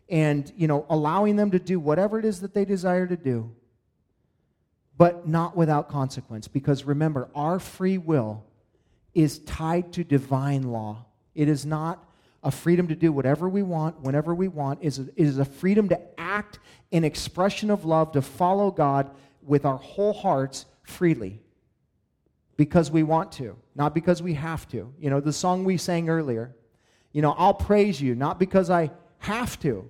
and, 0.07 0.51
you 0.55 0.67
know, 0.67 0.85
allowing 0.89 1.35
them 1.35 1.51
to 1.51 1.59
do 1.59 1.79
whatever 1.79 2.19
it 2.19 2.25
is 2.25 2.41
that 2.41 2.53
they 2.53 2.65
desire 2.65 3.07
to 3.07 3.15
do, 3.17 3.51
but 4.97 5.27
not 5.27 5.55
without 5.57 5.89
consequence. 5.89 6.47
Because 6.47 6.83
remember, 6.83 7.29
our 7.33 7.59
free 7.59 7.97
will 7.97 8.45
is 9.13 9.39
tied 9.39 9.93
to 9.93 10.03
divine 10.03 10.63
law. 10.63 11.05
It 11.35 11.47
is 11.47 11.65
not 11.65 12.03
a 12.43 12.51
freedom 12.51 12.87
to 12.87 12.95
do 12.95 13.11
whatever 13.11 13.47
we 13.47 13.63
want, 13.63 13.99
whenever 14.01 14.33
we 14.33 14.47
want. 14.47 14.79
It 14.81 14.97
is 15.15 15.37
a, 15.37 15.45
freedom 15.45 15.89
to 15.89 15.99
act 16.19 16.59
in 16.89 17.03
expression 17.03 17.69
of 17.69 17.85
love, 17.85 18.13
to 18.13 18.21
follow 18.21 18.71
God 18.71 19.11
with 19.43 19.65
our 19.65 19.77
whole 19.77 20.13
hearts 20.13 20.65
freely 20.83 21.39
because 22.57 22.91
we 22.91 23.03
want 23.03 23.31
to, 23.33 23.55
not 23.75 23.93
because 23.93 24.21
we 24.21 24.33
have 24.35 24.67
to. 24.69 24.93
You 24.99 25.09
know, 25.09 25.19
the 25.19 25.33
song 25.33 25.63
we 25.63 25.77
sang 25.77 26.09
earlier, 26.09 26.55
you 27.11 27.21
know, 27.21 27.33
I'll 27.37 27.53
praise 27.53 28.01
you, 28.01 28.15
not 28.15 28.39
because 28.39 28.69
I 28.69 28.91
have 29.19 29.59
to, 29.61 29.89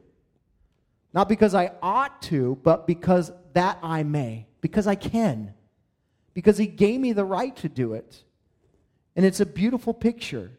not 1.14 1.30
because 1.30 1.54
I 1.54 1.72
ought 1.82 2.22
to, 2.24 2.58
but 2.64 2.88
because 2.88 3.32
that 3.54 3.78
I 3.84 4.04
may, 4.04 4.48
because 4.62 4.88
I 4.88 4.96
can, 4.96 5.54
because 6.34 6.58
He 6.58 6.68
gave 6.68 7.00
me 7.00 7.14
the 7.14 7.26
right 7.26 7.56
to 7.58 7.70
do 7.70 7.94
it. 7.94 8.24
And 9.16 9.26
it's 9.26 9.40
a 9.40 9.46
beautiful 9.46 9.94
picture. 9.94 10.52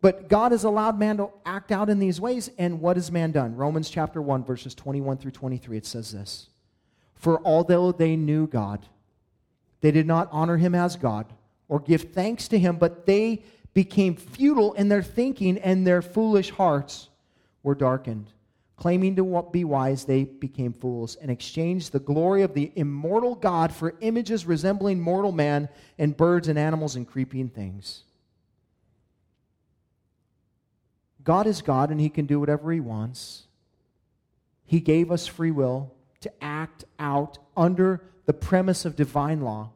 But 0.00 0.28
God 0.28 0.52
has 0.52 0.64
allowed 0.64 0.98
man 0.98 1.16
to 1.16 1.30
act 1.46 1.72
out 1.72 1.88
in 1.88 1.98
these 1.98 2.20
ways, 2.20 2.50
and 2.58 2.80
what 2.80 2.96
has 2.96 3.10
man 3.10 3.32
done? 3.32 3.56
Romans 3.56 3.88
chapter 3.88 4.20
1, 4.20 4.44
verses 4.44 4.74
21 4.74 5.16
through 5.16 5.30
23, 5.30 5.78
it 5.78 5.86
says 5.86 6.12
this 6.12 6.48
For 7.14 7.40
although 7.42 7.90
they 7.90 8.14
knew 8.14 8.46
God, 8.46 8.86
they 9.80 9.90
did 9.90 10.06
not 10.06 10.28
honor 10.30 10.58
him 10.58 10.74
as 10.74 10.96
God 10.96 11.32
or 11.68 11.80
give 11.80 12.12
thanks 12.12 12.48
to 12.48 12.58
him, 12.58 12.76
but 12.76 13.06
they 13.06 13.44
became 13.72 14.14
futile 14.14 14.74
in 14.74 14.88
their 14.88 15.02
thinking, 15.02 15.56
and 15.58 15.86
their 15.86 16.02
foolish 16.02 16.50
hearts 16.50 17.08
were 17.62 17.74
darkened. 17.74 18.30
Claiming 18.76 19.14
to 19.16 19.48
be 19.52 19.64
wise, 19.64 20.04
they 20.04 20.24
became 20.24 20.72
fools 20.72 21.14
and 21.16 21.30
exchanged 21.30 21.92
the 21.92 22.00
glory 22.00 22.42
of 22.42 22.54
the 22.54 22.72
immortal 22.74 23.36
God 23.36 23.72
for 23.72 23.94
images 24.00 24.46
resembling 24.46 25.00
mortal 25.00 25.30
man 25.30 25.68
and 25.96 26.16
birds 26.16 26.48
and 26.48 26.58
animals 26.58 26.96
and 26.96 27.06
creeping 27.06 27.48
things. 27.48 28.02
God 31.22 31.46
is 31.46 31.62
God 31.62 31.90
and 31.90 32.00
He 32.00 32.10
can 32.10 32.26
do 32.26 32.40
whatever 32.40 32.72
He 32.72 32.80
wants. 32.80 33.46
He 34.66 34.80
gave 34.80 35.12
us 35.12 35.26
free 35.26 35.52
will 35.52 35.94
to 36.20 36.32
act 36.42 36.84
out 36.98 37.38
under 37.56 38.02
the 38.26 38.32
premise 38.32 38.84
of 38.84 38.96
divine 38.96 39.40
law. 39.40 39.70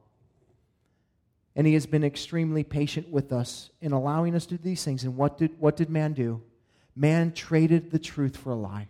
And 1.54 1.66
He 1.66 1.74
has 1.74 1.86
been 1.86 2.04
extremely 2.04 2.64
patient 2.64 3.10
with 3.10 3.32
us 3.32 3.70
in 3.80 3.92
allowing 3.92 4.34
us 4.34 4.46
to 4.46 4.56
do 4.56 4.62
these 4.62 4.84
things. 4.84 5.04
And 5.04 5.16
what 5.16 5.38
did, 5.38 5.58
what 5.60 5.76
did 5.76 5.88
man 5.88 6.14
do? 6.14 6.42
Man 6.98 7.30
traded 7.30 7.92
the 7.92 7.98
truth 8.00 8.36
for 8.36 8.50
a 8.50 8.56
lie. 8.56 8.88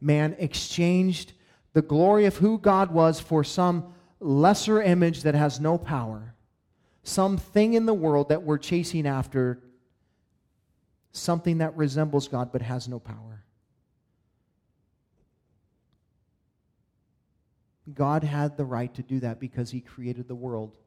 Man 0.00 0.34
exchanged 0.38 1.34
the 1.74 1.82
glory 1.82 2.24
of 2.24 2.38
who 2.38 2.56
God 2.56 2.90
was 2.90 3.20
for 3.20 3.44
some 3.44 3.92
lesser 4.18 4.82
image 4.82 5.24
that 5.24 5.34
has 5.34 5.60
no 5.60 5.76
power, 5.76 6.34
some 7.02 7.36
thing 7.36 7.74
in 7.74 7.84
the 7.84 7.92
world 7.92 8.30
that 8.30 8.42
we're 8.42 8.56
chasing 8.56 9.06
after 9.06 9.60
something 11.12 11.58
that 11.58 11.76
resembles 11.76 12.28
God 12.28 12.50
but 12.50 12.62
has 12.62 12.88
no 12.88 12.98
power. 12.98 13.44
God 17.92 18.24
had 18.24 18.56
the 18.56 18.64
right 18.64 18.92
to 18.94 19.02
do 19.02 19.20
that 19.20 19.38
because 19.38 19.70
he 19.70 19.82
created 19.82 20.28
the 20.28 20.34
world. 20.34 20.78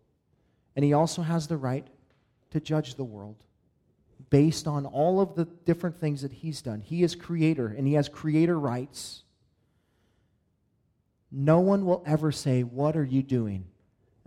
And 0.76 0.84
he 0.84 0.94
also 0.94 1.22
has 1.22 1.46
the 1.46 1.58
right 1.58 1.86
to 2.50 2.60
judge 2.60 2.96
the 2.96 3.04
world 3.04 3.44
based 4.30 4.68
on 4.68 4.86
all 4.86 5.22
of 5.22 5.36
the 5.36 5.46
different 5.66 6.00
things 6.00 6.22
that 6.22 6.32
he's 6.32 6.62
done. 6.62 6.82
He 6.82 7.04
is 7.04 7.16
creator 7.16 7.68
and 7.68 7.88
he 7.88 7.94
has 7.94 8.10
creator 8.10 8.60
rights. 8.60 9.24
No 11.32 11.60
one 11.60 11.86
will 11.86 12.04
ever 12.06 12.32
say, 12.32 12.64
What 12.64 12.96
are 12.96 13.04
you 13.04 13.24
doing? 13.24 13.66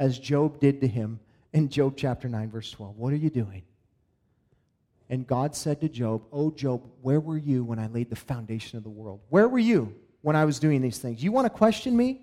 as 0.01 0.18
Job 0.18 0.59
did 0.59 0.80
to 0.80 0.88
him 0.88 1.20
in 1.53 1.68
Job 1.68 1.94
chapter 1.94 2.28
9, 2.28 2.51
verse 2.51 2.70
12. 2.72 2.96
What 2.96 3.12
are 3.12 3.16
you 3.16 3.30
doing? 3.30 3.62
And 5.11 5.26
God 5.26 5.55
said 5.55 5.80
to 5.82 5.88
Job, 5.88 6.22
Oh, 6.32 6.51
Job, 6.51 6.82
where 7.03 7.20
were 7.20 7.36
you 7.36 7.62
when 7.62 7.78
I 7.78 7.86
laid 7.88 8.09
the 8.09 8.16
foundation 8.16 8.78
of 8.78 8.82
the 8.82 8.90
world? 8.90 9.20
Where 9.28 9.46
were 9.46 9.59
you 9.59 9.94
when 10.22 10.36
I 10.36 10.46
was 10.46 10.59
doing 10.59 10.80
these 10.80 10.98
things? 10.98 11.22
You 11.22 11.32
want 11.32 11.44
to 11.44 11.51
question 11.51 11.96
me? 11.96 12.22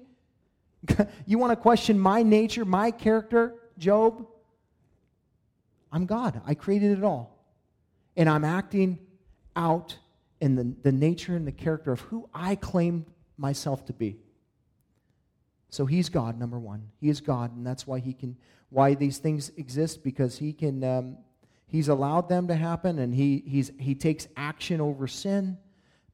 you 1.27 1.37
want 1.37 1.51
to 1.51 1.55
question 1.55 1.99
my 1.99 2.23
nature, 2.23 2.65
my 2.65 2.89
character, 2.89 3.53
Job? 3.77 4.25
I'm 5.91 6.07
God. 6.07 6.41
I 6.45 6.55
created 6.55 6.97
it 6.97 7.03
all. 7.03 7.36
And 8.17 8.27
I'm 8.27 8.43
acting 8.43 8.99
out 9.55 9.97
in 10.41 10.55
the, 10.55 10.75
the 10.83 10.91
nature 10.91 11.35
and 11.35 11.47
the 11.47 11.51
character 11.51 11.91
of 11.91 12.01
who 12.01 12.27
I 12.33 12.55
claim 12.55 13.05
myself 13.37 13.85
to 13.85 13.93
be. 13.93 14.17
So 15.69 15.85
he's 15.85 16.09
God, 16.09 16.39
number 16.39 16.59
one. 16.59 16.89
He 16.99 17.09
is 17.09 17.21
God, 17.21 17.55
and 17.55 17.65
that's 17.65 17.85
why 17.85 17.99
he 17.99 18.13
can, 18.13 18.37
why 18.69 18.95
these 18.95 19.17
things 19.17 19.51
exist, 19.57 20.03
because 20.03 20.37
he 20.37 20.53
can, 20.53 20.83
um, 20.83 21.17
he's 21.67 21.87
allowed 21.89 22.29
them 22.29 22.47
to 22.47 22.55
happen, 22.55 22.99
and 22.99 23.13
he, 23.13 23.43
he's, 23.45 23.71
he 23.77 23.93
takes 23.93 24.27
action 24.35 24.81
over 24.81 25.07
sin 25.07 25.57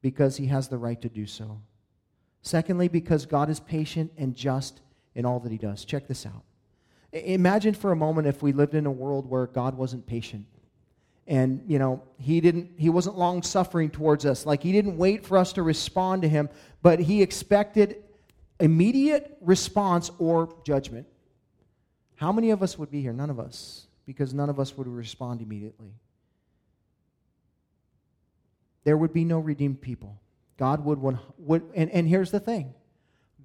because 0.01 0.37
he 0.37 0.47
has 0.47 0.67
the 0.67 0.77
right 0.77 1.01
to 1.01 1.09
do 1.09 1.25
so. 1.25 1.61
Secondly, 2.41 2.89
because 2.89 3.25
God 3.25 3.49
is 3.49 3.59
patient 3.59 4.11
and 4.17 4.35
just 4.35 4.81
in 5.15 5.25
all 5.25 5.39
that 5.39 5.51
he 5.51 5.57
does. 5.57 5.85
Check 5.85 6.07
this 6.07 6.25
out. 6.25 6.43
Imagine 7.13 7.73
for 7.73 7.91
a 7.91 7.95
moment 7.95 8.27
if 8.27 8.41
we 8.41 8.51
lived 8.51 8.73
in 8.73 8.85
a 8.85 8.91
world 8.91 9.29
where 9.29 9.47
God 9.47 9.75
wasn't 9.75 10.05
patient. 10.07 10.45
And, 11.25 11.63
you 11.67 11.79
know, 11.79 12.03
he 12.19 12.41
didn't 12.41 12.71
he 12.77 12.89
wasn't 12.89 13.17
long 13.17 13.43
suffering 13.43 13.89
towards 13.89 14.25
us. 14.25 14.45
Like 14.45 14.61
he 14.61 14.71
didn't 14.71 14.97
wait 14.97 15.25
for 15.25 15.37
us 15.37 15.53
to 15.53 15.63
respond 15.63 16.21
to 16.23 16.29
him, 16.29 16.49
but 16.81 16.99
he 16.99 17.21
expected 17.21 18.03
immediate 18.59 19.37
response 19.41 20.11
or 20.19 20.53
judgment. 20.65 21.07
How 22.15 22.31
many 22.31 22.51
of 22.51 22.61
us 22.61 22.77
would 22.77 22.91
be 22.91 23.01
here? 23.01 23.13
None 23.13 23.29
of 23.29 23.39
us, 23.39 23.87
because 24.05 24.33
none 24.33 24.49
of 24.49 24.59
us 24.59 24.77
would 24.77 24.87
respond 24.87 25.41
immediately. 25.41 25.93
There 28.83 28.97
would 28.97 29.13
be 29.13 29.23
no 29.23 29.39
redeemed 29.39 29.81
people. 29.81 30.19
God 30.57 30.83
would, 30.85 30.99
would 30.99 31.63
and, 31.73 31.89
and 31.89 32.07
here's 32.07 32.31
the 32.31 32.39
thing 32.39 32.73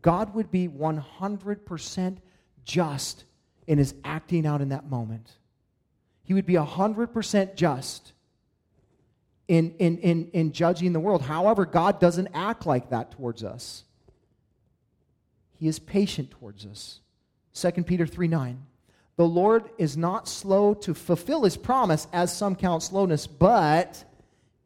God 0.02 0.34
would 0.34 0.50
be 0.50 0.68
100% 0.68 2.16
just 2.64 3.24
in 3.66 3.78
his 3.78 3.94
acting 4.04 4.46
out 4.46 4.60
in 4.60 4.68
that 4.70 4.88
moment. 4.88 5.37
He 6.28 6.34
would 6.34 6.44
be 6.44 6.56
100% 6.56 7.54
just 7.54 8.12
in, 9.48 9.74
in, 9.78 9.96
in, 9.96 10.30
in 10.34 10.52
judging 10.52 10.92
the 10.92 11.00
world. 11.00 11.22
However, 11.22 11.64
God 11.64 12.00
doesn't 12.00 12.28
act 12.34 12.66
like 12.66 12.90
that 12.90 13.12
towards 13.12 13.42
us. 13.42 13.84
He 15.58 15.68
is 15.68 15.78
patient 15.78 16.30
towards 16.30 16.66
us. 16.66 17.00
2 17.54 17.82
Peter 17.84 18.06
3 18.06 18.28
9. 18.28 18.62
The 19.16 19.24
Lord 19.24 19.70
is 19.78 19.96
not 19.96 20.28
slow 20.28 20.74
to 20.74 20.92
fulfill 20.92 21.44
his 21.44 21.56
promise, 21.56 22.06
as 22.12 22.30
some 22.30 22.54
count 22.54 22.82
slowness, 22.82 23.26
but 23.26 24.04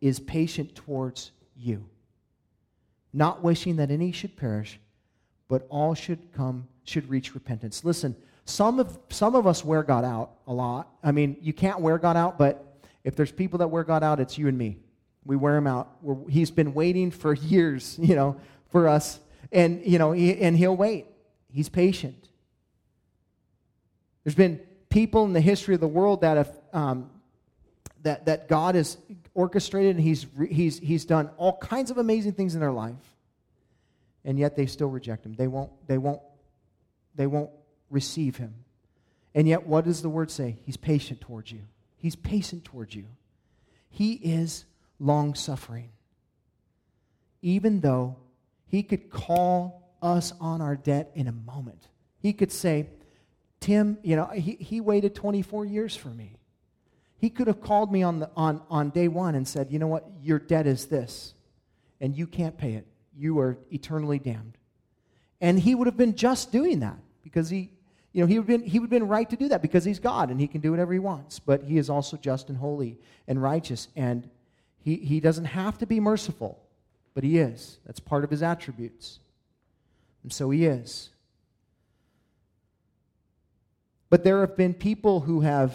is 0.01 0.19
patient 0.19 0.75
towards 0.75 1.31
you, 1.57 1.89
not 3.13 3.45
wishing 3.45 3.77
that 3.77 3.93
any 3.93 4.11
should 4.11 4.37
perish, 4.37 4.81
but 5.47 5.65
all 5.71 5.95
should 5.95 6.33
come, 6.33 6.67
should 6.83 7.09
reach 7.09 7.35
repentance. 7.35 7.85
Listen, 7.85 8.17
some 8.45 8.81
of, 8.81 8.99
some 9.09 9.35
of 9.35 9.47
us 9.47 9.65
wear 9.65 9.83
God 9.83 10.05
out 10.05 10.33
a 10.47 10.53
lot. 10.53 10.89
I 11.03 11.13
mean, 11.13 11.37
you 11.41 11.53
can't 11.53 11.81
wear 11.81 11.99
God 11.99 12.17
out, 12.17 12.39
but 12.39 12.81
if 13.05 13.17
there's 13.17 13.33
people 13.33 13.59
that 13.61 13.69
wear 13.69 13.85
God 13.85 14.03
out, 14.03 14.21
it's 14.21 14.37
you 14.37 14.49
and 14.49 14.57
me. 14.57 14.79
We 15.25 15.37
wear 15.37 15.57
him 15.57 15.67
out. 15.67 15.97
We're, 16.03 16.29
he's 16.29 16.51
been 16.51 16.75
waiting 16.75 17.11
for 17.11 17.35
years, 17.35 17.99
you 18.01 18.15
know, 18.15 18.41
for 18.71 18.89
us. 18.89 19.21
And, 19.53 19.85
you 19.85 19.99
know, 19.99 20.13
he, 20.13 20.39
and 20.41 20.57
he'll 20.57 20.77
wait. 20.77 21.07
He's 21.53 21.69
patient. 21.69 22.29
There's 24.25 24.35
been 24.35 24.61
people 24.89 25.25
in 25.25 25.33
the 25.33 25.41
history 25.41 25.75
of 25.75 25.81
the 25.81 25.89
world 25.89 26.23
that 26.23 26.37
have, 26.37 26.59
um, 26.73 27.11
that, 28.03 28.27
that 28.27 28.49
God 28.49 28.75
has 28.75 28.97
orchestrated 29.35 29.97
and 29.97 30.05
he's, 30.05 30.27
he's, 30.49 30.79
he's 30.79 31.05
done 31.05 31.31
all 31.37 31.59
kinds 31.59 31.91
of 31.91 31.99
amazing 31.99 32.33
things 32.33 32.55
in 32.55 32.61
their 32.61 32.73
life. 32.73 32.95
And 34.25 34.39
yet 34.39 34.57
they 34.57 34.67
still 34.67 34.89
reject 34.89 35.27
him. 35.27 35.35
They 35.35 35.49
won't, 35.49 35.71
they 35.87 35.99
won't, 35.99 36.21
they 37.15 37.27
won't 37.27 37.51
receive 37.93 38.39
him. 38.39 38.55
And 39.35 39.47
yet, 39.47 39.67
what 39.67 39.85
does 39.85 40.03
the 40.03 40.09
word 40.09 40.31
say? 40.31 40.57
He's 40.65 40.77
patient 40.77 41.21
towards 41.21 41.53
you. 41.53 41.61
He's 41.97 42.17
patient 42.17 42.65
towards 42.65 42.95
you. 42.95 43.05
He 43.89 44.15
is 44.15 44.65
long 44.99 45.35
suffering. 45.35 45.91
Even 47.43 47.81
though 47.81 48.17
he 48.67 48.83
could 48.83 49.11
call 49.11 49.91
us 50.01 50.33
on 50.41 50.61
our 50.61 50.75
debt 50.75 51.13
in 51.15 51.29
a 51.29 51.33
moment, 51.33 51.89
he 52.19 52.33
could 52.33 52.51
say, 52.51 52.89
Tim, 53.61 53.99
you 54.03 54.17
know, 54.17 54.27
he, 54.27 54.57
he 54.57 54.81
waited 54.81 55.15
24 55.15 55.65
years 55.65 55.95
for 55.95 56.09
me. 56.09 56.37
He 57.19 57.31
could 57.31 57.47
have 57.47 57.61
called 57.61 57.93
me 57.93 58.03
on, 58.03 58.19
the, 58.19 58.31
on, 58.37 58.61
on 58.69 58.91
day 58.91 59.07
one 59.07 59.37
and 59.37 59.47
said, 59.47 59.71
you 59.71 59.79
know 59.79 59.87
what, 59.87 60.05
your 60.21 60.41
debt 60.41 60.67
is 60.67 60.87
this, 60.87 61.35
and 62.01 62.17
you 62.17 62.27
can't 62.27 62.59
pay 62.59 62.75
it. 62.75 62.87
You 63.17 63.39
are 63.39 63.57
eternally 63.71 64.19
damned. 64.19 64.59
And 65.41 65.59
he 65.59 65.75
would 65.77 65.87
have 65.87 65.97
been 65.97 66.17
just 66.17 66.51
doing 66.51 66.81
that 66.81 66.99
because 67.23 67.49
he, 67.49 67.71
you 68.13 68.21
know, 68.21 68.27
he 68.27 68.39
would, 68.39 68.47
been, 68.47 68.63
he 68.63 68.79
would 68.79 68.87
have 68.87 68.91
been 68.91 69.09
right 69.09 69.29
to 69.31 69.37
do 69.37 69.49
that 69.49 69.63
because 69.63 69.85
he's 69.85 69.99
God 69.99 70.31
and 70.31 70.39
he 70.39 70.47
can 70.47 70.61
do 70.61 70.71
whatever 70.71 70.93
he 70.93 70.99
wants. 70.99 71.39
But 71.39 71.65
he 71.65 71.79
is 71.79 71.89
also 71.89 72.17
just 72.17 72.51
and 72.51 72.59
holy 72.59 72.99
and 73.27 73.43
righteous. 73.43 73.89
And 73.97 74.29
he, 74.79 74.97
he 74.97 75.19
doesn't 75.19 75.47
have 75.47 75.79
to 75.79 75.87
be 75.87 75.99
merciful, 75.99 76.63
but 77.15 77.25
he 77.25 77.39
is. 77.39 77.79
That's 77.87 78.01
part 78.01 78.25
of 78.25 78.31
his 78.31 78.43
attributes. 78.43 79.19
And 80.23 80.33
so 80.33 80.51
he 80.51 80.67
is. 80.67 81.09
But 84.11 84.25
there 84.25 84.41
have 84.41 84.59
been 84.59 84.75
people 84.75 85.21
who 85.21 85.41
have, 85.41 85.75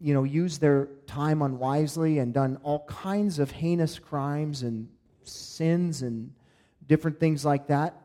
you 0.00 0.12
know, 0.12 0.24
used 0.24 0.60
their 0.60 0.88
time 1.06 1.40
unwisely 1.40 2.18
and 2.18 2.34
done 2.34 2.58
all 2.62 2.84
kinds 2.86 3.38
of 3.38 3.50
heinous 3.50 3.98
crimes 3.98 4.62
and 4.62 4.86
sins 5.24 6.02
and 6.02 6.34
different 6.86 7.18
things 7.18 7.42
like 7.42 7.68
that. 7.68 7.96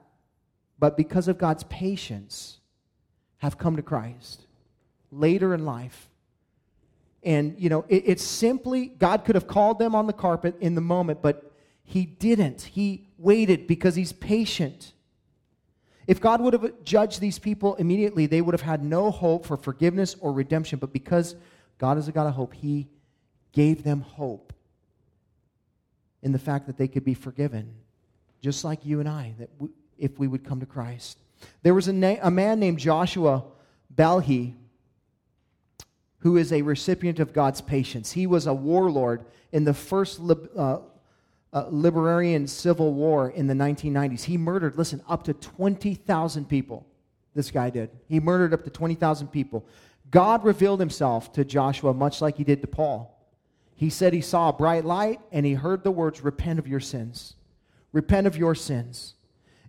But 0.79 0.95
because 0.95 1.27
of 1.27 1.37
God's 1.37 1.65
patience, 1.65 2.59
have 3.39 3.57
come 3.57 3.75
to 3.75 3.81
Christ 3.81 4.45
later 5.11 5.53
in 5.53 5.65
life. 5.65 6.09
And, 7.23 7.55
you 7.57 7.69
know, 7.69 7.85
it, 7.89 8.03
it's 8.05 8.23
simply, 8.23 8.87
God 8.87 9.25
could 9.25 9.35
have 9.35 9.47
called 9.47 9.79
them 9.79 9.95
on 9.95 10.07
the 10.07 10.13
carpet 10.13 10.55
in 10.59 10.75
the 10.75 10.81
moment, 10.81 11.21
but 11.21 11.51
He 11.83 12.05
didn't. 12.05 12.61
He 12.61 13.07
waited 13.17 13.65
because 13.65 13.95
He's 13.95 14.13
patient. 14.13 14.93
If 16.07 16.21
God 16.21 16.39
would 16.41 16.53
have 16.53 16.83
judged 16.83 17.19
these 17.19 17.39
people 17.39 17.75
immediately, 17.75 18.27
they 18.27 18.41
would 18.41 18.53
have 18.53 18.61
had 18.61 18.83
no 18.83 19.09
hope 19.09 19.45
for 19.45 19.57
forgiveness 19.57 20.15
or 20.19 20.31
redemption. 20.31 20.77
But 20.77 20.93
because 20.93 21.35
God 21.79 21.97
is 21.97 22.07
a 22.07 22.11
God 22.11 22.27
of 22.27 22.35
hope, 22.35 22.53
He 22.53 22.87
gave 23.53 23.83
them 23.83 24.01
hope 24.01 24.53
in 26.21 26.31
the 26.31 26.39
fact 26.39 26.67
that 26.67 26.77
they 26.77 26.87
could 26.87 27.05
be 27.05 27.15
forgiven, 27.15 27.73
just 28.41 28.63
like 28.63 28.85
you 28.85 28.99
and 28.99 29.09
I, 29.09 29.33
that 29.39 29.49
we, 29.57 29.69
if 29.97 30.19
we 30.19 30.27
would 30.27 30.43
come 30.43 30.59
to 30.59 30.65
Christ. 30.65 31.17
There 31.63 31.73
was 31.73 31.87
a, 31.87 31.93
na- 31.93 32.17
a 32.21 32.31
man 32.31 32.59
named 32.59 32.79
Joshua 32.79 33.43
Blahyi 33.93 34.55
who 36.19 36.37
is 36.37 36.51
a 36.51 36.63
recipient 36.63 37.19
of 37.19 37.33
God's 37.33 37.61
patience. 37.61 38.11
He 38.11 38.25
was 38.25 38.47
a 38.47 38.53
warlord 38.53 39.25
in 39.51 39.63
the 39.63 39.75
first 39.75 40.19
lib- 40.19 40.49
uh, 40.57 40.79
uh, 41.53 41.67
Liberian 41.69 42.47
Civil 42.47 42.93
War 42.93 43.29
in 43.29 43.47
the 43.47 43.53
1990s. 43.53 44.23
He 44.23 44.37
murdered, 44.37 44.75
listen, 44.75 45.01
up 45.07 45.23
to 45.25 45.33
20,000 45.33 46.49
people. 46.49 46.85
This 47.35 47.51
guy 47.51 47.69
did. 47.69 47.91
He 48.07 48.19
murdered 48.19 48.53
up 48.53 48.63
to 48.63 48.69
20,000 48.69 49.27
people. 49.27 49.65
God 50.09 50.43
revealed 50.43 50.79
himself 50.79 51.31
to 51.33 51.45
Joshua 51.45 51.93
much 51.93 52.21
like 52.21 52.37
he 52.37 52.43
did 52.43 52.61
to 52.61 52.67
Paul. 52.67 53.15
He 53.75 53.89
said 53.89 54.11
he 54.11 54.21
saw 54.21 54.49
a 54.49 54.53
bright 54.53 54.83
light 54.83 55.19
and 55.31 55.45
he 55.45 55.53
heard 55.53 55.83
the 55.83 55.91
words, 55.91 56.21
Repent 56.21 56.59
of 56.59 56.67
your 56.67 56.79
sins. 56.79 57.35
Repent 57.91 58.25
of 58.25 58.35
your 58.35 58.55
sins. 58.55 59.13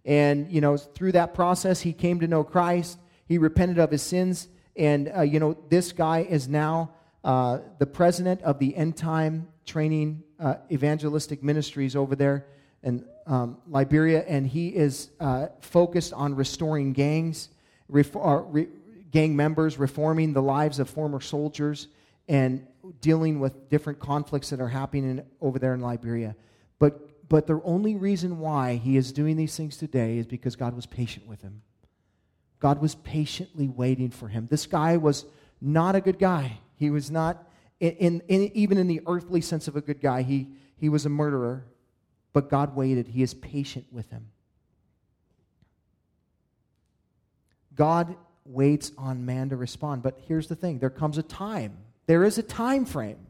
And, 0.07 0.51
you 0.51 0.61
know, 0.61 0.77
through 0.77 1.13
that 1.13 1.35
process, 1.35 1.81
he 1.81 1.93
came 1.93 2.21
to 2.21 2.29
know 2.29 2.45
Christ. 2.45 2.99
He 3.27 3.39
repented 3.39 3.79
of 3.79 3.91
his 3.91 4.03
sins. 4.03 4.49
And, 4.77 5.13
uh, 5.15 5.23
you 5.23 5.41
know, 5.41 5.59
this 5.69 5.93
guy 5.93 6.21
is 6.21 6.49
now 6.49 6.93
uh, 7.25 7.59
the 7.79 7.87
president 7.87 8.41
of 8.43 8.61
the 8.61 8.77
End 8.77 8.97
Time 8.97 9.49
Training 9.67 10.23
uh, 10.39 10.55
Evangelistic 10.71 11.43
Ministries 11.43 11.97
over 11.97 12.15
there 12.15 12.47
in 12.85 13.05
um, 13.27 13.59
Liberia. 13.69 14.25
And 14.29 14.47
he 14.47 14.69
is 14.69 15.11
uh, 15.19 15.49
focused 15.61 16.13
on 16.13 16.37
restoring 16.37 16.93
gangs, 16.93 17.49
ref- 17.89 18.15
uh, 18.15 18.43
re- 18.47 18.69
gang 19.11 19.35
members, 19.35 19.77
reforming 19.77 20.33
the 20.33 20.43
lives 20.43 20.79
of 20.79 20.89
former 20.89 21.21
soldiers, 21.21 21.89
and 22.29 22.65
dealing 23.01 23.41
with 23.41 23.69
different 23.71 23.99
conflicts 23.99 24.51
that 24.51 24.61
are 24.61 24.69
happening 24.69 25.23
over 25.41 25.59
there 25.59 25.75
in 25.75 25.81
Liberia. 25.81 26.37
But 26.79 27.06
but 27.29 27.47
the 27.47 27.61
only 27.65 27.97
reason 27.97 28.39
why 28.39 28.77
he 28.77 28.97
is 28.97 29.13
doing 29.13 29.37
these 29.37 29.57
things 29.57 29.77
today 29.77 30.19
is 30.19 30.27
because 30.27 30.55
God 30.57 30.75
was 30.75 30.87
patient 30.87 31.27
with 31.27 31.43
him. 31.43 31.63
God 32.61 32.81
was 32.81 32.95
patiently 32.95 33.69
waiting 33.69 34.11
for 34.11 34.29
him. 34.29 34.47
This 34.51 34.67
guy 34.67 34.97
was 34.97 35.27
not 35.61 35.97
a 35.97 36.01
good 36.01 36.19
guy. 36.19 36.59
He 36.77 36.91
was 36.91 37.11
not, 37.11 37.49
in, 37.81 38.23
in, 38.29 38.51
even 38.55 38.79
in 38.79 38.87
the 38.87 39.03
earthly 39.07 39.41
sense 39.41 39.67
of 39.69 39.77
a 39.77 39.81
good 39.81 40.01
guy, 40.01 40.23
he, 40.23 40.49
he 40.77 40.89
was 40.89 41.05
a 41.05 41.09
murderer. 41.11 41.65
But 42.33 42.49
God 42.49 42.77
waited. 42.77 43.09
He 43.09 43.23
is 43.23 43.35
patient 43.35 43.87
with 43.91 44.11
him. 44.11 44.29
God 47.75 48.17
waits 48.45 48.93
on 48.97 49.27
man 49.27 49.51
to 49.51 49.57
respond. 49.57 50.03
But 50.03 50.19
here's 50.27 50.47
the 50.47 50.57
thing 50.57 50.79
there 50.79 50.91
comes 50.91 51.19
a 51.19 51.23
time, 51.23 51.77
there 52.07 52.25
is 52.25 52.39
a 52.39 52.43
time 52.43 52.85
frame 52.85 53.26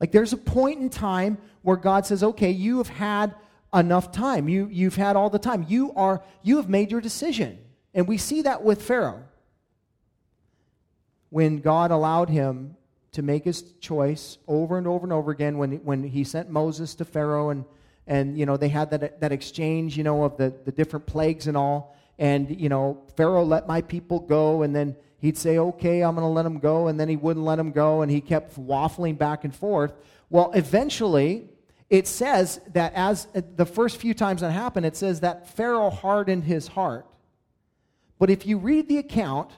like 0.00 0.12
there's 0.12 0.32
a 0.32 0.36
point 0.36 0.80
in 0.80 0.90
time 0.90 1.38
where 1.62 1.76
God 1.76 2.06
says, 2.06 2.22
okay, 2.22 2.50
you 2.50 2.78
have 2.78 2.88
had 2.88 3.34
enough 3.74 4.12
time. 4.12 4.48
You, 4.48 4.68
you've 4.70 4.96
had 4.96 5.16
all 5.16 5.30
the 5.30 5.38
time. 5.38 5.64
You, 5.68 5.92
are, 5.94 6.22
you 6.42 6.56
have 6.56 6.68
made 6.68 6.90
your 6.90 7.00
decision. 7.00 7.58
And 7.94 8.06
we 8.06 8.18
see 8.18 8.42
that 8.42 8.62
with 8.62 8.82
Pharaoh. 8.82 9.24
when 11.30 11.58
God 11.58 11.90
allowed 11.90 12.30
him 12.30 12.76
to 13.12 13.22
make 13.22 13.44
his 13.44 13.62
choice 13.80 14.38
over 14.46 14.78
and 14.78 14.86
over 14.86 15.04
and 15.04 15.12
over 15.12 15.30
again 15.30 15.58
when, 15.58 15.72
when 15.84 16.02
he 16.02 16.24
sent 16.24 16.50
Moses 16.50 16.94
to 16.96 17.04
Pharaoh 17.04 17.50
and, 17.50 17.64
and 18.06 18.38
you 18.38 18.46
know, 18.46 18.56
they 18.56 18.68
had 18.68 18.90
that, 18.90 19.20
that 19.20 19.32
exchange, 19.32 19.96
you 19.96 20.04
know, 20.04 20.24
of 20.24 20.36
the, 20.36 20.54
the 20.64 20.72
different 20.72 21.06
plagues 21.06 21.46
and 21.46 21.56
all. 21.56 21.96
And, 22.18 22.60
you 22.60 22.68
know, 22.68 23.02
Pharaoh 23.16 23.44
let 23.44 23.66
my 23.66 23.82
people 23.82 24.20
go. 24.20 24.62
And 24.62 24.74
then 24.74 24.96
he'd 25.26 25.36
say, 25.36 25.58
okay, 25.58 26.02
I'm 26.02 26.14
going 26.14 26.24
to 26.24 26.28
let 26.28 26.46
him 26.46 26.58
go. 26.60 26.86
And 26.86 26.98
then 26.98 27.08
he 27.08 27.16
wouldn't 27.16 27.44
let 27.44 27.58
him 27.58 27.72
go. 27.72 28.02
And 28.02 28.10
he 28.10 28.20
kept 28.20 28.58
waffling 28.58 29.18
back 29.18 29.42
and 29.42 29.54
forth. 29.54 29.92
Well, 30.30 30.52
eventually, 30.54 31.48
it 31.90 32.06
says 32.06 32.60
that 32.72 32.92
as 32.94 33.26
uh, 33.34 33.42
the 33.56 33.66
first 33.66 33.96
few 33.96 34.14
times 34.14 34.40
that 34.40 34.52
happened, 34.52 34.86
it 34.86 34.96
says 34.96 35.20
that 35.20 35.48
Pharaoh 35.56 35.90
hardened 35.90 36.44
his 36.44 36.68
heart. 36.68 37.06
But 38.20 38.30
if 38.30 38.46
you 38.46 38.58
read 38.58 38.88
the 38.88 38.98
account, 38.98 39.50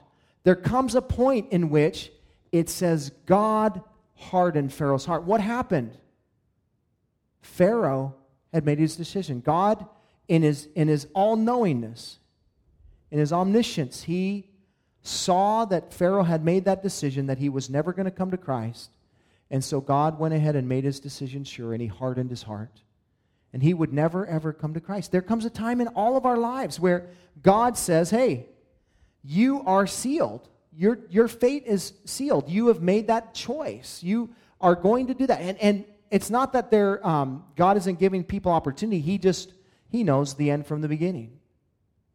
there 0.43 0.55
comes 0.55 0.95
a 0.95 1.01
point 1.01 1.51
in 1.51 1.69
which 1.69 2.11
it 2.51 2.67
says 2.69 3.11
God 3.27 3.81
hardened 4.15 4.73
Pharaoh's 4.73 5.05
heart. 5.05 5.23
What 5.23 5.39
happened? 5.39 5.97
Pharaoh 7.41 8.15
had 8.51 8.65
made 8.65 8.79
his 8.79 8.95
decision. 8.95 9.39
God, 9.39 9.85
in 10.27 10.41
his, 10.41 10.67
in 10.75 10.87
his 10.87 11.07
all 11.13 11.35
knowingness, 11.35 12.17
in 13.11 13.19
his 13.19 13.31
omniscience, 13.31 14.03
he 14.03 14.49
saw 15.03 15.65
that 15.65 15.93
Pharaoh 15.93 16.23
had 16.23 16.43
made 16.43 16.65
that 16.65 16.83
decision 16.83 17.27
that 17.27 17.37
he 17.37 17.49
was 17.49 17.69
never 17.69 17.93
going 17.93 18.05
to 18.05 18.11
come 18.11 18.31
to 18.31 18.37
Christ. 18.37 18.89
And 19.51 19.63
so 19.63 19.81
God 19.81 20.19
went 20.19 20.33
ahead 20.33 20.55
and 20.55 20.69
made 20.69 20.83
his 20.83 20.99
decision 20.99 21.43
sure, 21.43 21.73
and 21.73 21.81
he 21.81 21.87
hardened 21.87 22.29
his 22.29 22.43
heart. 22.43 22.81
And 23.51 23.63
he 23.63 23.73
would 23.73 23.91
never, 23.91 24.25
ever 24.27 24.53
come 24.53 24.75
to 24.75 24.79
Christ. 24.79 25.11
There 25.11 25.23
comes 25.23 25.45
a 25.45 25.49
time 25.49 25.81
in 25.81 25.87
all 25.89 26.17
of 26.17 26.25
our 26.25 26.37
lives 26.37 26.79
where 26.79 27.07
God 27.41 27.77
says, 27.77 28.11
Hey, 28.11 28.45
you 29.23 29.63
are 29.65 29.87
sealed. 29.87 30.47
Your, 30.75 30.99
your 31.09 31.27
fate 31.27 31.63
is 31.65 31.93
sealed. 32.05 32.47
You 32.47 32.67
have 32.67 32.81
made 32.81 33.07
that 33.07 33.33
choice. 33.33 34.03
You 34.03 34.29
are 34.61 34.75
going 34.75 35.07
to 35.07 35.13
do 35.13 35.25
that. 35.27 35.41
And, 35.41 35.57
and 35.57 35.85
it's 36.11 36.29
not 36.29 36.53
that 36.53 36.69
they're, 36.69 37.05
um, 37.05 37.43
God 37.55 37.75
isn't 37.77 37.99
giving 37.99 38.23
people 38.23 38.51
opportunity. 38.51 39.01
He 39.01 39.17
just, 39.17 39.53
he 39.89 40.03
knows 40.03 40.35
the 40.35 40.51
end 40.51 40.67
from 40.67 40.81
the 40.81 40.87
beginning. 40.87 41.39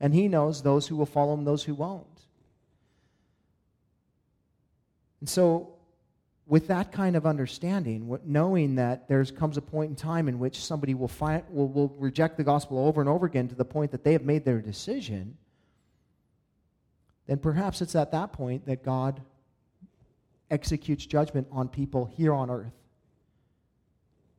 And 0.00 0.14
he 0.14 0.28
knows 0.28 0.62
those 0.62 0.86
who 0.86 0.96
will 0.96 1.06
follow 1.06 1.34
him, 1.34 1.44
those 1.44 1.64
who 1.64 1.74
won't. 1.74 2.13
And 5.24 5.28
so 5.30 5.70
with 6.46 6.66
that 6.66 6.92
kind 6.92 7.16
of 7.16 7.24
understanding, 7.24 8.18
knowing 8.26 8.74
that 8.74 9.08
there 9.08 9.24
comes 9.24 9.56
a 9.56 9.62
point 9.62 9.88
in 9.88 9.96
time 9.96 10.28
in 10.28 10.38
which 10.38 10.62
somebody 10.62 10.92
will, 10.92 11.08
find, 11.08 11.42
will, 11.48 11.66
will 11.68 11.88
reject 11.96 12.36
the 12.36 12.44
gospel 12.44 12.78
over 12.78 13.00
and 13.00 13.08
over 13.08 13.24
again 13.24 13.48
to 13.48 13.54
the 13.54 13.64
point 13.64 13.90
that 13.92 14.04
they 14.04 14.12
have 14.12 14.22
made 14.22 14.44
their 14.44 14.60
decision, 14.60 15.38
then 17.26 17.38
perhaps 17.38 17.80
it's 17.80 17.94
at 17.94 18.12
that 18.12 18.34
point 18.34 18.66
that 18.66 18.84
God 18.84 19.22
executes 20.50 21.06
judgment 21.06 21.46
on 21.50 21.68
people 21.68 22.04
here 22.04 22.34
on 22.34 22.50
earth. 22.50 22.76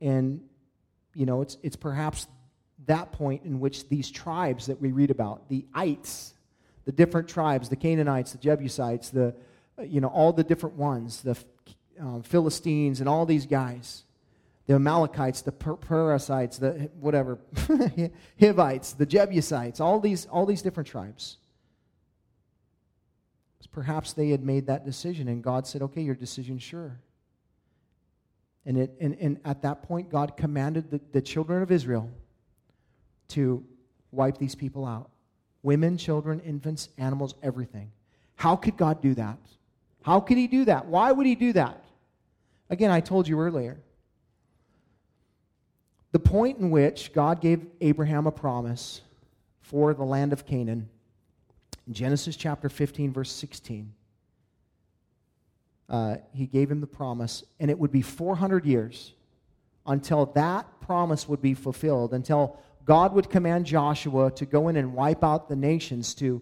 And, 0.00 0.40
you 1.16 1.26
know, 1.26 1.42
it's, 1.42 1.56
it's 1.64 1.74
perhaps 1.74 2.28
that 2.86 3.10
point 3.10 3.42
in 3.42 3.58
which 3.58 3.88
these 3.88 4.08
tribes 4.08 4.66
that 4.66 4.80
we 4.80 4.92
read 4.92 5.10
about, 5.10 5.48
the 5.48 5.64
ites, 5.74 6.34
the 6.84 6.92
different 6.92 7.26
tribes, 7.26 7.68
the 7.68 7.74
Canaanites, 7.74 8.30
the 8.30 8.38
Jebusites, 8.38 9.10
the, 9.10 9.34
you 9.84 10.00
know, 10.00 10.08
all 10.08 10.32
the 10.32 10.44
different 10.44 10.76
ones, 10.76 11.22
the 11.22 11.36
um, 12.00 12.22
Philistines 12.22 13.00
and 13.00 13.08
all 13.08 13.26
these 13.26 13.46
guys, 13.46 14.04
the 14.66 14.74
Amalekites, 14.74 15.42
the 15.42 15.52
per- 15.52 15.76
Perizzites, 15.76 16.58
the 16.58 16.90
whatever, 16.98 17.38
Hivites, 18.40 18.92
the 18.94 19.06
Jebusites, 19.06 19.80
all 19.80 20.00
these, 20.00 20.26
all 20.26 20.46
these 20.46 20.62
different 20.62 20.88
tribes. 20.88 21.38
Perhaps 23.72 24.14
they 24.14 24.30
had 24.30 24.42
made 24.42 24.68
that 24.68 24.86
decision, 24.86 25.28
and 25.28 25.44
God 25.44 25.66
said, 25.66 25.82
Okay, 25.82 26.00
your 26.00 26.14
decision's 26.14 26.62
sure. 26.62 26.98
And, 28.64 28.78
it, 28.78 28.96
and, 29.02 29.14
and 29.20 29.38
at 29.44 29.60
that 29.62 29.82
point, 29.82 30.08
God 30.08 30.34
commanded 30.34 30.90
the, 30.90 30.98
the 31.12 31.20
children 31.20 31.62
of 31.62 31.70
Israel 31.70 32.10
to 33.28 33.62
wipe 34.12 34.38
these 34.38 34.54
people 34.54 34.86
out 34.86 35.10
women, 35.62 35.98
children, 35.98 36.40
infants, 36.40 36.88
animals, 36.96 37.34
everything. 37.42 37.90
How 38.36 38.56
could 38.56 38.78
God 38.78 39.02
do 39.02 39.14
that? 39.14 39.36
How 40.06 40.20
could 40.20 40.38
He 40.38 40.46
do 40.46 40.66
that? 40.66 40.86
Why 40.86 41.10
would 41.10 41.26
He 41.26 41.34
do 41.34 41.52
that? 41.54 41.84
Again, 42.70 42.92
I 42.92 43.00
told 43.00 43.26
you 43.26 43.40
earlier. 43.40 43.80
The 46.12 46.20
point 46.20 46.60
in 46.60 46.70
which 46.70 47.12
God 47.12 47.40
gave 47.40 47.66
Abraham 47.80 48.28
a 48.28 48.30
promise 48.30 49.00
for 49.62 49.94
the 49.94 50.04
land 50.04 50.32
of 50.32 50.46
Canaan, 50.46 50.88
Genesis 51.90 52.36
chapter 52.36 52.68
15, 52.68 53.12
verse 53.12 53.32
16, 53.32 53.92
uh, 55.88 56.16
he 56.32 56.46
gave 56.46 56.70
him 56.70 56.80
the 56.80 56.86
promise, 56.86 57.42
and 57.58 57.68
it 57.68 57.76
would 57.76 57.90
be 57.90 58.02
400 58.02 58.64
years 58.64 59.12
until 59.88 60.26
that 60.26 60.80
promise 60.80 61.28
would 61.28 61.42
be 61.42 61.54
fulfilled, 61.54 62.14
until 62.14 62.60
God 62.84 63.12
would 63.12 63.28
command 63.28 63.66
Joshua 63.66 64.30
to 64.30 64.46
go 64.46 64.68
in 64.68 64.76
and 64.76 64.94
wipe 64.94 65.24
out 65.24 65.48
the 65.48 65.56
nations, 65.56 66.14
to, 66.14 66.40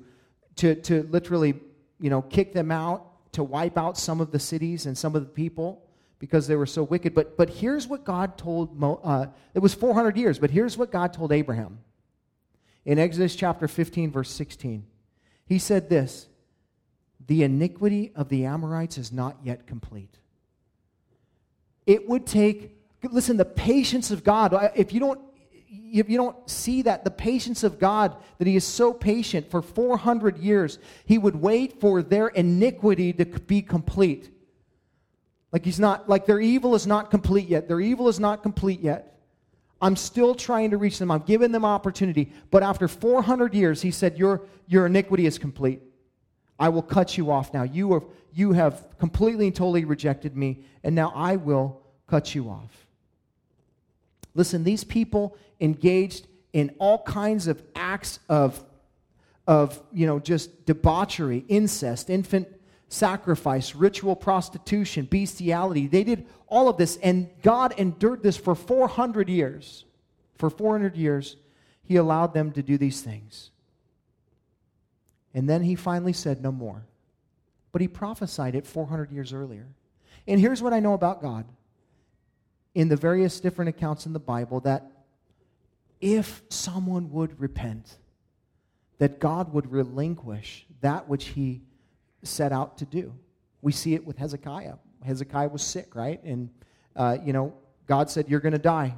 to, 0.57 0.75
to 0.83 1.05
literally 1.05 1.55
you 1.99 2.11
know, 2.11 2.21
kick 2.21 2.53
them 2.53 2.71
out, 2.71 3.14
to 3.35 3.45
wipe 3.45 3.77
out 3.77 3.97
some 3.99 4.21
of 4.21 4.31
the 4.31 4.39
cities 4.39 4.87
and 4.87 4.97
some 4.97 5.15
of 5.15 5.23
the 5.23 5.29
people 5.29 5.85
because 6.19 6.47
they 6.47 6.57
were 6.57 6.67
so 6.67 6.83
wicked. 6.83 7.15
But, 7.15 7.37
but 7.37 7.51
here's 7.51 7.87
what 7.87 8.05
God 8.05 8.39
told, 8.39 8.79
Mo, 8.79 9.01
uh, 9.05 9.27
it 9.53 9.59
was 9.59 9.75
400 9.75 10.17
years, 10.17 10.39
but 10.39 10.51
here's 10.51 10.77
what 10.77 10.91
God 10.91 11.13
told 11.13 11.33
Abraham. 11.33 11.81
In 12.85 12.99
Exodus 12.99 13.35
chapter 13.35 13.69
15, 13.69 14.11
verse 14.11 14.31
16, 14.31 14.85
he 15.47 15.59
said 15.59 15.89
this 15.89 16.29
The 17.27 17.43
iniquity 17.43 18.13
of 18.15 18.29
the 18.29 18.45
Amorites 18.45 18.99
is 18.99 19.13
not 19.13 19.37
yet 19.43 19.67
complete. 19.67 20.19
It 21.87 22.09
would 22.09 22.27
take, 22.27 22.77
listen, 23.03 23.37
the 23.37 23.45
patience 23.45 24.11
of 24.11 24.25
God. 24.25 24.73
If 24.75 24.93
you 24.93 25.01
don't 25.01 25.21
if 25.93 26.09
you 26.09 26.17
don't 26.17 26.49
see 26.49 26.83
that 26.83 27.05
the 27.05 27.11
patience 27.11 27.65
of 27.65 27.79
God, 27.79 28.17
that 28.39 28.47
He 28.47 28.57
is 28.57 28.65
so 28.65 28.93
patient 28.93 29.51
for 29.51 29.63
400 29.63 30.39
years, 30.39 30.79
He 31.07 31.19
would 31.19 31.37
wait 31.37 31.81
for 31.81 32.03
their 32.03 32.29
iniquity 32.29 33.13
to 33.13 33.25
be 33.25 33.63
complete. 33.63 34.31
Like 35.55 35.65
he's 35.65 35.79
not, 35.79 36.09
like 36.09 36.27
their 36.27 36.41
evil 36.41 36.75
is 36.75 36.85
not 36.85 37.13
complete 37.13 37.47
yet. 37.47 37.69
Their 37.69 37.81
evil 37.81 38.09
is 38.09 38.19
not 38.19 38.43
complete 38.43 38.81
yet. 38.81 39.21
I'm 39.81 39.95
still 39.95 40.35
trying 40.35 40.73
to 40.73 40.79
reach 40.79 40.99
them. 40.99 41.13
I'm 41.13 41.21
giving 41.21 41.53
them 41.53 41.65
opportunity. 41.65 42.33
But 42.51 42.65
after 42.65 42.89
400 42.89 43.55
years, 43.55 43.81
he 43.81 43.93
said, 43.93 44.19
Your, 44.19 44.43
your 44.67 44.87
iniquity 44.87 45.27
is 45.27 45.39
complete. 45.39 45.81
I 46.59 46.71
will 46.71 46.83
cut 46.83 47.17
you 47.17 47.31
off 47.31 47.55
now. 47.55 47.63
You, 47.63 47.93
are, 47.93 48.03
you 48.33 48.51
have 48.51 48.99
completely 48.99 49.47
and 49.47 49.55
totally 49.55 49.85
rejected 49.85 50.37
me, 50.37 50.65
and 50.83 50.93
now 50.93 51.13
I 51.15 51.37
will 51.37 51.83
cut 52.09 52.35
you 52.35 52.51
off. 52.51 52.84
Listen, 54.35 54.65
these 54.65 54.85
people 54.85 55.37
engaged 55.61 56.27
in 56.53 56.75
all 56.79 57.03
kinds 57.03 57.47
of 57.47 57.63
acts 57.75 58.19
of, 58.29 58.63
of 59.47 59.81
you 59.93 60.07
know, 60.07 60.19
just 60.19 60.67
debauchery, 60.67 61.45
incest, 61.49 62.11
infant 62.11 62.49
sacrifice, 62.89 63.75
ritual 63.75 64.17
prostitution, 64.17 65.07
bestiality. 65.07 65.87
They 65.87 66.05
did 66.05 66.27
all 66.47 66.69
of 66.69 66.77
this, 66.77 66.97
and 66.99 67.29
God 67.43 67.75
endured 67.77 68.23
this 68.23 68.37
for 68.37 68.55
400 68.55 69.29
years. 69.29 69.85
For 70.37 70.51
400 70.51 70.97
years, 70.97 71.37
He 71.83 71.97
allowed 71.97 72.35
them 72.35 72.53
to 72.53 72.63
do 72.63 72.79
these 72.79 73.03
things. 73.03 73.51
And 75.33 75.49
then 75.49 75.63
He 75.63 75.75
finally 75.75 76.13
said, 76.13 76.43
No 76.43 76.53
more. 76.53 76.87
But 77.73 77.81
He 77.81 77.89
prophesied 77.89 78.55
it 78.55 78.67
400 78.67 79.11
years 79.11 79.33
earlier. 79.33 79.67
And 80.27 80.41
here's 80.41 80.63
what 80.63 80.73
I 80.73 80.81
know 80.81 80.95
about 80.95 81.21
God 81.21 81.45
in 82.75 82.89
the 82.89 82.97
various 82.97 83.41
different 83.41 83.69
accounts 83.69 84.07
in 84.07 84.13
the 84.13 84.19
Bible 84.19 84.61
that 84.61 84.91
if 86.01 86.43
someone 86.49 87.11
would 87.13 87.41
repent, 87.41 87.97
that 88.99 89.19
God 89.21 89.53
would 89.53 89.71
relinquish 89.71 90.67
that 90.81 91.09
which 91.09 91.27
He 91.29 91.63
set 92.23 92.53
out 92.53 92.79
to 92.79 92.85
do. 92.85 93.15
We 93.63 93.73
see 93.73 93.95
it 93.95 94.05
with 94.05 94.19
Hezekiah. 94.19 94.75
Hezekiah 95.05 95.49
was 95.49 95.63
sick, 95.63 95.95
right? 95.95 96.23
And, 96.25 96.51
uh, 96.97 97.19
you 97.23 97.33
know, 97.33 97.55
God 97.87 98.11
said, 98.11 98.29
You're 98.29 98.41
going 98.41 98.53
to 98.53 98.59
die. 98.59 98.95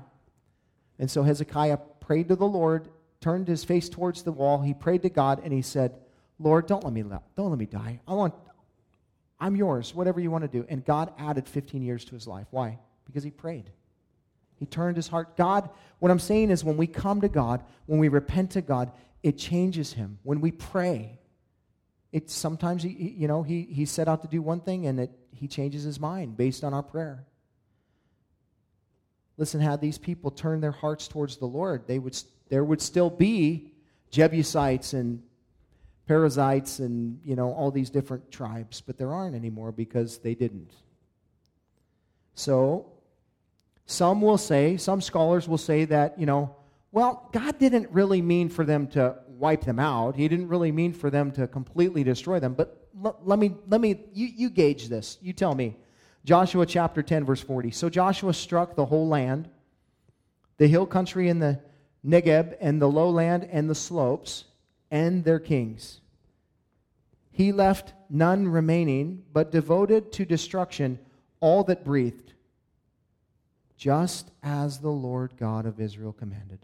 And 0.99 1.11
so 1.11 1.22
Hezekiah 1.22 1.79
prayed 2.01 2.29
to 2.29 2.37
the 2.37 2.47
Lord, 2.47 2.89
turned 3.20 3.49
his 3.49 3.64
face 3.64 3.89
towards 3.89 4.22
the 4.22 4.33
wall. 4.33 4.62
He 4.62 4.74
prayed 4.74 5.03
to 5.03 5.11
God, 5.11 5.41
and 5.45 5.53
he 5.53 5.62
said, 5.62 5.95
Lord, 6.39 6.66
don't 6.66 6.85
let 6.85 6.93
me, 6.93 7.03
don't 7.03 7.51
let 7.51 7.59
me 7.59 7.66
die. 7.66 8.01
I 8.07 8.14
want, 8.14 8.35
I'm 9.41 9.57
yours, 9.57 9.95
whatever 9.95 10.20
you 10.20 10.31
want 10.31 10.43
to 10.43 10.49
do. 10.49 10.66
And 10.68 10.85
God 10.85 11.12
added 11.18 11.49
15 11.49 11.83
years 11.83 12.05
to 12.07 12.14
his 12.14 12.27
life. 12.27 12.47
Why? 12.51 12.79
Because 13.17 13.25
he 13.25 13.31
prayed. 13.31 13.71
He 14.59 14.67
turned 14.67 14.99
his 14.99 15.09
heart. 15.09 15.39
God, 15.39 15.71
what 16.01 16.11
I'm 16.11 16.19
saying 16.19 16.51
is 16.51 16.62
when 16.62 16.77
we 16.77 16.87
come 16.87 17.23
to 17.23 17.31
God, 17.31 17.64
when 17.87 17.99
we 17.99 18.09
repent 18.09 18.51
to 18.51 18.61
God, 18.61 18.93
it 19.23 19.39
changes 19.39 19.95
him. 19.95 20.19
When 20.23 20.43
we 20.43 20.51
pray, 20.51 21.19
it 22.12 22.29
sometimes 22.29 22.83
he, 22.83 22.91
you 22.91 23.27
know 23.27 23.43
he, 23.43 23.62
he 23.62 23.87
set 23.87 24.07
out 24.07 24.21
to 24.21 24.29
do 24.29 24.43
one 24.43 24.61
thing 24.61 24.87
and 24.87 25.01
it, 25.01 25.11
he 25.33 25.49
changes 25.49 25.83
his 25.83 25.99
mind 25.99 26.37
based 26.37 26.62
on 26.62 26.75
our 26.75 26.83
prayer 26.83 27.25
listen 29.39 29.61
had 29.61 29.81
these 29.81 29.99
people 29.99 30.31
turned 30.31 30.62
their 30.62 30.73
hearts 30.73 31.09
towards 31.09 31.37
the 31.37 31.47
lord 31.47 31.87
they 31.87 31.99
would 31.99 32.17
there 32.49 32.64
would 32.64 32.81
still 32.81 33.11
be 33.11 33.71
jebusites 34.11 34.95
and 34.95 35.21
Perizzites 36.07 36.79
and, 36.79 37.19
you 37.25 37.35
know, 37.35 37.53
all 37.53 37.73
these 37.73 37.91
different 37.91 38.31
tribes, 38.31 38.81
but 38.81 38.97
there 38.97 39.12
aren't 39.12 39.35
anymore 39.35 39.73
because 39.73 40.19
they 40.19 40.37
didn't. 40.37 40.73
So, 42.35 42.87
some 43.87 44.20
will 44.20 44.39
say, 44.39 44.76
some 44.76 45.01
scholars 45.01 45.49
will 45.49 45.59
say 45.59 45.84
that, 45.87 46.18
you 46.18 46.26
know, 46.26 46.55
well, 46.93 47.28
God 47.32 47.59
didn't 47.59 47.91
really 47.91 48.20
mean 48.20 48.49
for 48.49 48.64
them 48.64 48.89
to 48.89 49.16
wipe 49.28 49.64
them 49.64 49.78
out. 49.78 50.16
He 50.16 50.28
didn't 50.28 50.49
really 50.49 50.72
mean 50.72 50.93
for 50.93 51.11
them 51.11 51.30
to 51.32 51.47
completely 51.47 52.03
destroy 52.03 52.41
them. 52.41 52.55
But 52.55 52.89
l- 53.05 53.18
let 53.22 53.39
me, 53.39 53.55
let 53.68 53.80
me 53.80 54.01
you, 54.12 54.28
you 54.34 54.51
gauge 54.51 54.89
this. 54.89 55.18
You 55.20 55.32
tell 55.32 55.55
me. 55.55 55.76
Joshua 56.24 56.66
chapter 56.66 57.03
10, 57.03 57.24
verse 57.24 57.41
40. 57.41 57.70
So 57.70 57.89
Joshua 57.89 58.34
struck 58.34 58.74
the 58.74 58.87
whole 58.87 59.07
land, 59.07 59.49
the 60.59 60.66
hill 60.66 60.87
country 60.87 61.28
and 61.28 61.41
the 61.41 61.61
Negeb, 62.05 62.57
and 62.61 62.82
the 62.82 62.89
lowland 62.89 63.49
and 63.51 63.70
the 63.70 63.74
slopes, 63.74 64.45
and 64.91 65.22
their 65.22 65.39
kings. 65.39 66.01
He 67.30 67.53
left 67.53 67.93
none 68.09 68.49
remaining, 68.49 69.22
but 69.32 69.53
devoted 69.53 70.11
to 70.12 70.24
destruction 70.24 70.99
all 71.41 71.62
that 71.64 71.84
breathed, 71.84 72.32
just 73.77 74.31
as 74.43 74.79
the 74.79 74.91
Lord 74.91 75.35
God 75.37 75.66
of 75.66 75.81
Israel 75.81 76.12
commanded. 76.12 76.61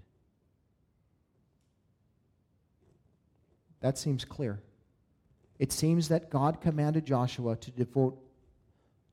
That 3.80 3.98
seems 3.98 4.24
clear. 4.24 4.60
It 5.58 5.72
seems 5.72 6.08
that 6.08 6.30
God 6.30 6.60
commanded 6.60 7.04
Joshua 7.04 7.56
to 7.56 7.70
devote 7.70 8.18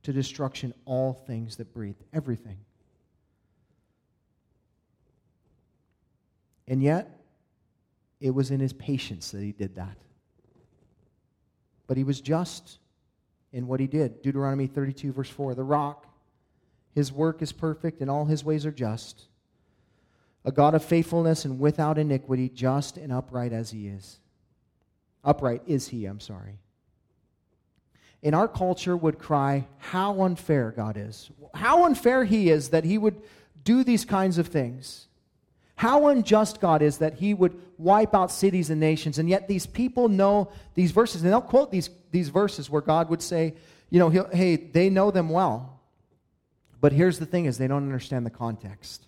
to 0.04 0.14
destruction 0.14 0.74
all 0.86 1.14
things 1.14 1.58
that 1.58 1.74
breathe, 1.74 1.97
everything. 2.14 2.58
And 6.68 6.82
yet, 6.82 7.20
it 8.22 8.32
was 8.32 8.52
in 8.52 8.60
his 8.60 8.74
patience 8.74 9.32
that 9.32 9.41
he 9.41 9.52
did 9.52 9.76
that. 9.76 9.97
But 11.88 11.97
he 11.97 12.04
was 12.04 12.22
just 12.22 12.80
in 13.52 13.68
what 13.68 13.80
he 13.80 13.88
did. 13.88 14.22
Deuteronomy 14.22 14.68
32, 14.68 15.12
verse 15.12 15.30
4 15.30 15.56
The 15.56 15.64
rock, 15.64 16.06
his 17.00 17.14
work 17.14 17.41
is 17.41 17.54
perfect, 17.54 18.02
and 18.02 18.12
all 18.12 18.26
his 18.26 18.43
ways 18.43 18.66
are 18.66 18.72
just. 18.72 19.24
A 20.43 20.52
God 20.52 20.76
of 20.76 20.84
faithfulness 20.84 21.45
and 21.45 21.58
without 21.58 21.97
iniquity, 21.97 22.50
just 22.50 22.97
and 22.97 23.14
upright 23.14 23.54
as 23.54 23.72
he 23.72 23.88
is. 23.88 24.20
Upright 25.24 25.62
is 25.66 25.88
he, 25.88 26.06
I'm 26.06 26.20
sorry. 26.20 26.60
In 28.22 28.34
our 28.34 28.50
culture, 28.50 28.97
would 28.97 29.18
cry, 29.18 29.66
How 29.78 30.24
unfair 30.24 30.72
God 30.72 30.97
is. 30.97 31.32
How 31.54 31.86
unfair 31.86 32.26
he 32.26 32.50
is 32.50 32.72
that 32.72 32.84
he 32.84 32.97
would 32.97 33.22
do 33.64 33.86
these 33.86 34.04
kinds 34.04 34.38
of 34.38 34.47
things. 34.47 35.08
How 35.76 36.08
unjust 36.08 36.60
God 36.60 36.82
is 36.82 36.97
that 36.97 37.14
he 37.14 37.34
would 37.34 37.58
wipe 37.78 38.14
out 38.14 38.30
cities 38.30 38.70
and 38.70 38.82
nations. 38.82 39.20
And 39.20 39.30
yet 39.30 39.47
these 39.47 39.66
people 39.66 40.10
know 40.10 40.52
these 40.74 40.91
verses, 40.91 41.24
and 41.24 41.32
they'll 41.32 41.39
quote 41.39 41.72
these, 41.72 41.89
these 42.12 42.28
verses 42.28 42.70
where 42.70 42.82
God 42.82 43.10
would 43.10 43.22
say, 43.22 43.54
you 43.89 44.00
know, 44.00 44.10
hey, 44.10 44.58
they 44.58 44.89
know 44.89 45.12
them 45.12 45.30
well. 45.30 45.78
But 46.82 46.93
here's 46.93 47.19
the 47.19 47.25
thing 47.25 47.45
is 47.45 47.57
they 47.57 47.67
don't 47.67 47.84
understand 47.84 48.25
the 48.25 48.32
context. 48.32 49.05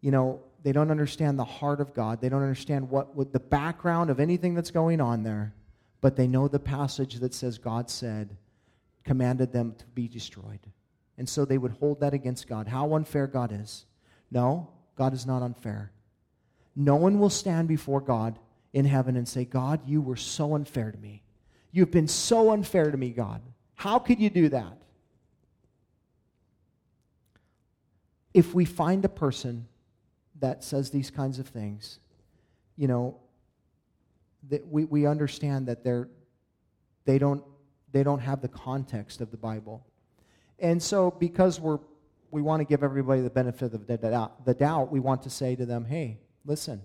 You 0.00 0.10
know, 0.10 0.40
they 0.62 0.72
don't 0.72 0.90
understand 0.90 1.38
the 1.38 1.44
heart 1.44 1.80
of 1.80 1.94
God. 1.94 2.20
They 2.20 2.28
don't 2.28 2.42
understand 2.42 2.90
what, 2.90 3.14
what 3.14 3.32
the 3.32 3.40
background 3.40 4.10
of 4.10 4.20
anything 4.20 4.54
that's 4.54 4.70
going 4.70 5.00
on 5.00 5.22
there. 5.22 5.54
But 6.00 6.16
they 6.16 6.28
know 6.28 6.46
the 6.46 6.60
passage 6.60 7.16
that 7.16 7.34
says 7.34 7.58
God 7.58 7.90
said, 7.90 8.36
commanded 9.04 9.52
them 9.52 9.74
to 9.78 9.86
be 9.86 10.06
destroyed. 10.06 10.60
And 11.16 11.28
so 11.28 11.44
they 11.44 11.58
would 11.58 11.72
hold 11.72 12.00
that 12.00 12.14
against 12.14 12.48
God. 12.48 12.68
How 12.68 12.94
unfair 12.94 13.26
God 13.26 13.52
is. 13.52 13.86
No, 14.30 14.68
God 14.94 15.14
is 15.14 15.26
not 15.26 15.42
unfair. 15.42 15.90
No 16.76 16.94
one 16.94 17.18
will 17.18 17.30
stand 17.30 17.66
before 17.66 18.00
God 18.00 18.38
in 18.72 18.84
heaven 18.84 19.16
and 19.16 19.26
say, 19.26 19.44
God, 19.44 19.80
you 19.86 20.00
were 20.00 20.16
so 20.16 20.54
unfair 20.54 20.92
to 20.92 20.98
me. 20.98 21.22
You've 21.72 21.90
been 21.90 22.08
so 22.08 22.52
unfair 22.52 22.90
to 22.90 22.96
me, 22.96 23.10
God. 23.10 23.42
How 23.74 23.98
could 23.98 24.20
you 24.20 24.30
do 24.30 24.48
that? 24.50 24.80
If 28.38 28.54
we 28.54 28.64
find 28.64 29.04
a 29.04 29.08
person 29.08 29.66
that 30.38 30.62
says 30.62 30.90
these 30.90 31.10
kinds 31.10 31.38
of 31.38 31.48
things, 31.48 31.98
you 32.76 32.86
know, 32.86 33.16
that 34.50 34.66
we, 34.66 34.84
we 34.84 35.06
understand 35.06 35.66
that 35.66 35.82
they're, 35.82 36.08
they, 37.04 37.18
don't, 37.18 37.42
they 37.90 38.04
don't 38.04 38.20
have 38.20 38.40
the 38.40 38.48
context 38.48 39.20
of 39.20 39.30
the 39.30 39.36
Bible. 39.36 39.84
And 40.60 40.80
so, 40.80 41.10
because 41.10 41.58
we're 41.58 41.80
we 42.30 42.42
want 42.42 42.60
to 42.60 42.64
give 42.64 42.82
everybody 42.82 43.22
the 43.22 43.30
benefit 43.30 43.72
of 43.72 43.86
the 43.86 43.96
doubt, 43.96 44.44
the 44.44 44.54
doubt. 44.54 44.92
We 44.92 45.00
want 45.00 45.22
to 45.22 45.30
say 45.30 45.56
to 45.56 45.64
them, 45.64 45.84
hey, 45.84 46.18
listen, 46.44 46.82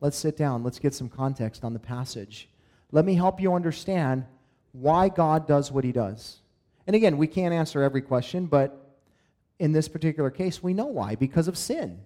let's 0.00 0.16
sit 0.16 0.36
down. 0.36 0.64
Let's 0.64 0.78
get 0.78 0.94
some 0.94 1.08
context 1.08 1.64
on 1.64 1.72
the 1.72 1.78
passage. 1.78 2.48
Let 2.90 3.04
me 3.04 3.14
help 3.14 3.40
you 3.40 3.54
understand 3.54 4.24
why 4.72 5.08
God 5.08 5.46
does 5.46 5.70
what 5.70 5.84
he 5.84 5.92
does. 5.92 6.38
And 6.86 6.96
again, 6.96 7.16
we 7.16 7.28
can't 7.28 7.54
answer 7.54 7.82
every 7.82 8.02
question, 8.02 8.46
but 8.46 8.81
in 9.62 9.70
this 9.70 9.86
particular 9.86 10.28
case, 10.28 10.60
we 10.60 10.74
know 10.74 10.86
why 10.86 11.14
because 11.14 11.46
of 11.46 11.56
sin. 11.56 12.00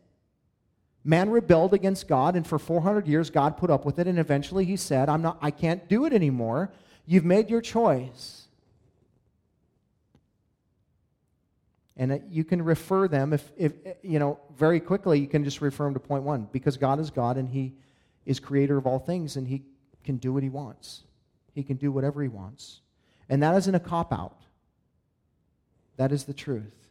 Man 1.02 1.30
rebelled 1.30 1.72
against 1.72 2.06
God, 2.06 2.36
and 2.36 2.46
for 2.46 2.58
400 2.58 3.08
years, 3.08 3.30
God 3.30 3.56
put 3.56 3.70
up 3.70 3.86
with 3.86 3.98
it, 3.98 4.06
and 4.06 4.18
eventually 4.18 4.66
he 4.66 4.76
said, 4.76 5.08
I'm 5.08 5.22
not, 5.22 5.38
I 5.40 5.50
can't 5.50 5.88
do 5.88 6.04
it 6.04 6.12
anymore. 6.12 6.70
You've 7.06 7.24
made 7.24 7.48
your 7.48 7.62
choice. 7.62 8.42
And 11.96 12.12
uh, 12.12 12.18
you 12.28 12.44
can 12.44 12.60
refer 12.60 13.08
them, 13.08 13.32
if, 13.32 13.50
if, 13.56 13.72
uh, 13.86 13.92
you 14.02 14.18
know, 14.18 14.38
very 14.58 14.78
quickly, 14.78 15.18
you 15.18 15.26
can 15.26 15.42
just 15.42 15.62
refer 15.62 15.84
them 15.84 15.94
to 15.94 16.00
point 16.00 16.24
one 16.24 16.50
because 16.52 16.76
God 16.76 17.00
is 17.00 17.10
God 17.10 17.38
and 17.38 17.48
He 17.48 17.72
is 18.26 18.38
creator 18.38 18.76
of 18.76 18.86
all 18.86 18.98
things 18.98 19.36
and 19.36 19.48
He 19.48 19.62
can 20.04 20.18
do 20.18 20.34
what 20.34 20.42
He 20.42 20.50
wants. 20.50 21.04
He 21.54 21.62
can 21.62 21.78
do 21.78 21.90
whatever 21.90 22.20
He 22.20 22.28
wants. 22.28 22.80
And 23.30 23.42
that 23.42 23.56
isn't 23.56 23.74
a 23.74 23.80
cop 23.80 24.12
out, 24.12 24.42
that 25.96 26.12
is 26.12 26.24
the 26.24 26.34
truth. 26.34 26.85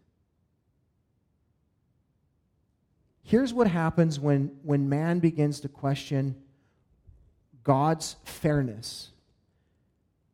Here's 3.25 3.53
what 3.53 3.67
happens 3.67 4.19
when, 4.19 4.51
when 4.63 4.87
man 4.87 5.19
begins 5.19 5.59
to 5.61 5.69
question 5.69 6.35
God's 7.63 8.15
fairness 8.23 9.09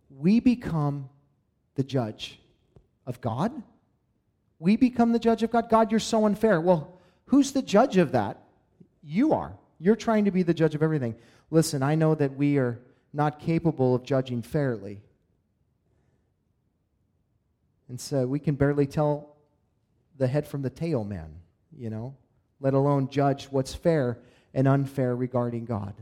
we 0.10 0.40
become 0.40 1.10
the 1.76 1.84
judge 1.84 2.40
of 3.08 3.22
God 3.22 3.52
we 4.62 4.78
become 4.78 5.12
the 5.12 5.18
judge 5.18 5.42
of 5.42 5.50
God. 5.50 5.70
God, 5.70 5.90
you're 5.90 6.00
so 6.00 6.28
unfair. 6.28 6.62
Well, 6.62 6.96
who's 7.26 7.52
the 7.52 7.64
judge 7.64 7.98
of 7.98 8.12
that? 8.12 8.38
You 9.02 9.34
are. 9.34 9.58
You're 9.80 9.96
trying 9.96 10.26
to 10.26 10.32
be 10.32 10.44
the 10.44 10.54
judge 10.54 10.76
of 10.76 10.84
everything. 10.84 11.16
Listen, 11.50 11.82
I 11.82 11.96
know 11.96 12.14
that 12.14 12.36
we 12.36 12.60
are 12.60 12.80
not 13.12 13.40
capable 13.40 13.96
of 13.96 14.04
judging 14.04 14.44
fairly. 14.44 15.02
And 17.90 18.00
so 18.00 18.28
we 18.28 18.38
can 18.38 18.54
barely 18.54 18.86
tell 18.86 19.36
the 20.20 20.28
head 20.28 20.46
from 20.46 20.62
the 20.62 20.70
tail, 20.70 21.04
man, 21.04 21.34
you 21.76 21.90
know, 21.90 22.16
let 22.62 22.74
alone 22.74 23.10
judge 23.10 23.46
what's 23.46 23.74
fair 23.74 24.20
and 24.54 24.68
unfair 24.68 25.16
regarding 25.16 25.66
God. 25.66 25.94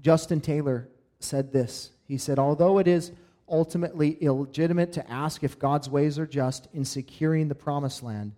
Justin 0.00 0.40
Taylor 0.40 0.88
said 1.20 1.52
this. 1.52 1.92
He 2.06 2.18
said, 2.18 2.38
Although 2.38 2.78
it 2.78 2.88
is 2.88 3.12
ultimately 3.48 4.10
illegitimate 4.20 4.92
to 4.94 5.10
ask 5.10 5.44
if 5.44 5.58
God's 5.58 5.88
ways 5.88 6.18
are 6.18 6.26
just 6.26 6.66
in 6.74 6.84
securing 6.84 7.48
the 7.48 7.54
promised 7.54 8.02
land, 8.02 8.32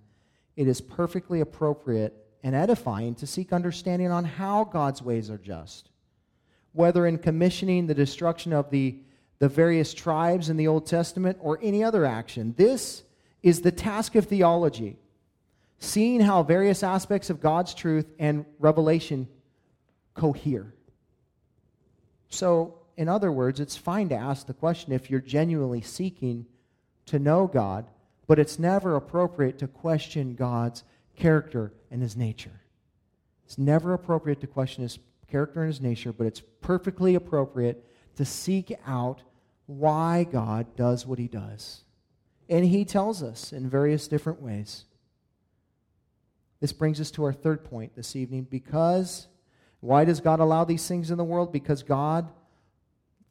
it 0.56 0.68
is 0.68 0.80
perfectly 0.80 1.40
appropriate 1.40 2.14
and 2.42 2.54
edifying 2.54 3.14
to 3.14 3.26
seek 3.26 3.52
understanding 3.52 4.10
on 4.10 4.24
how 4.24 4.64
God's 4.64 5.00
ways 5.00 5.30
are 5.30 5.38
just. 5.38 5.88
Whether 6.72 7.06
in 7.06 7.18
commissioning 7.18 7.86
the 7.86 7.94
destruction 7.94 8.52
of 8.52 8.70
the, 8.70 8.98
the 9.38 9.48
various 9.48 9.94
tribes 9.94 10.50
in 10.50 10.58
the 10.58 10.68
Old 10.68 10.86
Testament 10.86 11.38
or 11.40 11.58
any 11.62 11.82
other 11.82 12.04
action, 12.04 12.54
this 12.58 13.04
is 13.44 13.60
the 13.60 13.70
task 13.70 14.14
of 14.14 14.24
theology. 14.24 14.96
Seeing 15.78 16.20
how 16.20 16.42
various 16.42 16.82
aspects 16.82 17.28
of 17.28 17.42
God's 17.42 17.74
truth 17.74 18.06
and 18.18 18.46
revelation 18.58 19.28
cohere. 20.14 20.72
So, 22.30 22.78
in 22.96 23.06
other 23.08 23.30
words, 23.30 23.60
it's 23.60 23.76
fine 23.76 24.08
to 24.08 24.14
ask 24.14 24.46
the 24.46 24.54
question 24.54 24.92
if 24.92 25.10
you're 25.10 25.20
genuinely 25.20 25.82
seeking 25.82 26.46
to 27.06 27.18
know 27.18 27.46
God, 27.46 27.86
but 28.26 28.38
it's 28.38 28.58
never 28.58 28.96
appropriate 28.96 29.58
to 29.58 29.68
question 29.68 30.34
God's 30.34 30.82
character 31.14 31.74
and 31.90 32.00
his 32.00 32.16
nature. 32.16 32.62
It's 33.44 33.58
never 33.58 33.92
appropriate 33.92 34.40
to 34.40 34.46
question 34.46 34.84
his 34.84 34.98
character 35.30 35.60
and 35.60 35.68
his 35.68 35.82
nature, 35.82 36.14
but 36.14 36.26
it's 36.26 36.40
perfectly 36.62 37.14
appropriate 37.14 37.84
to 38.16 38.24
seek 38.24 38.72
out 38.86 39.22
why 39.66 40.24
God 40.24 40.76
does 40.76 41.06
what 41.06 41.18
he 41.18 41.28
does. 41.28 41.84
And 42.48 42.64
he 42.64 42.84
tells 42.84 43.22
us 43.22 43.52
in 43.52 43.68
various 43.68 44.08
different 44.08 44.42
ways. 44.42 44.84
This 46.60 46.72
brings 46.72 47.00
us 47.00 47.10
to 47.12 47.24
our 47.24 47.32
third 47.32 47.64
point 47.64 47.94
this 47.96 48.16
evening. 48.16 48.46
Because, 48.50 49.26
why 49.80 50.04
does 50.04 50.20
God 50.20 50.40
allow 50.40 50.64
these 50.64 50.86
things 50.86 51.10
in 51.10 51.18
the 51.18 51.24
world? 51.24 51.52
Because 51.52 51.82
God 51.82 52.28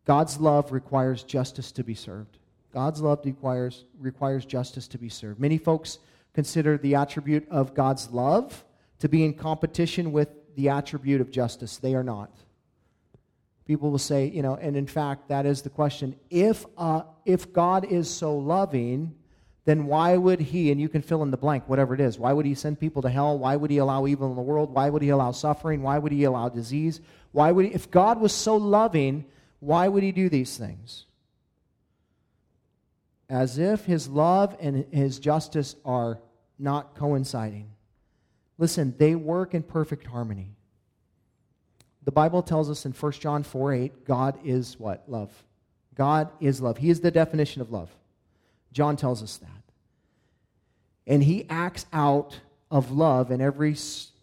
God's 0.06 0.40
love 0.40 0.72
requires 0.72 1.24
justice 1.24 1.72
to 1.74 1.84
be 1.84 1.96
served. 1.96 2.38
God's 2.74 3.02
love 3.02 3.22
requires, 3.24 3.86
requires 4.00 4.46
justice 4.46 4.88
to 4.90 4.98
be 4.98 5.10
served. 5.10 5.40
Many 5.40 5.58
folks 5.58 6.00
consider 6.34 6.78
the 6.78 6.96
attribute 6.96 7.48
of 7.50 7.74
God's 7.74 8.10
love 8.10 8.66
to 9.00 9.08
be 9.08 9.24
in 9.24 9.34
competition 9.34 10.12
with 10.12 10.30
the 10.56 10.70
attribute 10.70 11.22
of 11.22 11.32
justice. 11.32 11.78
They 11.78 11.96
are 11.96 12.04
not. 12.04 12.32
People 13.66 13.92
will 13.92 14.00
say, 14.00 14.28
you 14.28 14.42
know, 14.42 14.56
and 14.56 14.76
in 14.76 14.88
fact, 14.88 15.30
that 15.30 15.46
is 15.46 15.62
the 15.62 15.70
question. 15.70 16.16
If, 16.30 16.66
uh, 16.78 17.04
if 17.26 17.54
God 17.54 17.86
is 17.86 18.10
so 18.10 18.38
loving, 18.38 19.16
then 19.66 19.86
why 19.86 20.18
would 20.18 20.42
he, 20.42 20.72
and 20.72 20.82
you 20.82 20.90
can 20.90 21.02
fill 21.02 21.24
in 21.24 21.32
the 21.32 21.38
blank, 21.38 21.70
whatever 21.70 21.94
it 21.94 22.02
is, 22.02 22.20
why 22.20 22.34
would 22.34 22.46
he 22.46 22.56
send 22.56 22.80
people 22.80 23.02
to 23.04 23.10
hell? 23.10 23.40
Why 23.40 23.56
would 23.56 23.72
he 23.72 23.78
allow 23.78 24.06
evil 24.06 24.30
in 24.30 24.36
the 24.36 24.42
world? 24.42 24.74
Why 24.74 24.90
would 24.90 25.02
he 25.02 25.10
allow 25.10 25.32
suffering? 25.32 25.82
Why 25.82 25.98
would 25.98 26.12
he 26.12 26.26
allow 26.26 26.50
disease? 26.50 27.00
Why 27.32 27.52
would 27.52 27.66
he, 27.66 27.74
if 27.74 27.90
God 27.90 28.20
was 28.20 28.34
so 28.34 28.58
loving, 28.58 29.26
why 29.60 29.88
would 29.88 30.04
he 30.04 30.12
do 30.12 30.28
these 30.28 30.58
things? 30.58 31.06
As 33.30 33.58
if 33.58 33.86
his 33.86 34.10
love 34.10 34.58
and 34.60 34.86
his 34.92 35.20
justice 35.20 35.78
are 35.86 36.20
not 36.60 36.96
coinciding. 36.96 37.70
Listen, 38.58 38.94
they 38.98 39.16
work 39.16 39.54
in 39.54 39.64
perfect 39.64 40.06
harmony. 40.06 40.52
The 42.06 42.12
Bible 42.12 42.42
tells 42.42 42.70
us 42.70 42.86
in 42.86 42.92
1 42.92 43.12
John 43.14 43.44
4 43.44 43.74
8, 43.74 44.06
God 44.06 44.40
is 44.44 44.80
what? 44.80 45.04
Love. 45.08 45.32
God 45.96 46.30
is 46.40 46.62
love. 46.62 46.78
He 46.78 46.90
is 46.90 47.00
the 47.00 47.12
definition 47.12 47.62
of 47.62 47.72
love. 47.72 47.90
John 48.72 48.96
tells 48.96 49.22
us 49.22 49.38
that. 49.38 49.50
And 51.06 51.24
he 51.24 51.46
acts 51.50 51.86
out 51.94 52.40
of 52.72 52.92
love 52.92 53.32
in 53.32 53.42
every, 53.42 53.76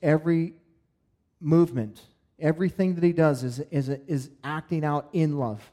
every 0.02 0.54
movement. 1.40 2.00
Everything 2.38 2.94
that 2.94 3.04
he 3.04 3.12
does 3.12 3.44
is, 3.44 3.60
is, 3.70 3.88
is 3.88 4.30
acting 4.42 4.84
out 4.84 5.08
in 5.12 5.38
love. 5.38 5.70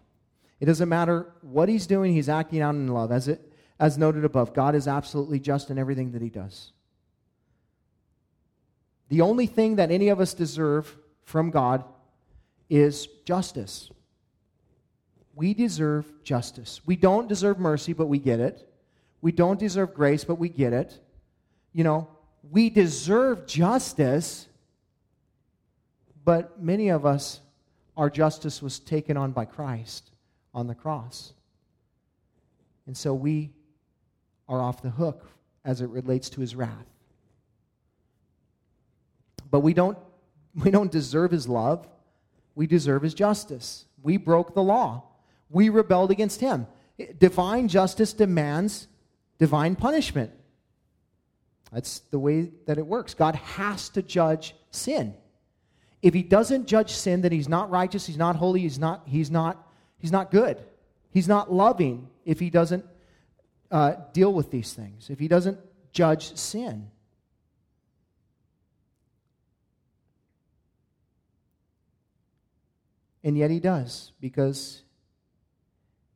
It 0.59 0.65
doesn't 0.65 0.89
matter 0.89 1.31
what 1.41 1.69
he's 1.69 1.87
doing, 1.87 2.13
he's 2.13 2.29
acting 2.29 2.61
out 2.61 2.75
in 2.75 2.87
love. 2.87 3.11
As, 3.11 3.27
it, 3.27 3.41
as 3.79 3.97
noted 3.97 4.25
above, 4.25 4.53
God 4.53 4.75
is 4.75 4.87
absolutely 4.87 5.39
just 5.39 5.69
in 5.69 5.77
everything 5.77 6.11
that 6.11 6.21
he 6.21 6.29
does. 6.29 6.71
The 9.09 9.21
only 9.21 9.47
thing 9.47 9.77
that 9.77 9.91
any 9.91 10.09
of 10.09 10.19
us 10.19 10.33
deserve 10.33 10.97
from 11.23 11.49
God 11.49 11.83
is 12.69 13.07
justice. 13.25 13.89
We 15.35 15.53
deserve 15.53 16.11
justice. 16.23 16.81
We 16.85 16.95
don't 16.95 17.27
deserve 17.27 17.59
mercy, 17.59 17.93
but 17.93 18.07
we 18.07 18.19
get 18.19 18.39
it. 18.39 18.67
We 19.21 19.31
don't 19.31 19.59
deserve 19.59 19.93
grace, 19.93 20.23
but 20.23 20.39
we 20.39 20.49
get 20.49 20.73
it. 20.73 20.99
You 21.73 21.83
know, 21.83 22.07
we 22.49 22.69
deserve 22.69 23.45
justice, 23.45 24.47
but 26.25 26.61
many 26.61 26.89
of 26.89 27.05
us, 27.05 27.41
our 27.95 28.09
justice 28.09 28.61
was 28.61 28.79
taken 28.79 29.17
on 29.17 29.31
by 29.31 29.45
Christ 29.45 30.11
on 30.53 30.67
the 30.67 30.75
cross. 30.75 31.33
And 32.87 32.95
so 32.95 33.13
we 33.13 33.51
are 34.49 34.61
off 34.61 34.81
the 34.81 34.89
hook 34.89 35.29
as 35.65 35.81
it 35.81 35.89
relates 35.89 36.29
to 36.31 36.41
his 36.41 36.55
wrath. 36.55 36.87
But 39.51 39.59
we 39.59 39.73
don't, 39.73 39.97
we 40.55 40.71
don't 40.71 40.91
deserve 40.91 41.31
his 41.31 41.47
love 41.47 41.87
we 42.57 42.65
deserve 42.65 43.03
his 43.03 43.13
justice. 43.13 43.85
We 44.01 44.17
broke 44.17 44.55
the 44.55 44.63
law. 44.63 45.03
We 45.47 45.69
rebelled 45.69 46.09
against 46.09 46.41
him. 46.41 46.65
Divine 47.19 47.67
justice 47.67 48.13
demands 48.13 48.87
divine 49.37 49.75
punishment. 49.75 50.31
That's 51.71 51.99
the 51.99 52.17
way 52.17 52.49
that 52.65 52.79
it 52.79 52.87
works. 52.87 53.13
God 53.13 53.35
has 53.35 53.89
to 53.89 54.01
judge 54.01 54.55
sin. 54.71 55.13
If 56.01 56.15
he 56.15 56.23
doesn't 56.23 56.65
judge 56.65 56.91
sin, 56.91 57.21
then 57.21 57.31
he's 57.31 57.47
not 57.47 57.69
righteous, 57.69 58.07
he's 58.07 58.17
not 58.17 58.35
holy, 58.35 58.61
he's 58.61 58.79
not, 58.79 59.03
he's 59.05 59.29
not, 59.29 59.71
he's 59.99 60.11
not 60.11 60.31
good. 60.31 60.57
He's 61.11 61.27
not 61.27 61.53
loving 61.53 62.09
if 62.25 62.39
he 62.39 62.49
doesn't 62.49 62.85
uh, 63.69 63.93
deal 64.13 64.33
with 64.33 64.49
these 64.49 64.73
things, 64.73 65.11
if 65.11 65.19
he 65.19 65.27
doesn't 65.27 65.59
judge 65.91 66.35
sin. 66.35 66.89
And 73.27 73.37
yet 73.37 73.51
he 73.51 73.59
does 73.59 74.13
because 74.21 74.83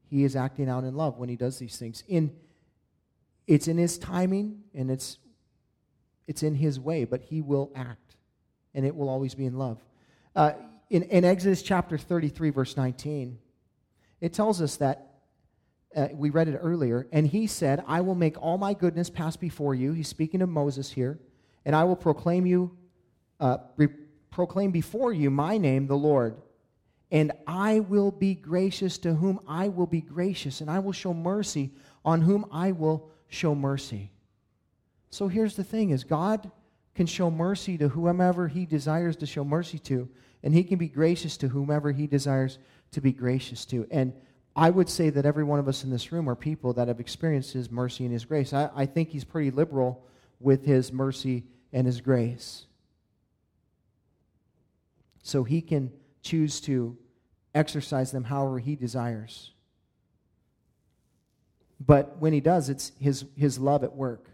he 0.09 0.23
is 0.23 0.37
acting 0.37 0.69
out 0.69 0.85
in 0.85 0.95
love 0.95 1.17
when 1.17 1.27
he 1.27 1.35
does 1.35 1.59
these 1.59 1.75
things. 1.75 2.05
In 2.07 2.31
it's 3.47 3.67
in 3.67 3.77
his 3.77 3.97
timing 3.97 4.61
and 4.73 4.89
it's 4.89 5.17
it's 6.25 6.41
in 6.41 6.55
his 6.55 6.79
way, 6.79 7.03
but 7.03 7.23
he 7.23 7.41
will 7.41 7.69
act, 7.75 8.15
and 8.73 8.85
it 8.85 8.95
will 8.95 9.09
always 9.09 9.35
be 9.35 9.45
in 9.45 9.57
love. 9.57 9.83
Uh, 10.37 10.53
in, 10.89 11.03
in 11.03 11.25
Exodus 11.25 11.61
chapter 11.61 11.97
33, 11.97 12.49
verse 12.49 12.77
19, 12.77 13.37
it 14.21 14.31
tells 14.31 14.61
us 14.61 14.77
that 14.77 15.15
uh, 15.93 16.07
we 16.13 16.29
read 16.29 16.47
it 16.47 16.57
earlier, 16.61 17.07
and 17.11 17.27
he 17.27 17.45
said, 17.45 17.83
I 17.87 17.99
will 17.99 18.15
make 18.15 18.41
all 18.41 18.57
my 18.57 18.73
goodness 18.73 19.09
pass 19.09 19.35
before 19.35 19.75
you. 19.75 19.91
He's 19.91 20.07
speaking 20.07 20.41
of 20.41 20.47
Moses 20.47 20.89
here, 20.89 21.19
and 21.65 21.75
I 21.75 21.83
will 21.83 21.97
proclaim 21.97 22.45
you, 22.45 22.77
uh, 23.41 23.57
re- 23.75 23.89
proclaim 24.29 24.71
before 24.71 25.11
you 25.11 25.29
my 25.29 25.57
name, 25.57 25.87
the 25.87 25.97
Lord 25.97 26.37
and 27.11 27.31
I 27.45 27.81
will 27.81 28.11
be 28.11 28.35
gracious 28.35 28.97
to 28.99 29.13
whom 29.13 29.39
I 29.47 29.67
will 29.67 29.85
be 29.85 30.01
gracious, 30.01 30.61
and 30.61 30.69
I 30.69 30.79
will 30.79 30.93
show 30.93 31.13
mercy 31.13 31.71
on 32.05 32.21
whom 32.21 32.45
I 32.51 32.71
will 32.71 33.09
show 33.27 33.53
mercy. 33.53 34.11
So 35.09 35.27
here's 35.27 35.55
the 35.55 35.63
thing 35.63 35.89
is 35.89 36.03
God 36.03 36.49
can 36.95 37.05
show 37.05 37.29
mercy 37.29 37.77
to 37.77 37.89
whomever 37.89 38.47
he 38.47 38.65
desires 38.65 39.15
to 39.17 39.25
show 39.25 39.43
mercy 39.43 39.79
to, 39.79 40.09
and 40.43 40.53
he 40.53 40.63
can 40.63 40.77
be 40.77 40.87
gracious 40.87 41.37
to 41.37 41.49
whomever 41.49 41.91
he 41.91 42.07
desires 42.07 42.59
to 42.91 43.01
be 43.01 43.11
gracious 43.11 43.65
to. 43.65 43.85
And 43.91 44.13
I 44.55 44.69
would 44.69 44.89
say 44.89 45.09
that 45.09 45.25
every 45.25 45.43
one 45.43 45.59
of 45.59 45.67
us 45.67 45.83
in 45.83 45.89
this 45.89 46.11
room 46.11 46.29
are 46.29 46.35
people 46.35 46.73
that 46.73 46.87
have 46.87 46.99
experienced 46.99 47.53
his 47.53 47.71
mercy 47.71 48.03
and 48.03 48.13
his 48.13 48.25
grace. 48.25 48.53
I, 48.53 48.69
I 48.75 48.85
think 48.85 49.09
he's 49.09 49.23
pretty 49.23 49.51
liberal 49.51 50.05
with 50.39 50.65
his 50.65 50.91
mercy 50.91 51.43
and 51.71 51.85
his 51.85 52.01
grace. 52.01 52.65
So 55.23 55.43
he 55.43 55.61
can 55.61 55.91
choose 56.21 56.61
to 56.61 56.97
exercise 57.53 58.11
them 58.11 58.23
however 58.23 58.59
he 58.59 58.75
desires. 58.75 59.51
But 61.79 62.17
when 62.19 62.33
he 62.33 62.41
does, 62.41 62.69
it's 62.69 62.91
his, 62.99 63.25
his 63.35 63.57
love 63.57 63.83
at 63.83 63.95
work. 63.95 64.27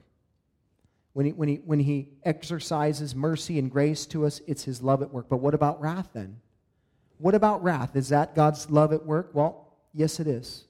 When 1.14 1.26
he, 1.26 1.32
when, 1.32 1.50
he, 1.50 1.56
when 1.56 1.80
he 1.80 2.10
exercises 2.24 3.16
mercy 3.16 3.58
and 3.58 3.72
grace 3.72 4.06
to 4.08 4.26
us, 4.26 4.42
it's 4.46 4.64
his 4.64 4.82
love 4.82 5.02
at 5.02 5.12
work. 5.12 5.28
But 5.30 5.38
what 5.38 5.54
about 5.54 5.82
wrath 5.82 6.10
then? 6.14 6.40
What 7.18 7.34
about 7.34 7.64
wrath? 7.64 7.96
Is 7.96 8.10
that 8.10 8.36
God's 8.36 8.70
love 8.70 8.94
at 8.94 9.06
work? 9.06 9.32
Well, 9.34 9.74
yes, 9.94 10.20
it 10.20 10.28
is. 10.28 10.66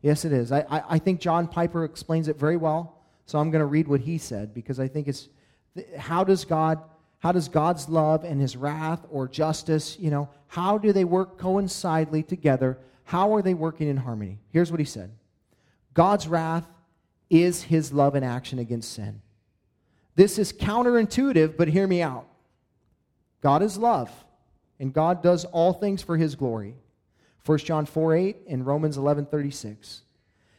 Yes, 0.00 0.24
it 0.24 0.32
is. 0.32 0.52
I, 0.52 0.60
I, 0.70 0.82
I 0.90 0.98
think 0.98 1.20
John 1.20 1.48
Piper 1.48 1.84
explains 1.84 2.28
it 2.28 2.38
very 2.38 2.56
well. 2.56 3.02
So 3.26 3.38
I'm 3.38 3.50
going 3.50 3.60
to 3.60 3.66
read 3.66 3.88
what 3.88 4.00
he 4.00 4.18
said 4.18 4.54
because 4.54 4.78
I 4.78 4.88
think 4.88 5.08
it's 5.08 5.28
how 5.98 6.24
does 6.24 6.44
God 6.44 6.80
how 7.26 7.32
does 7.32 7.48
God's 7.48 7.88
love 7.88 8.22
and 8.22 8.40
his 8.40 8.56
wrath 8.56 9.04
or 9.10 9.26
justice, 9.26 9.98
you 9.98 10.10
know, 10.10 10.28
how 10.46 10.78
do 10.78 10.92
they 10.92 11.02
work 11.02 11.38
coincidentally 11.38 12.22
together? 12.22 12.78
How 13.02 13.34
are 13.34 13.42
they 13.42 13.52
working 13.52 13.88
in 13.88 13.96
harmony? 13.96 14.38
Here's 14.52 14.70
what 14.70 14.78
he 14.78 14.86
said 14.86 15.10
God's 15.92 16.28
wrath 16.28 16.68
is 17.28 17.64
his 17.64 17.92
love 17.92 18.14
in 18.14 18.22
action 18.22 18.60
against 18.60 18.92
sin. 18.92 19.22
This 20.14 20.38
is 20.38 20.52
counterintuitive, 20.52 21.56
but 21.56 21.66
hear 21.66 21.88
me 21.88 22.00
out. 22.00 22.28
God 23.40 23.60
is 23.60 23.76
love, 23.76 24.08
and 24.78 24.92
God 24.92 25.20
does 25.20 25.44
all 25.46 25.72
things 25.72 26.02
for 26.02 26.16
his 26.16 26.36
glory. 26.36 26.76
1 27.44 27.58
John 27.58 27.86
4 27.86 28.14
8 28.14 28.36
and 28.48 28.64
Romans 28.64 28.98
11 28.98 29.26
36. 29.26 30.02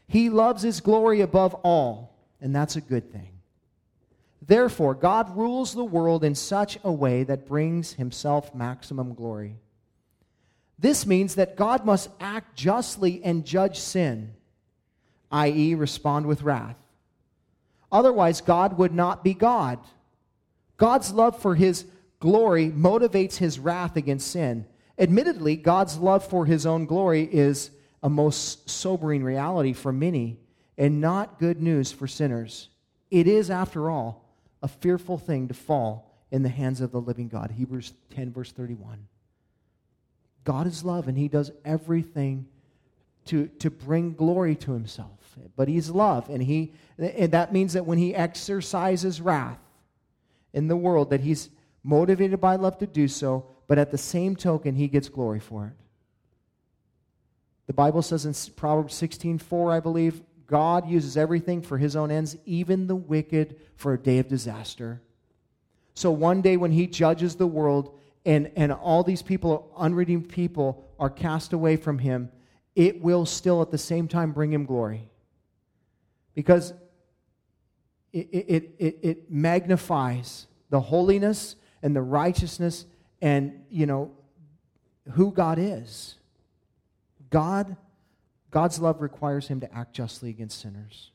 He 0.10 0.30
loves 0.30 0.64
his 0.64 0.82
glory 0.82 1.22
above 1.22 1.54
all, 1.64 2.14
and 2.42 2.54
that's 2.54 2.76
a 2.76 2.82
good 2.82 3.10
thing. 3.10 3.37
Therefore, 4.42 4.94
God 4.94 5.36
rules 5.36 5.74
the 5.74 5.84
world 5.84 6.24
in 6.24 6.36
such 6.36 6.78
a 6.84 6.92
way 6.92 7.24
that 7.24 7.48
brings 7.48 7.94
himself 7.94 8.54
maximum 8.54 9.14
glory. 9.14 9.58
This 10.80 11.06
means 11.06 11.36
that 11.36 11.56
God 11.56 11.86
must 11.86 12.10
act 12.20 12.56
justly 12.56 13.22
and 13.24 13.46
judge 13.46 13.80
sin, 13.80 14.34
i.e., 15.32 15.74
respond 15.76 16.28
with 16.28 16.44
wrath. 16.44 16.78
Otherwise, 17.92 18.42
God 18.42 18.78
would 18.78 18.94
not 18.94 19.24
be 19.24 19.34
God. 19.34 19.80
God's 20.78 21.12
love 21.12 21.42
for 21.42 21.56
his 21.56 21.86
glory 22.20 22.70
motivates 22.70 23.38
his 23.38 23.60
wrath 23.60 23.96
against 23.96 24.32
sin. 24.32 24.66
Admittedly, 25.00 25.56
God's 25.56 25.98
love 25.98 26.26
for 26.26 26.46
his 26.46 26.66
own 26.66 26.86
glory 26.86 27.24
is 27.24 27.72
a 28.04 28.10
most 28.10 28.70
sobering 28.70 29.24
reality 29.24 29.74
for 29.74 29.92
many 29.92 30.40
and 30.78 31.02
not 31.02 31.40
good 31.40 31.62
news 31.62 31.92
for 31.92 32.08
sinners. 32.08 32.70
It 33.10 33.28
is, 33.28 33.50
after 33.50 33.90
all, 33.90 34.27
a 34.62 34.68
fearful 34.68 35.18
thing 35.18 35.48
to 35.48 35.54
fall 35.54 36.12
in 36.32 36.44
the 36.44 36.50
hands 36.50 36.82
of 36.82 36.92
the 36.92 37.02
living 37.02 37.28
God. 37.28 37.52
Hebrews 37.52 37.94
10, 38.16 38.32
verse 38.32 38.52
31. 38.52 39.08
God 40.44 40.68
is 40.68 40.84
love, 40.84 41.08
and 41.08 41.18
He 41.18 41.28
does 41.28 41.52
everything 41.66 42.48
to, 43.26 43.48
to 43.60 43.70
bring 43.70 44.14
glory 44.14 44.56
to 44.56 44.74
Himself. 44.74 45.12
But 45.56 45.68
He's 45.68 45.90
love, 45.90 46.30
and, 46.30 46.42
he, 46.42 46.74
and 46.98 47.32
that 47.34 47.54
means 47.54 47.74
that 47.74 47.86
when 47.86 47.98
He 47.98 48.16
exercises 48.16 49.22
wrath 49.22 49.60
in 50.54 50.68
the 50.68 50.78
world, 50.78 51.10
that 51.12 51.22
He's 51.22 51.50
motivated 51.84 52.42
by 52.42 52.56
love 52.56 52.78
to 52.80 52.88
do 52.88 53.08
so, 53.08 53.46
but 53.68 53.78
at 53.78 53.92
the 53.92 53.98
same 53.98 54.36
token, 54.36 54.76
He 54.76 54.88
gets 54.88 55.10
glory 55.10 55.40
for 55.40 55.68
it. 55.68 55.74
The 57.68 57.74
Bible 57.74 58.02
says 58.02 58.26
in 58.26 58.34
Proverbs 58.56 58.96
16, 58.96 59.40
4, 59.40 59.72
I 59.74 59.80
believe, 59.82 60.22
God 60.48 60.90
uses 60.90 61.18
everything 61.18 61.62
for 61.62 61.78
his 61.78 61.96
own 61.96 62.10
ends, 62.10 62.38
even 62.46 62.88
the 62.88 62.96
wicked 62.96 63.58
for 63.76 63.94
a 63.94 64.00
day 64.00 64.18
of 64.20 64.28
disaster. 64.28 65.02
So 65.94 66.10
one 66.10 66.42
day 66.42 66.58
when 66.58 66.72
he 66.72 66.88
judges 66.88 67.36
the 67.36 67.48
world 67.48 67.98
and, 68.26 68.52
and 68.56 68.72
all 68.72 69.04
these 69.04 69.22
people, 69.22 69.72
unredeemed 69.76 70.30
people, 70.30 70.86
are 71.00 71.10
cast 71.10 71.54
away 71.54 71.76
from 71.76 72.00
him, 72.00 72.30
it 72.76 73.02
will 73.02 73.26
still 73.26 73.62
at 73.62 73.72
the 73.72 73.78
same 73.78 74.08
time 74.08 74.32
bring 74.32 74.54
him 74.54 74.66
glory. 74.66 75.10
Because 76.34 76.74
it, 78.14 78.30
it, 78.32 78.76
it, 78.78 79.00
it 79.02 79.32
magnifies 79.32 80.48
the 80.70 80.80
holiness 80.80 81.56
and 81.82 81.96
the 81.96 82.02
righteousness 82.02 82.86
and, 83.22 83.64
you 83.70 83.86
know, 83.86 84.12
who 85.14 85.32
God 85.32 85.58
is. 85.60 86.16
God, 87.30 87.76
God's 88.58 88.80
love 88.80 89.02
requires 89.04 89.48
him 89.48 89.60
to 89.60 89.72
act 89.72 89.94
justly 89.94 90.32
against 90.32 90.60
sinners. 90.60 91.12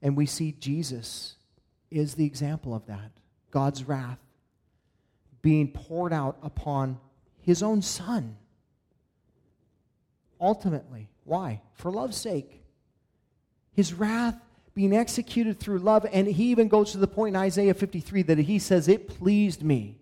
And 0.00 0.16
we 0.16 0.24
see 0.24 0.52
Jesus 0.52 1.34
is 1.90 2.14
the 2.14 2.24
example 2.24 2.72
of 2.72 2.86
that. 2.86 3.10
God's 3.50 3.82
wrath 3.82 4.20
being 5.42 5.66
poured 5.66 6.12
out 6.12 6.38
upon 6.44 7.00
his 7.40 7.60
own 7.60 7.82
son. 7.82 8.36
Ultimately, 10.40 11.08
why? 11.24 11.60
For 11.74 11.90
love's 11.90 12.16
sake. 12.16 12.62
His 13.72 13.92
wrath 13.92 14.36
being 14.76 14.94
executed 14.94 15.58
through 15.58 15.80
love. 15.80 16.06
And 16.12 16.28
he 16.28 16.52
even 16.52 16.68
goes 16.68 16.92
to 16.92 16.98
the 16.98 17.08
point 17.08 17.34
in 17.34 17.42
Isaiah 17.42 17.74
53 17.74 18.22
that 18.22 18.38
he 18.38 18.60
says, 18.60 18.86
It 18.86 19.08
pleased 19.08 19.64
me. 19.64 19.98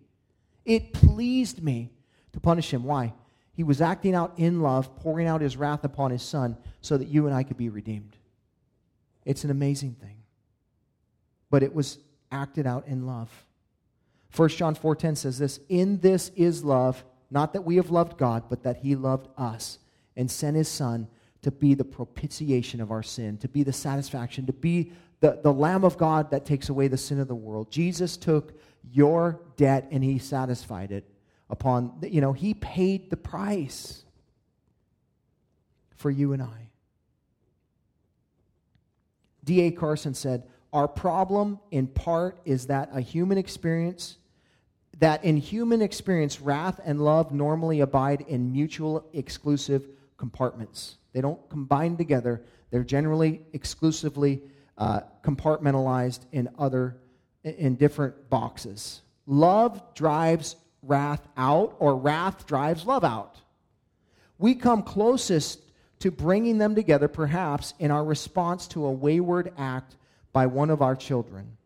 It 0.67 0.93
pleased 0.93 1.63
me 1.63 1.93
to 2.35 2.41
punish 2.41 2.75
him. 2.75 2.85
Why? 2.85 3.15
He 3.55 3.63
was 3.63 3.81
acting 3.81 4.15
out 4.15 4.35
in 4.37 4.61
love, 4.61 4.97
pouring 4.97 5.29
out 5.29 5.41
his 5.41 5.57
wrath 5.57 5.85
upon 5.85 6.11
his 6.11 6.23
son 6.23 6.57
so 6.81 6.97
that 6.97 7.09
you 7.09 7.27
and 7.27 7.35
I 7.35 7.45
could 7.45 7.57
be 7.57 7.69
redeemed. 7.69 8.17
It's 9.25 9.45
an 9.45 9.51
amazing 9.51 9.95
thing. 9.95 10.17
But 11.51 11.63
it 11.63 11.75
was 11.75 11.99
acted 12.33 12.67
out 12.67 12.87
in 12.89 13.07
love. 13.07 13.31
1 14.35 14.49
John 14.51 14.75
4:10 14.75 15.15
says 15.15 15.39
this, 15.39 15.61
"In 15.69 15.99
this 16.01 16.31
is 16.35 16.65
love, 16.65 17.05
not 17.31 17.53
that 17.53 17.65
we 17.65 17.77
have 17.77 17.91
loved 17.91 18.19
God, 18.19 18.45
but 18.49 18.65
that 18.65 18.79
he 18.79 18.97
loved 18.97 19.29
us 19.39 19.79
and 20.17 20.29
sent 20.29 20.57
his 20.57 20.69
son 20.69 21.07
to 21.43 21.53
be 21.53 21.75
the 21.75 21.85
propitiation 21.85 22.81
of 22.81 22.91
our 22.91 23.03
sin, 23.03 23.39
to 23.39 23.49
be 23.49 23.63
the 23.63 23.73
satisfaction, 23.73 24.47
to 24.47 24.53
be 24.53 24.93
the, 25.21 25.39
the 25.43 25.53
Lamb 25.53 25.85
of 25.85 25.97
God 25.97 26.31
that 26.31 26.45
takes 26.45 26.69
away 26.69 26.89
the 26.89 26.97
sin 26.97 27.21
of 27.21 27.29
the 27.29 27.35
world. 27.35 27.71
Jesus 27.71 28.17
took 28.17 28.59
your 28.91 29.41
debt 29.57 29.87
and 29.91 30.03
he 30.03 30.19
satisfied 30.19 30.91
it 30.91 31.09
upon, 31.51 31.93
you 32.03 32.21
know, 32.21 32.33
he 32.33 32.55
paid 32.55 33.11
the 33.11 33.17
price 33.17 34.03
for 35.97 36.11
you 36.11 36.33
and 36.33 36.43
I. 36.43 36.69
D.A. 39.45 39.71
Carson 39.71 40.15
said, 40.15 40.45
Our 40.73 40.89
problem 40.89 41.59
in 41.71 41.87
part 41.87 42.41
is 42.45 42.67
that 42.69 42.89
a 42.93 43.01
human 43.01 43.39
experience, 43.39 44.17
that 44.99 45.25
in 45.25 45.37
human 45.37 45.83
experience, 45.83 46.41
wrath 46.41 46.81
and 46.85 47.05
love 47.05 47.33
normally 47.33 47.81
abide 47.81 48.23
in 48.23 48.53
mutual 48.53 49.07
exclusive 49.13 49.87
compartments. 50.17 50.97
They 51.13 51.21
don't 51.21 51.49
combine 51.51 51.97
together. 51.97 52.43
They're 52.71 52.85
generally 52.85 53.43
exclusively 53.53 54.43
uh, 54.79 55.01
compartmentalized 55.23 56.21
in 56.33 56.49
other 56.59 56.97
in 57.45 57.77
different 57.77 58.31
boxes. 58.31 59.03
Love 59.27 59.83
drives 59.95 60.57
wrath 60.87 61.27
out, 61.37 61.77
or 61.79 61.97
wrath 61.97 62.47
drives 62.47 62.85
love 62.85 63.05
out. 63.05 63.37
We 64.39 64.55
come 64.55 64.83
closest 64.83 65.61
to 66.01 66.11
bringing 66.11 66.59
them 66.59 66.75
together, 66.75 67.09
perhaps, 67.09 67.75
in 67.79 67.91
our 67.91 68.05
response 68.05 68.67
to 68.69 68.85
a 68.85 68.93
wayward 68.93 69.53
act 69.57 69.97
by 70.33 70.47
one 70.47 70.71
of 70.71 70.83
our 70.83 70.97
children. 70.97 71.57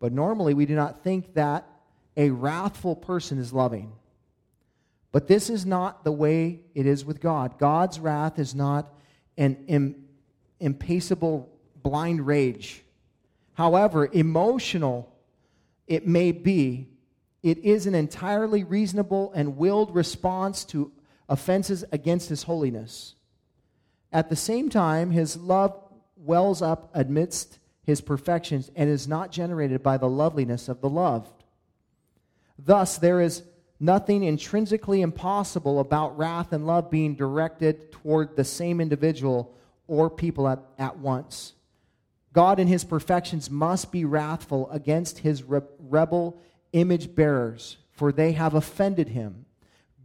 But 0.00 0.12
normally, 0.12 0.54
we 0.54 0.66
do 0.66 0.74
not 0.74 1.02
think 1.02 1.34
that 1.34 1.66
a 2.16 2.30
wrathful 2.30 2.96
person 2.96 3.38
is 3.38 3.52
loving. 3.52 3.92
But 5.12 5.28
this 5.28 5.48
is 5.48 5.64
not 5.64 6.04
the 6.04 6.12
way 6.12 6.60
it 6.74 6.86
is 6.86 7.04
with 7.04 7.20
God. 7.20 7.58
God's 7.58 7.98
wrath 7.98 8.38
is 8.38 8.54
not 8.54 8.92
an 9.36 9.64
Im- 9.66 10.04
impassable 10.60 11.48
blind 11.82 12.26
rage. 12.26 12.82
However, 13.54 14.08
emotional 14.12 15.14
it 15.86 16.06
may 16.06 16.32
be, 16.32 16.86
it 17.42 17.58
is 17.58 17.86
an 17.86 17.94
entirely 17.94 18.64
reasonable 18.64 19.32
and 19.34 19.56
willed 19.56 19.94
response 19.94 20.64
to 20.66 20.92
offenses 21.28 21.84
against 21.92 22.28
his 22.28 22.44
holiness. 22.44 23.14
At 24.12 24.28
the 24.30 24.36
same 24.36 24.70
time, 24.70 25.10
his 25.10 25.36
love 25.36 25.78
wells 26.16 26.62
up 26.62 26.90
amidst 26.94 27.58
his 27.84 28.00
perfections 28.00 28.70
and 28.74 28.90
is 28.90 29.06
not 29.06 29.30
generated 29.30 29.82
by 29.82 29.96
the 29.96 30.08
loveliness 30.08 30.68
of 30.68 30.80
the 30.80 30.88
loved. 30.88 31.44
Thus, 32.58 32.98
there 32.98 33.20
is 33.20 33.42
nothing 33.78 34.24
intrinsically 34.24 35.00
impossible 35.00 35.78
about 35.78 36.18
wrath 36.18 36.52
and 36.52 36.66
love 36.66 36.90
being 36.90 37.14
directed 37.14 37.92
toward 37.92 38.34
the 38.36 38.44
same 38.44 38.80
individual 38.80 39.54
or 39.86 40.10
people 40.10 40.48
at, 40.48 40.58
at 40.78 40.98
once. 40.98 41.54
God, 42.32 42.58
in 42.58 42.66
his 42.66 42.84
perfections, 42.84 43.50
must 43.50 43.92
be 43.92 44.04
wrathful 44.04 44.68
against 44.70 45.18
his 45.18 45.42
re- 45.42 45.60
rebel 45.78 46.40
image 46.72 47.14
bearers, 47.14 47.76
for 47.90 48.12
they 48.12 48.32
have 48.32 48.54
offended 48.54 49.08
him. 49.08 49.46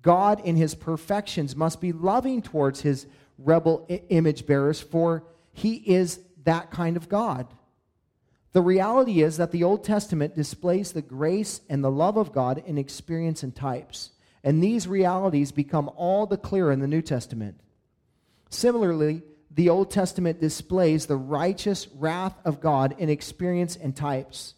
God, 0.01 0.41
in 0.41 0.55
his 0.55 0.75
perfections, 0.75 1.55
must 1.55 1.79
be 1.79 1.91
loving 1.91 2.41
towards 2.41 2.81
his 2.81 3.05
rebel 3.37 3.85
I- 3.89 4.03
image 4.09 4.45
bearers, 4.45 4.81
for 4.81 5.23
he 5.51 5.75
is 5.75 6.19
that 6.43 6.71
kind 6.71 6.97
of 6.97 7.09
God. 7.09 7.47
The 8.51 8.61
reality 8.61 9.21
is 9.23 9.37
that 9.37 9.51
the 9.51 9.63
Old 9.63 9.83
Testament 9.83 10.35
displays 10.35 10.91
the 10.91 11.01
grace 11.01 11.61
and 11.69 11.83
the 11.83 11.91
love 11.91 12.17
of 12.17 12.31
God 12.31 12.63
in 12.65 12.77
experience 12.77 13.41
and 13.41 13.55
types. 13.55 14.11
And 14.43 14.61
these 14.61 14.87
realities 14.87 15.51
become 15.51 15.89
all 15.95 16.25
the 16.25 16.37
clearer 16.37 16.71
in 16.71 16.79
the 16.79 16.87
New 16.87 17.01
Testament. 17.01 17.59
Similarly, 18.49 19.23
the 19.49 19.69
Old 19.69 19.89
Testament 19.89 20.39
displays 20.39 21.05
the 21.05 21.15
righteous 21.15 21.87
wrath 21.87 22.35
of 22.43 22.59
God 22.59 22.95
in 22.97 23.09
experience 23.09 23.75
and 23.75 23.95
types. 23.95 24.55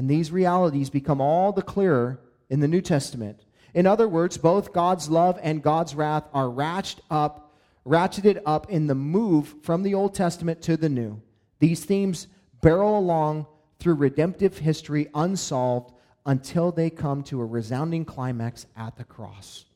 And 0.00 0.08
these 0.08 0.32
realities 0.32 0.88
become 0.88 1.20
all 1.20 1.52
the 1.52 1.60
clearer 1.60 2.18
in 2.48 2.60
the 2.60 2.68
New 2.68 2.80
Testament. 2.80 3.44
In 3.74 3.86
other 3.86 4.08
words, 4.08 4.38
both 4.38 4.72
God's 4.72 5.10
love 5.10 5.38
and 5.42 5.62
God's 5.62 5.94
wrath 5.94 6.24
are 6.32 6.46
ratcheted 6.46 7.00
up, 7.10 7.52
ratcheted 7.84 8.40
up 8.46 8.70
in 8.70 8.86
the 8.86 8.94
move 8.94 9.56
from 9.62 9.82
the 9.82 9.92
Old 9.92 10.14
Testament 10.14 10.62
to 10.62 10.78
the 10.78 10.88
New. 10.88 11.20
These 11.58 11.84
themes 11.84 12.28
barrel 12.62 12.98
along 12.98 13.44
through 13.78 13.96
redemptive 13.96 14.56
history 14.56 15.06
unsolved 15.14 15.92
until 16.24 16.72
they 16.72 16.88
come 16.88 17.22
to 17.24 17.38
a 17.42 17.44
resounding 17.44 18.06
climax 18.06 18.64
at 18.78 18.96
the 18.96 19.04
cross. 19.04 19.66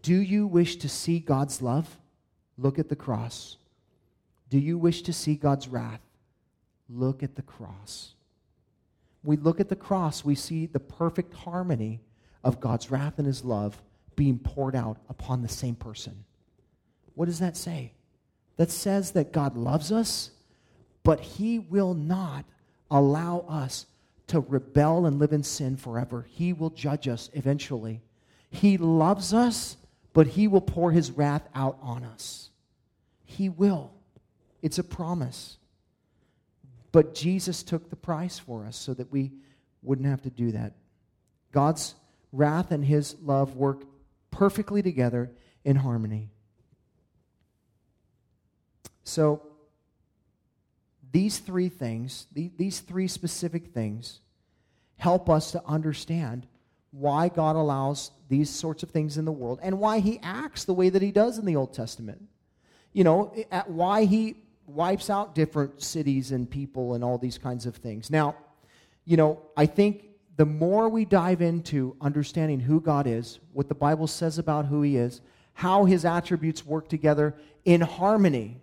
Do 0.00 0.14
you 0.14 0.46
wish 0.46 0.76
to 0.76 0.88
see 0.88 1.18
God's 1.18 1.60
love? 1.60 1.98
Look 2.56 2.78
at 2.78 2.88
the 2.88 2.96
cross. 2.96 3.58
Do 4.48 4.58
you 4.58 4.78
wish 4.78 5.02
to 5.02 5.12
see 5.12 5.34
God's 5.34 5.68
wrath? 5.68 6.00
Look 6.88 7.22
at 7.22 7.34
the 7.34 7.42
cross. 7.42 8.14
We 9.24 9.36
look 9.36 9.60
at 9.60 9.68
the 9.68 9.76
cross, 9.76 10.24
we 10.24 10.34
see 10.34 10.66
the 10.66 10.80
perfect 10.80 11.34
harmony 11.34 12.00
of 12.42 12.60
God's 12.60 12.90
wrath 12.90 13.18
and 13.18 13.26
his 13.26 13.44
love 13.44 13.80
being 14.16 14.38
poured 14.38 14.74
out 14.74 14.98
upon 15.08 15.42
the 15.42 15.48
same 15.48 15.74
person. 15.74 16.24
What 17.14 17.26
does 17.26 17.38
that 17.38 17.56
say? 17.56 17.92
That 18.56 18.70
says 18.70 19.12
that 19.12 19.32
God 19.32 19.56
loves 19.56 19.92
us 19.92 20.30
but 21.02 21.20
he 21.20 21.58
will 21.58 21.94
not 21.94 22.44
allow 22.90 23.44
us 23.48 23.86
to 24.28 24.40
rebel 24.40 25.06
and 25.06 25.18
live 25.18 25.32
in 25.32 25.42
sin 25.42 25.76
forever. 25.76 26.26
He 26.30 26.52
will 26.52 26.70
judge 26.70 27.08
us 27.08 27.30
eventually. 27.34 28.00
He 28.50 28.76
loves 28.76 29.34
us, 29.34 29.76
but 30.12 30.28
he 30.28 30.46
will 30.46 30.60
pour 30.60 30.92
his 30.92 31.10
wrath 31.10 31.48
out 31.54 31.78
on 31.82 32.04
us. 32.04 32.50
He 33.24 33.48
will. 33.48 33.92
It's 34.60 34.78
a 34.78 34.84
promise. 34.84 35.58
But 36.92 37.14
Jesus 37.14 37.62
took 37.62 37.88
the 37.88 37.96
price 37.96 38.38
for 38.38 38.66
us 38.66 38.76
so 38.76 38.92
that 38.94 39.10
we 39.10 39.32
wouldn't 39.82 40.06
have 40.06 40.22
to 40.22 40.30
do 40.30 40.52
that. 40.52 40.74
God's 41.50 41.94
wrath 42.32 42.70
and 42.70 42.84
his 42.84 43.16
love 43.22 43.56
work 43.56 43.84
perfectly 44.30 44.82
together 44.82 45.30
in 45.64 45.76
harmony. 45.76 46.30
So, 49.04 49.42
these 51.10 51.38
three 51.38 51.68
things, 51.68 52.26
these 52.32 52.80
three 52.80 53.06
specific 53.06 53.68
things, 53.74 54.20
help 54.96 55.28
us 55.28 55.50
to 55.52 55.62
understand 55.66 56.46
why 56.90 57.28
God 57.28 57.56
allows 57.56 58.12
these 58.28 58.48
sorts 58.48 58.82
of 58.82 58.90
things 58.90 59.18
in 59.18 59.26
the 59.26 59.32
world 59.32 59.58
and 59.62 59.78
why 59.78 59.98
he 59.98 60.18
acts 60.22 60.64
the 60.64 60.72
way 60.72 60.88
that 60.88 61.02
he 61.02 61.10
does 61.10 61.38
in 61.38 61.44
the 61.44 61.56
Old 61.56 61.74
Testament. 61.74 62.22
You 62.94 63.04
know, 63.04 63.34
at 63.50 63.68
why 63.68 64.04
he 64.04 64.36
wipes 64.66 65.10
out 65.10 65.34
different 65.34 65.82
cities 65.82 66.32
and 66.32 66.48
people 66.48 66.94
and 66.94 67.04
all 67.04 67.18
these 67.18 67.38
kinds 67.38 67.66
of 67.66 67.76
things. 67.76 68.10
Now, 68.10 68.36
you 69.04 69.16
know, 69.16 69.40
I 69.56 69.66
think 69.66 70.04
the 70.36 70.46
more 70.46 70.88
we 70.88 71.04
dive 71.04 71.42
into 71.42 71.96
understanding 72.00 72.60
who 72.60 72.80
God 72.80 73.06
is, 73.06 73.40
what 73.52 73.68
the 73.68 73.74
Bible 73.74 74.06
says 74.06 74.38
about 74.38 74.66
who 74.66 74.82
he 74.82 74.96
is, 74.96 75.20
how 75.54 75.84
his 75.84 76.04
attributes 76.04 76.64
work 76.64 76.88
together 76.88 77.34
in 77.64 77.80
harmony 77.80 78.62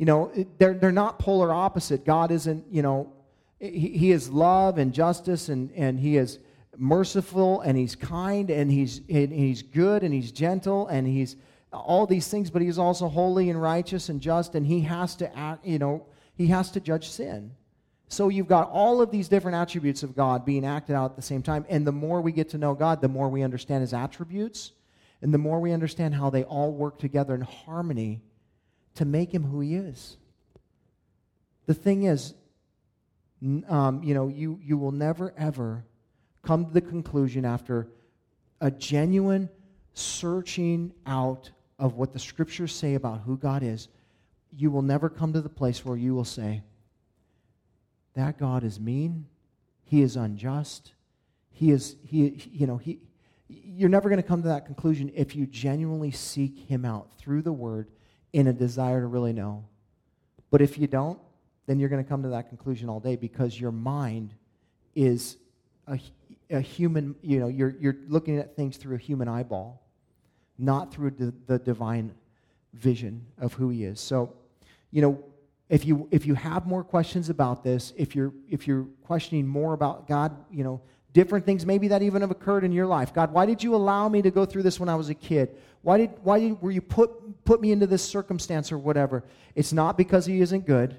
you 0.00 0.06
know, 0.06 0.32
they're, 0.56 0.72
they're 0.72 0.92
not 0.92 1.18
polar 1.18 1.52
opposite. 1.52 2.06
God 2.06 2.30
isn't, 2.30 2.64
you 2.70 2.80
know, 2.80 3.12
he, 3.58 3.88
he 3.88 4.12
is 4.12 4.30
love 4.30 4.78
and 4.78 4.94
justice, 4.94 5.50
and, 5.50 5.70
and 5.72 6.00
he 6.00 6.16
is 6.16 6.38
merciful, 6.78 7.60
and 7.60 7.76
he's 7.76 7.96
kind, 7.96 8.48
and 8.48 8.72
he's, 8.72 9.02
and 9.10 9.30
he's 9.30 9.60
good, 9.60 10.02
and 10.02 10.14
he's 10.14 10.32
gentle, 10.32 10.86
and 10.86 11.06
he's 11.06 11.36
all 11.72 12.06
these 12.06 12.28
things, 12.28 12.50
but 12.50 12.62
he's 12.62 12.78
also 12.78 13.08
holy 13.08 13.50
and 13.50 13.60
righteous 13.60 14.08
and 14.08 14.20
just, 14.20 14.54
and 14.54 14.66
he 14.66 14.80
has 14.80 15.14
to 15.16 15.38
act, 15.38 15.64
you 15.64 15.78
know, 15.78 16.06
he 16.34 16.48
has 16.48 16.70
to 16.72 16.80
judge 16.80 17.08
sin. 17.08 17.52
So 18.08 18.28
you've 18.28 18.48
got 18.48 18.70
all 18.70 19.00
of 19.00 19.12
these 19.12 19.28
different 19.28 19.56
attributes 19.56 20.02
of 20.02 20.16
God 20.16 20.44
being 20.44 20.66
acted 20.66 20.96
out 20.96 21.12
at 21.12 21.16
the 21.16 21.22
same 21.22 21.42
time. 21.42 21.64
And 21.68 21.86
the 21.86 21.92
more 21.92 22.20
we 22.20 22.32
get 22.32 22.48
to 22.50 22.58
know 22.58 22.74
God, 22.74 23.00
the 23.00 23.08
more 23.08 23.28
we 23.28 23.42
understand 23.42 23.82
his 23.82 23.94
attributes, 23.94 24.72
and 25.22 25.32
the 25.32 25.38
more 25.38 25.60
we 25.60 25.72
understand 25.72 26.14
how 26.14 26.28
they 26.30 26.42
all 26.42 26.72
work 26.72 26.98
together 26.98 27.34
in 27.34 27.42
harmony 27.42 28.20
to 28.96 29.04
make 29.04 29.32
him 29.32 29.44
who 29.44 29.60
he 29.60 29.76
is. 29.76 30.16
The 31.66 31.74
thing 31.74 32.02
is, 32.02 32.34
um, 33.68 34.02
you 34.02 34.14
know, 34.14 34.26
you, 34.26 34.58
you 34.62 34.76
will 34.76 34.90
never, 34.90 35.32
ever 35.36 35.84
come 36.42 36.66
to 36.66 36.72
the 36.72 36.80
conclusion 36.80 37.44
after 37.44 37.86
a 38.60 38.70
genuine 38.70 39.48
searching 39.94 40.92
out 41.06 41.50
of 41.80 41.94
what 41.96 42.12
the 42.12 42.18
scriptures 42.18 42.72
say 42.72 42.94
about 42.94 43.22
who 43.22 43.36
God 43.36 43.62
is, 43.62 43.88
you 44.52 44.70
will 44.70 44.82
never 44.82 45.08
come 45.08 45.32
to 45.32 45.40
the 45.40 45.48
place 45.48 45.84
where 45.84 45.96
you 45.96 46.14
will 46.14 46.24
say, 46.24 46.62
that 48.14 48.38
God 48.38 48.62
is 48.64 48.78
mean, 48.78 49.26
he 49.84 50.02
is 50.02 50.16
unjust, 50.16 50.92
he 51.50 51.70
is, 51.70 51.96
he, 52.04 52.48
you 52.52 52.66
know, 52.66 52.76
he, 52.76 52.98
you're 53.48 53.88
never 53.88 54.08
going 54.08 54.22
to 54.22 54.28
come 54.28 54.42
to 54.42 54.48
that 54.48 54.66
conclusion 54.66 55.10
if 55.14 55.34
you 55.34 55.46
genuinely 55.46 56.10
seek 56.10 56.58
him 56.68 56.84
out 56.84 57.10
through 57.18 57.42
the 57.42 57.52
word 57.52 57.90
in 58.32 58.46
a 58.46 58.52
desire 58.52 59.00
to 59.00 59.06
really 59.06 59.32
know. 59.32 59.64
But 60.50 60.60
if 60.60 60.76
you 60.78 60.86
don't, 60.86 61.18
then 61.66 61.78
you're 61.78 61.88
going 61.88 62.02
to 62.02 62.08
come 62.08 62.22
to 62.24 62.28
that 62.30 62.48
conclusion 62.48 62.88
all 62.88 63.00
day 63.00 63.16
because 63.16 63.58
your 63.58 63.72
mind 63.72 64.34
is 64.94 65.36
a, 65.86 65.98
a 66.50 66.60
human, 66.60 67.14
you 67.22 67.40
know, 67.40 67.48
you're, 67.48 67.74
you're 67.80 67.96
looking 68.08 68.38
at 68.38 68.54
things 68.54 68.76
through 68.76 68.96
a 68.96 68.98
human 68.98 69.28
eyeball, 69.28 69.82
not 70.60 70.92
through 70.92 71.10
the, 71.12 71.34
the 71.46 71.58
divine 71.58 72.12
vision 72.74 73.26
of 73.38 73.54
who 73.54 73.70
he 73.70 73.84
is. 73.84 74.00
So, 74.00 74.34
you 74.90 75.02
know, 75.02 75.22
if 75.68 75.86
you 75.86 76.08
if 76.10 76.26
you 76.26 76.34
have 76.34 76.66
more 76.66 76.82
questions 76.82 77.30
about 77.30 77.62
this, 77.62 77.92
if 77.96 78.14
you're 78.14 78.32
if 78.48 78.66
you're 78.66 78.86
questioning 79.04 79.46
more 79.46 79.72
about 79.72 80.08
God, 80.08 80.36
you 80.50 80.64
know, 80.64 80.80
different 81.12 81.46
things 81.46 81.64
maybe 81.64 81.88
that 81.88 82.02
even 82.02 82.22
have 82.22 82.30
occurred 82.30 82.64
in 82.64 82.72
your 82.72 82.86
life. 82.86 83.14
God, 83.14 83.32
why 83.32 83.46
did 83.46 83.62
you 83.62 83.74
allow 83.74 84.08
me 84.08 84.22
to 84.22 84.30
go 84.30 84.44
through 84.44 84.64
this 84.64 84.80
when 84.80 84.88
I 84.88 84.96
was 84.96 85.08
a 85.08 85.14
kid? 85.14 85.56
Why 85.82 85.98
did 85.98 86.10
why 86.22 86.40
did, 86.40 86.60
were 86.60 86.70
you 86.70 86.82
put 86.82 87.44
put 87.44 87.60
me 87.60 87.72
into 87.72 87.86
this 87.86 88.02
circumstance 88.02 88.72
or 88.72 88.78
whatever? 88.78 89.24
It's 89.54 89.72
not 89.72 89.96
because 89.96 90.26
he 90.26 90.40
isn't 90.40 90.66
good. 90.66 90.96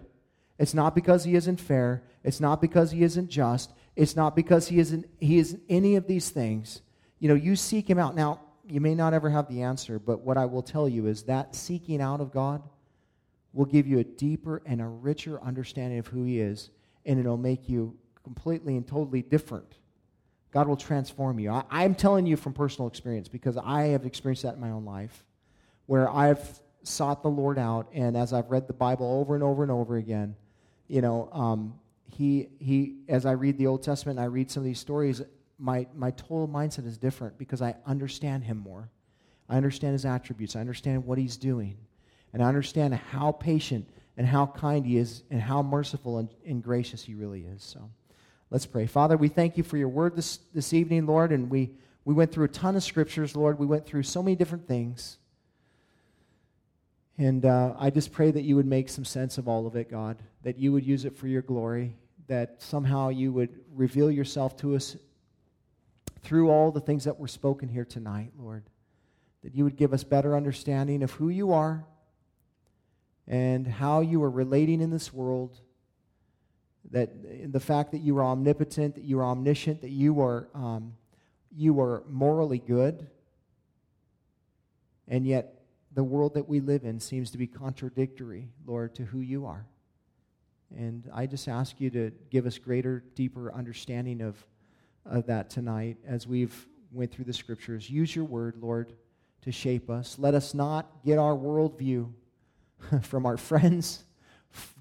It's 0.58 0.74
not 0.74 0.96
because 0.96 1.24
he 1.24 1.36
isn't 1.36 1.60
fair. 1.60 2.04
It's 2.24 2.40
not 2.40 2.62
because 2.62 2.92
he 2.92 3.04
isn't 3.04 3.30
just. 3.30 3.74
It's 3.96 4.16
not 4.16 4.36
because 4.36 4.68
he 4.70 4.80
isn't 4.80 5.06
he 5.20 5.38
isn't 5.38 5.62
any 5.70 5.96
of 5.96 6.08
these 6.08 6.30
things. 6.30 6.82
You 7.20 7.28
know, 7.28 7.36
you 7.36 7.56
seek 7.56 7.90
him 7.90 8.00
out. 8.00 8.16
Now, 8.16 8.40
you 8.72 8.80
may 8.80 8.96
not 8.96 9.14
ever 9.14 9.30
have 9.30 9.50
the 9.50 9.64
answer, 9.64 10.00
but 10.00 10.22
what 10.22 10.38
I 10.38 10.46
will 10.46 10.62
tell 10.62 10.88
you 10.88 11.08
is 11.08 11.24
that 11.24 11.54
seeking 11.56 12.02
out 12.02 12.22
of 12.22 12.32
God 12.32 12.64
will 13.52 13.66
give 13.66 13.86
you 13.86 14.00
a 14.00 14.04
deeper 14.04 14.62
and 14.66 14.82
a 14.82 14.88
richer 14.88 15.42
understanding 15.42 16.00
of 16.00 16.08
who 16.08 16.24
he 16.24 16.40
is, 16.40 16.70
and 17.06 17.20
it'll 17.20 17.36
make 17.36 17.68
you 17.68 17.98
completely 18.24 18.78
and 18.78 18.88
totally 18.88 19.24
different. 19.24 19.78
God 20.52 20.70
will 20.70 20.78
transform 20.78 21.38
you. 21.38 21.52
I, 21.52 21.84
am 21.84 21.96
telling 21.96 22.26
you 22.26 22.38
from 22.38 22.54
personal 22.54 22.88
experience 22.88 23.28
because 23.28 23.58
I 23.58 23.88
have 23.88 24.06
experienced 24.06 24.44
that 24.44 24.56
in 24.56 24.62
my 24.62 24.70
own 24.70 24.86
life, 24.86 25.26
where 25.88 26.10
I've 26.10 26.62
sought 26.84 27.24
the 27.24 27.30
Lord 27.30 27.60
out, 27.60 27.90
and 27.94 28.16
as 28.16 28.32
I've 28.32 28.50
read 28.50 28.68
the 28.68 28.74
Bible 28.74 29.20
over 29.20 29.36
and 29.36 29.44
over 29.44 29.64
and 29.64 29.72
over 29.72 29.98
again, 29.98 30.34
you 30.88 31.02
know, 31.02 31.30
um, 31.34 31.74
he, 32.10 32.48
he, 32.60 33.00
as 33.10 33.26
I 33.26 33.32
read 33.32 33.58
the 33.58 33.68
Old 33.68 33.84
Testament 33.84 34.18
and 34.18 34.24
I 34.24 34.28
read 34.28 34.50
some 34.50 34.62
of 34.62 34.66
these 34.66 34.80
stories, 34.80 35.22
my, 35.62 35.86
my 35.96 36.10
total 36.12 36.48
mindset 36.48 36.88
is 36.88 36.98
different 36.98 37.38
because 37.38 37.62
I 37.62 37.76
understand 37.86 38.44
him 38.44 38.58
more. 38.58 38.90
I 39.48 39.58
understand 39.58 39.94
his 39.94 40.06
attributes. 40.06 40.56
I 40.56 40.60
understand 40.60 41.06
what 41.06 41.20
he's 41.20 41.38
doing. 41.38 41.78
And 42.34 42.42
I 42.42 42.48
understand 42.48 42.96
how 42.96 43.32
patient 43.32 43.88
and 44.18 44.26
how 44.26 44.48
kind 44.48 44.86
he 44.86 44.98
is 44.98 45.24
and 45.30 45.40
how 45.40 45.62
merciful 45.62 46.18
and, 46.18 46.30
and 46.46 46.64
gracious 46.64 47.04
he 47.04 47.14
really 47.14 47.42
is. 47.42 47.64
So 47.64 47.90
let's 48.50 48.66
pray. 48.66 48.88
Father, 48.88 49.18
we 49.18 49.28
thank 49.28 49.56
you 49.56 49.64
for 49.64 49.78
your 49.78 49.90
word 49.90 50.16
this, 50.16 50.40
this 50.54 50.74
evening, 50.74 51.06
Lord. 51.06 51.32
And 51.32 51.50
we, 51.50 51.70
we 52.06 52.16
went 52.16 52.32
through 52.32 52.46
a 52.46 52.50
ton 52.50 52.76
of 52.76 52.84
scriptures, 52.84 53.36
Lord. 53.36 53.60
We 53.60 53.68
went 53.68 53.86
through 53.86 54.04
so 54.04 54.24
many 54.24 54.36
different 54.36 54.68
things. 54.68 55.18
And 57.20 57.46
uh, 57.46 57.76
I 57.78 57.92
just 57.92 58.12
pray 58.12 58.32
that 58.32 58.42
you 58.42 58.56
would 58.56 58.66
make 58.66 58.90
some 58.90 59.06
sense 59.06 59.38
of 59.38 59.48
all 59.48 59.68
of 59.68 59.76
it, 59.76 59.92
God, 59.92 60.18
that 60.42 60.58
you 60.58 60.72
would 60.72 60.86
use 60.86 61.06
it 61.06 61.16
for 61.16 61.28
your 61.28 61.44
glory, 61.44 61.94
that 62.28 62.56
somehow 62.64 63.10
you 63.10 63.32
would 63.32 63.60
reveal 63.76 64.10
yourself 64.10 64.58
to 64.58 64.76
us 64.76 64.96
through 66.22 66.50
all 66.50 66.72
the 66.72 66.80
things 66.80 67.04
that 67.06 67.20
were 67.20 67.28
spoken 67.28 67.70
here 67.70 67.86
tonight, 67.86 68.32
Lord. 68.38 68.64
That 69.44 69.56
you 69.56 69.64
would 69.64 69.76
give 69.76 69.94
us 69.94 70.04
better 70.04 70.36
understanding 70.36 71.04
of 71.04 71.12
who 71.12 71.30
you 71.30 71.52
are 71.52 71.86
and 73.28 73.66
how 73.66 74.02
you 74.02 74.22
are 74.24 74.30
relating 74.30 74.82
in 74.82 74.92
this 74.92 75.12
world. 75.12 75.60
That 76.92 77.52
the 77.52 77.60
fact 77.60 77.92
that 77.92 78.00
you 78.00 78.18
are 78.18 78.24
omnipotent, 78.24 78.96
that 78.96 79.04
you 79.04 79.20
are 79.20 79.26
omniscient, 79.26 79.82
that 79.82 79.90
you 79.90 80.22
are, 80.22 80.48
um, 80.54 80.94
you 81.56 81.80
are 81.80 82.04
morally 82.10 82.60
good, 82.60 83.08
and 85.08 85.26
yet 85.26 85.62
the 85.94 86.04
world 86.04 86.36
that 86.36 86.48
we 86.48 86.60
live 86.60 86.86
in 86.86 87.00
seems 87.00 87.32
to 87.32 87.38
be 87.38 87.48
contradictory, 87.48 88.50
Lord, 88.66 88.96
to 88.96 89.04
who 89.04 89.20
you 89.20 89.46
are. 89.46 89.66
And 90.76 91.10
I 91.14 91.26
just 91.26 91.48
ask 91.48 91.82
you 91.82 91.90
to 91.90 92.12
give 92.30 92.46
us 92.46 92.58
greater, 92.58 93.04
deeper 93.16 93.54
understanding 93.54 94.22
of, 94.22 94.38
of 95.06 95.26
that 95.28 95.50
tonight 95.50 95.98
as 96.06 96.28
we've 96.28 96.68
went 96.92 97.12
through 97.12 97.26
the 97.26 97.34
scriptures. 97.34 97.90
Use 97.90 98.16
your 98.16 98.26
word, 98.26 98.56
Lord, 98.60 98.94
to 99.42 99.52
shape 99.52 99.90
us. 99.90 100.18
Let 100.20 100.36
us 100.36 100.54
not 100.54 101.04
get 101.06 101.18
our 101.18 101.36
worldview 101.36 102.12
from 103.02 103.26
our 103.26 103.38
friends, 103.38 104.04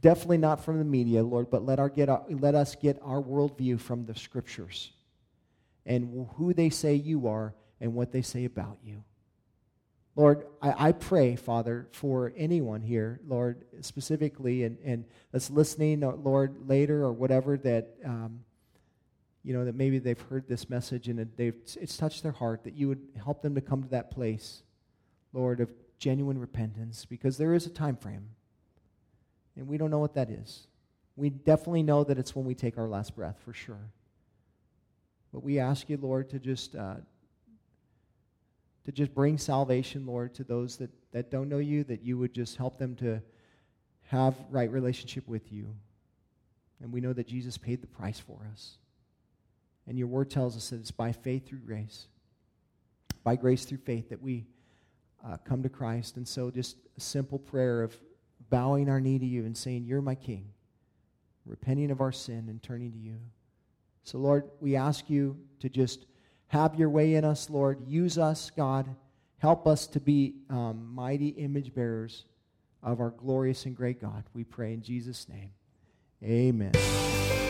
definitely 0.00 0.38
not 0.38 0.64
from 0.64 0.78
the 0.78 0.84
media, 0.84 1.22
Lord, 1.22 1.50
but 1.50 1.64
let, 1.64 1.78
our 1.78 1.88
get 1.88 2.08
our, 2.08 2.24
let 2.28 2.54
us 2.54 2.74
get 2.74 2.98
our 3.02 3.22
worldview 3.22 3.80
from 3.80 4.04
the 4.04 4.14
scriptures 4.14 4.92
and 5.86 6.26
who 6.34 6.52
they 6.52 6.70
say 6.70 6.94
you 6.94 7.26
are 7.28 7.54
and 7.80 7.94
what 7.94 8.12
they 8.12 8.22
say 8.22 8.44
about 8.44 8.78
you. 8.84 9.02
Lord, 10.16 10.46
I, 10.60 10.88
I, 10.88 10.92
pray, 10.92 11.36
Father, 11.36 11.88
for 11.92 12.32
anyone 12.36 12.82
here, 12.82 13.20
Lord, 13.26 13.64
specifically, 13.80 14.64
and, 14.64 14.76
and 14.84 15.04
that's 15.32 15.50
listening, 15.50 16.00
Lord, 16.00 16.68
later 16.68 17.04
or 17.04 17.12
whatever, 17.12 17.56
that, 17.58 17.94
um, 18.04 18.40
you 19.42 19.54
know, 19.54 19.64
that 19.64 19.74
maybe 19.74 19.98
they've 19.98 20.20
heard 20.20 20.46
this 20.48 20.68
message 20.68 21.08
and 21.08 21.30
they've, 21.36 21.54
it's 21.80 21.96
touched 21.96 22.22
their 22.22 22.32
heart, 22.32 22.64
that 22.64 22.74
you 22.74 22.88
would 22.88 23.00
help 23.22 23.42
them 23.42 23.54
to 23.54 23.60
come 23.60 23.82
to 23.82 23.88
that 23.90 24.10
place, 24.10 24.62
Lord, 25.32 25.60
of 25.60 25.70
genuine 25.98 26.38
repentance 26.38 27.04
because 27.04 27.38
there 27.38 27.54
is 27.54 27.66
a 27.66 27.70
time 27.70 27.96
frame. 27.96 28.28
And 29.56 29.66
we 29.66 29.78
don't 29.78 29.90
know 29.90 29.98
what 29.98 30.14
that 30.14 30.30
is. 30.30 30.66
We 31.16 31.30
definitely 31.30 31.82
know 31.82 32.04
that 32.04 32.18
it's 32.18 32.34
when 32.34 32.44
we 32.44 32.54
take 32.54 32.78
our 32.78 32.88
last 32.88 33.16
breath, 33.16 33.36
for 33.44 33.52
sure. 33.52 33.90
But 35.32 35.42
we 35.42 35.58
ask 35.58 35.88
you, 35.88 35.96
Lord, 35.96 36.30
to 36.30 36.38
just 36.38 36.74
uh, 36.74 36.96
to 38.84 38.92
just 38.92 39.14
bring 39.14 39.38
salvation, 39.38 40.06
Lord, 40.06 40.34
to 40.34 40.44
those 40.44 40.76
that, 40.78 40.90
that 41.12 41.30
don't 41.30 41.48
know 41.48 41.58
you, 41.58 41.84
that 41.84 42.02
you 42.02 42.18
would 42.18 42.32
just 42.32 42.56
help 42.56 42.78
them 42.78 42.96
to 42.96 43.20
have 44.08 44.34
right 44.50 44.70
relationship 44.70 45.28
with 45.28 45.52
you. 45.52 45.74
And 46.82 46.92
we 46.92 47.00
know 47.00 47.12
that 47.12 47.28
Jesus 47.28 47.58
paid 47.58 47.82
the 47.82 47.86
price 47.86 48.18
for 48.18 48.38
us. 48.52 48.78
And 49.86 49.98
your 49.98 50.08
word 50.08 50.30
tells 50.30 50.56
us 50.56 50.70
that 50.70 50.80
it's 50.80 50.90
by 50.90 51.12
faith 51.12 51.48
through 51.48 51.60
grace, 51.60 52.06
by 53.24 53.36
grace 53.36 53.64
through 53.64 53.78
faith 53.78 54.08
that 54.10 54.22
we 54.22 54.46
uh, 55.26 55.36
come 55.44 55.62
to 55.62 55.68
Christ. 55.68 56.16
And 56.16 56.26
so, 56.26 56.50
just 56.50 56.76
a 56.96 57.00
simple 57.00 57.38
prayer 57.38 57.82
of 57.82 57.96
bowing 58.50 58.88
our 58.88 59.00
knee 59.00 59.18
to 59.18 59.26
you 59.26 59.44
and 59.44 59.56
saying, 59.56 59.84
You're 59.84 60.02
my 60.02 60.14
King, 60.14 60.46
repenting 61.44 61.90
of 61.90 62.00
our 62.00 62.12
sin 62.12 62.46
and 62.48 62.62
turning 62.62 62.92
to 62.92 62.98
you. 62.98 63.18
So, 64.04 64.18
Lord, 64.18 64.50
we 64.60 64.76
ask 64.76 65.10
you 65.10 65.36
to 65.60 65.68
just 65.68 66.06
have 66.48 66.74
your 66.74 66.90
way 66.90 67.14
in 67.14 67.24
us, 67.24 67.50
Lord. 67.50 67.86
Use 67.86 68.18
us, 68.18 68.50
God. 68.50 68.94
Help 69.38 69.66
us 69.66 69.86
to 69.88 70.00
be 70.00 70.34
um, 70.50 70.92
mighty 70.94 71.28
image 71.28 71.74
bearers 71.74 72.24
of 72.82 73.00
our 73.00 73.10
glorious 73.10 73.66
and 73.66 73.76
great 73.76 74.00
God. 74.00 74.24
We 74.34 74.44
pray 74.44 74.72
in 74.72 74.82
Jesus' 74.82 75.28
name. 75.28 75.50
Amen. 76.22 77.49